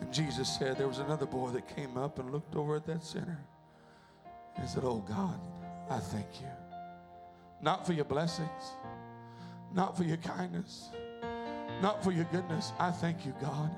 And 0.00 0.12
Jesus 0.12 0.48
said, 0.48 0.78
There 0.78 0.88
was 0.88 0.98
another 0.98 1.26
boy 1.26 1.50
that 1.50 1.68
came 1.76 1.98
up 1.98 2.18
and 2.18 2.30
looked 2.32 2.56
over 2.56 2.76
at 2.76 2.86
that 2.86 3.04
sinner 3.04 3.44
and 4.56 4.68
said, 4.68 4.84
Oh 4.84 5.04
God, 5.06 5.38
I 5.90 5.98
thank 5.98 6.40
you. 6.40 6.59
Not 7.62 7.86
for 7.86 7.92
your 7.92 8.06
blessings, 8.06 8.72
not 9.74 9.96
for 9.96 10.04
your 10.04 10.16
kindness, 10.18 10.88
not 11.82 12.02
for 12.02 12.12
your 12.12 12.24
goodness. 12.24 12.72
I 12.78 12.90
thank 12.90 13.26
you, 13.26 13.34
God, 13.40 13.70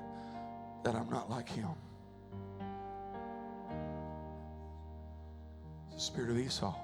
that 0.85 0.95
I'm 0.95 1.11
not 1.11 1.31
like 1.31 1.49
him. 1.49 1.69
The 5.93 6.01
spirit 6.01 6.31
of 6.31 6.39
Esau 6.39 6.75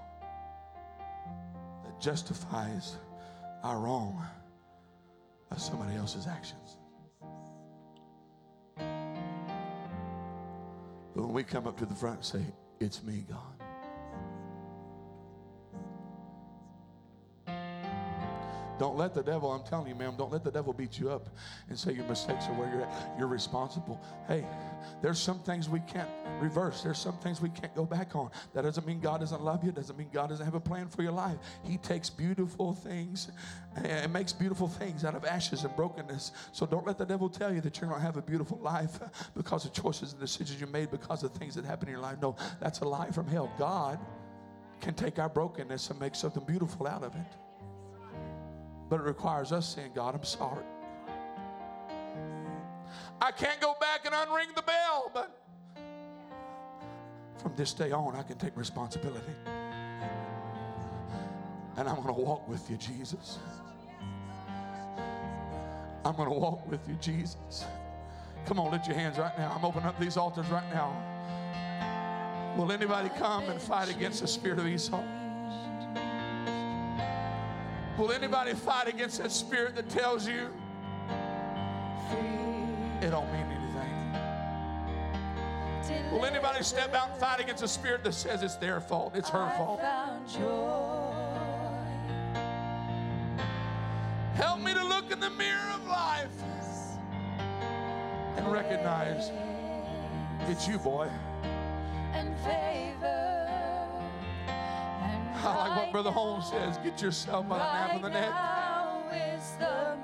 that 1.84 2.00
justifies 2.00 2.96
our 3.62 3.78
wrong 3.78 4.20
by 5.50 5.56
somebody 5.56 5.96
else's 5.96 6.26
actions. 6.26 6.76
But 8.76 8.84
when 11.24 11.32
we 11.32 11.42
come 11.42 11.66
up 11.66 11.78
to 11.78 11.86
the 11.86 11.94
front 11.94 12.16
and 12.16 12.24
say, 12.24 12.42
It's 12.80 13.02
me, 13.02 13.24
God. 13.28 13.57
Don't 18.78 18.96
let 18.96 19.14
the 19.14 19.22
devil, 19.22 19.50
I'm 19.50 19.64
telling 19.64 19.88
you, 19.88 19.94
ma'am, 19.94 20.14
don't 20.16 20.32
let 20.32 20.44
the 20.44 20.50
devil 20.50 20.72
beat 20.72 20.98
you 20.98 21.10
up 21.10 21.28
and 21.68 21.78
say 21.78 21.92
your 21.92 22.04
mistakes 22.06 22.46
are 22.46 22.54
where 22.54 22.70
you're 22.70 22.82
at. 22.82 23.14
You're 23.18 23.28
responsible. 23.28 24.00
Hey, 24.28 24.46
there's 25.02 25.18
some 25.18 25.40
things 25.40 25.68
we 25.68 25.80
can't 25.80 26.08
reverse. 26.40 26.82
There's 26.82 26.98
some 26.98 27.16
things 27.18 27.40
we 27.40 27.48
can't 27.48 27.74
go 27.74 27.84
back 27.84 28.14
on. 28.14 28.30
That 28.54 28.62
doesn't 28.62 28.86
mean 28.86 29.00
God 29.00 29.20
doesn't 29.20 29.42
love 29.42 29.64
you. 29.64 29.72
Doesn't 29.72 29.98
mean 29.98 30.08
God 30.12 30.28
doesn't 30.28 30.44
have 30.44 30.54
a 30.54 30.60
plan 30.60 30.88
for 30.88 31.02
your 31.02 31.12
life. 31.12 31.36
He 31.64 31.76
takes 31.78 32.08
beautiful 32.08 32.72
things 32.72 33.28
and 33.84 34.12
makes 34.12 34.32
beautiful 34.32 34.68
things 34.68 35.04
out 35.04 35.14
of 35.14 35.24
ashes 35.24 35.64
and 35.64 35.74
brokenness. 35.74 36.32
So 36.52 36.64
don't 36.66 36.86
let 36.86 36.98
the 36.98 37.06
devil 37.06 37.28
tell 37.28 37.52
you 37.52 37.60
that 37.62 37.80
you're 37.80 37.88
going 37.88 38.00
to 38.00 38.06
have 38.06 38.16
a 38.16 38.22
beautiful 38.22 38.58
life 38.58 39.00
because 39.36 39.64
of 39.64 39.72
choices 39.72 40.12
and 40.12 40.20
decisions 40.20 40.60
you 40.60 40.66
made 40.68 40.90
because 40.90 41.22
of 41.24 41.32
things 41.32 41.54
that 41.56 41.64
happen 41.64 41.88
in 41.88 41.92
your 41.92 42.02
life. 42.02 42.18
No, 42.22 42.36
that's 42.60 42.80
a 42.80 42.84
lie 42.84 43.10
from 43.10 43.26
hell. 43.26 43.50
God 43.58 43.98
can 44.80 44.94
take 44.94 45.18
our 45.18 45.28
brokenness 45.28 45.90
and 45.90 45.98
make 45.98 46.14
something 46.14 46.44
beautiful 46.44 46.86
out 46.86 47.02
of 47.02 47.14
it. 47.14 47.47
But 48.88 49.00
it 49.00 49.04
requires 49.04 49.52
us 49.52 49.74
saying, 49.74 49.90
God, 49.94 50.14
I'm 50.14 50.24
sorry. 50.24 50.64
I 53.20 53.30
can't 53.32 53.60
go 53.60 53.74
back 53.80 54.06
and 54.06 54.14
unring 54.14 54.54
the 54.54 54.62
bell, 54.62 55.10
but 55.12 55.38
from 57.42 57.52
this 57.56 57.72
day 57.72 57.92
on, 57.92 58.16
I 58.16 58.22
can 58.22 58.38
take 58.38 58.56
responsibility. 58.56 59.32
And 61.76 61.88
I'm 61.88 61.96
going 61.96 62.14
to 62.14 62.20
walk 62.20 62.48
with 62.48 62.68
you, 62.70 62.76
Jesus. 62.76 63.38
I'm 66.04 66.16
going 66.16 66.28
to 66.28 66.34
walk 66.34 66.68
with 66.70 66.88
you, 66.88 66.94
Jesus. 67.00 67.64
Come 68.46 68.58
on, 68.58 68.70
lift 68.72 68.86
your 68.86 68.96
hands 68.96 69.18
right 69.18 69.36
now. 69.38 69.52
I'm 69.54 69.64
opening 69.64 69.86
up 69.86 69.98
these 70.00 70.16
altars 70.16 70.46
right 70.48 70.68
now. 70.72 70.94
Will 72.56 72.72
anybody 72.72 73.10
come 73.18 73.44
and 73.44 73.60
fight 73.60 73.90
against 73.90 74.22
the 74.22 74.26
spirit 74.26 74.58
of 74.58 74.66
Esau? 74.66 75.02
Will 77.98 78.12
anybody 78.12 78.54
fight 78.54 78.86
against 78.86 79.20
that 79.20 79.32
spirit 79.32 79.74
that 79.74 79.88
tells 79.88 80.26
you 80.26 80.50
it 83.02 83.10
don't 83.10 83.26
mean 83.32 83.44
anything? 83.44 83.94
Will 86.12 86.24
anybody 86.24 86.62
step 86.62 86.94
out 86.94 87.10
and 87.10 87.18
fight 87.18 87.40
against 87.40 87.64
a 87.64 87.68
spirit 87.68 88.04
that 88.04 88.14
says 88.14 88.44
it's 88.44 88.54
their 88.54 88.80
fault, 88.80 89.16
it's 89.16 89.28
her 89.30 89.52
fault? 89.56 89.80
Help 94.34 94.60
me 94.60 94.74
to 94.74 94.84
look 94.84 95.10
in 95.10 95.18
the 95.18 95.30
mirror 95.30 95.72
of 95.74 95.84
life 95.88 96.30
and 98.36 98.52
recognize 98.52 99.32
it's 100.48 100.68
you, 100.68 100.78
boy. 100.78 101.08
Like 105.88 105.92
Brother 105.92 106.10
Holmes 106.10 106.46
says 106.50 106.76
get 106.84 107.00
yourself 107.00 107.48
by 107.48 107.58
the 107.58 107.86
nape 107.86 107.96
of 107.96 108.02
the 108.02 108.10
neck. 108.10 108.30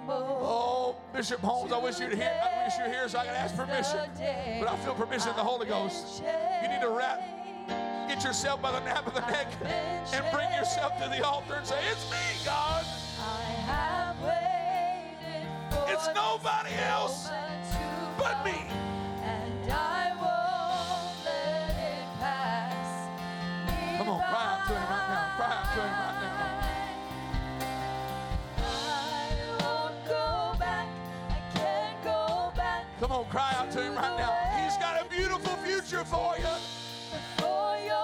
Oh, 0.09 0.97
Bishop 1.13 1.41
Holmes, 1.41 1.73
I 1.73 1.79
wish 1.79 2.01
you'd 2.01 2.15
hear. 2.15 2.33
I 2.43 2.65
wish 2.65 2.75
you're 2.79 2.89
here 2.89 3.07
so 3.07 3.19
I 3.19 3.25
could 3.27 3.35
ask 3.35 3.55
permission. 3.55 4.01
But 4.61 4.69
I 4.69 4.77
feel 4.79 4.95
permission 4.95 5.29
of 5.29 5.37
the 5.37 5.45
Holy 5.45 5.67
Ghost. 5.67 6.23
You 6.63 6.69
need 6.69 6.81
to 6.81 6.89
wrap, 6.89 7.21
get 8.09 8.25
yourself 8.25 8.63
by 8.63 8.73
the 8.73 8.81
nape 8.81 9.07
of 9.07 9.15
the 9.15 9.21
neck 9.31 9.53
and 9.63 10.25
bring 10.33 10.51
yourself 10.53 10.93
to 11.03 11.09
the 11.11 11.23
altar 11.25 11.55
and 11.57 11.67
say, 11.67 11.79
It's 11.91 12.11
me, 12.11 12.45
God. 12.45 12.85
It's 15.87 16.07
nobody 16.15 16.75
else 16.89 17.29
but 18.19 18.43
me. 18.45 18.94
Beautiful 36.05 36.33
future 36.33 36.59
for 37.37 37.77
you. 37.79 37.95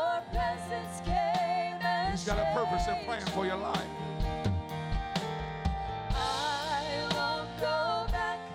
He's 2.10 2.24
got 2.24 2.38
a 2.38 2.52
purpose 2.54 2.86
and 2.88 3.04
plan 3.06 3.20
for 3.26 3.46
your 3.46 3.56
life. 3.56 3.86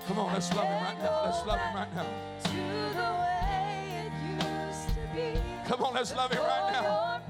Come 0.07 0.19
on, 0.19 0.33
let's 0.33 0.53
love 0.53 0.65
him 0.65 0.83
right 0.83 0.99
now. 0.99 1.23
Let's 1.25 1.45
love 1.45 1.59
him 1.59 1.75
right 1.75 1.95
now. 1.95 2.05
Come 5.65 5.83
on, 5.83 5.93
let's 5.95 6.15
love 6.15 6.31
him 6.31 6.43
right 6.43 6.71
now. 6.73 7.21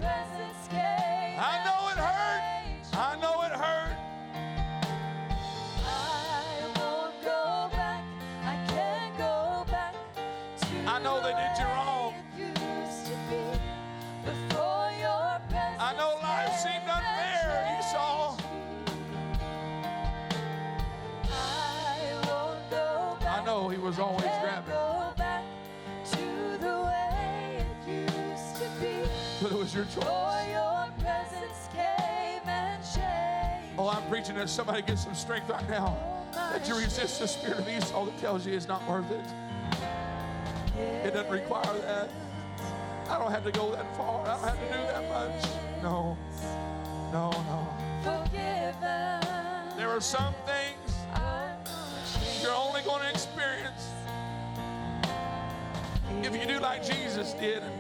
Your. 29.94 30.06
Oh, 33.78 33.90
I'm 33.90 34.08
preaching 34.10 34.36
that 34.36 34.50
somebody 34.50 34.82
get 34.82 34.98
some 34.98 35.14
strength 35.14 35.50
right 35.50 35.70
now. 35.70 35.98
That 36.34 36.68
you 36.68 36.76
resist 36.76 37.20
the 37.20 37.28
spirit 37.28 37.60
of 37.60 37.68
Esau 37.68 38.06
that 38.06 38.18
tells 38.20 38.46
you 38.46 38.54
it's 38.54 38.68
not 38.68 38.88
worth 38.88 39.12
it. 39.12 39.26
It 41.06 41.14
doesn't 41.14 41.32
require 41.32 41.64
that. 41.80 42.10
I 43.10 43.20
don't 43.20 43.32
have 43.32 43.44
to 43.44 43.52
go 43.52 43.72
that 43.72 43.96
far. 43.96 44.26
I 44.26 44.36
don't 44.36 44.44
have 44.44 44.60
to 44.60 44.78
do 44.78 44.82
that 44.84 45.10
much. 45.10 45.46
No. 45.84 46.18
No, 47.12 47.32
no. 47.32 47.68
There 49.78 49.90
are 49.90 50.02
some 50.02 50.34
things 50.46 50.96
you're 52.42 52.56
only 52.56 52.82
going 52.82 53.02
to 53.02 53.10
experience 53.10 53.92
if 56.24 56.36
you 56.36 56.46
do 56.46 56.60
like 56.60 56.84
Jesus 56.84 57.34
did 57.34 57.62
and 57.62 57.74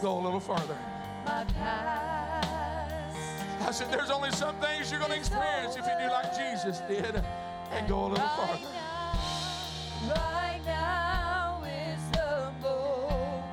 go 0.00 0.18
a 0.18 0.22
little 0.22 0.40
further. 0.40 0.76
My 1.24 1.44
past. 1.58 3.18
I 3.60 3.70
said, 3.70 3.90
there's 3.90 4.10
only 4.10 4.30
some 4.32 4.56
things 4.56 4.90
you're 4.90 5.00
going 5.00 5.12
to 5.12 5.18
experience 5.18 5.76
if 5.76 5.86
you 5.86 5.92
do 5.98 6.10
like 6.10 6.36
Jesus 6.36 6.80
did 6.88 7.22
and 7.70 7.88
go 7.88 8.06
a 8.06 8.08
little 8.08 8.24
right 8.24 8.36
farther. 8.36 8.68
Now, 8.74 10.14
right 10.14 10.60
now 10.66 11.62
is 11.64 12.02
the 12.10 12.52
moment. 12.60 13.44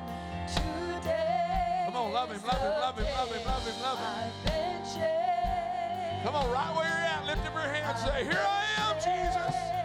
Today. 0.52 1.84
Come 1.86 1.96
on, 1.96 2.12
love 2.12 2.30
him, 2.30 2.40
love 2.46 2.60
him, 2.60 2.70
love 2.80 2.98
him, 2.98 3.04
love 3.04 3.32
him, 3.32 3.44
love 3.46 3.66
him, 3.66 3.82
love 3.82 3.98
him. 3.98 4.06
I've 4.06 4.44
been 4.44 4.82
changed. 4.84 6.24
Come 6.24 6.34
on, 6.34 6.50
right 6.50 6.76
where 6.76 6.84
you're 6.84 7.06
at, 7.06 7.26
lift 7.26 7.46
up 7.46 7.54
your 7.54 7.62
hands. 7.62 8.00
Say, 8.02 8.24
Here 8.24 8.46
I 8.46 8.90
am, 8.90 8.96
Jesus. 8.96 9.79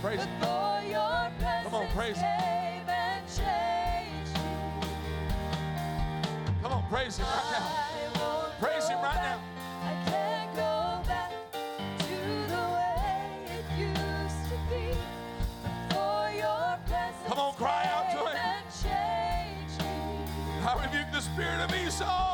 Praise 0.00 0.24
him, 0.24 0.28
praise 0.40 0.54
praise 0.54 0.56
him. 0.80 0.90
Your 0.90 1.60
Come 1.64 1.74
on, 1.74 1.88
praise 1.92 2.16
him. 2.18 2.36
Come 6.62 6.72
on, 6.72 6.82
praise 6.88 7.18
him 7.18 7.26
right 7.26 7.50
now. 7.52 7.66
Praise 8.60 8.88
him 8.88 8.98
right 8.98 9.14
back. 9.14 9.38
I 9.82 10.10
can't 10.10 10.54
go 10.54 11.02
back 11.08 11.32
to 11.98 12.18
the 12.48 12.64
way 12.76 13.46
it 13.46 13.64
used 13.78 14.42
to 14.50 14.56
be. 14.68 14.84
Before 15.88 16.30
your 16.36 16.78
presence 16.86 17.28
Come 17.28 17.38
on, 17.38 17.54
cry 17.54 17.84
out 17.92 18.10
to 18.12 18.18
him. 18.30 18.36
I 20.62 20.84
rebuke 20.84 21.10
the 21.12 21.20
spirit 21.20 21.60
of 21.60 21.74
Esau. 21.74 22.29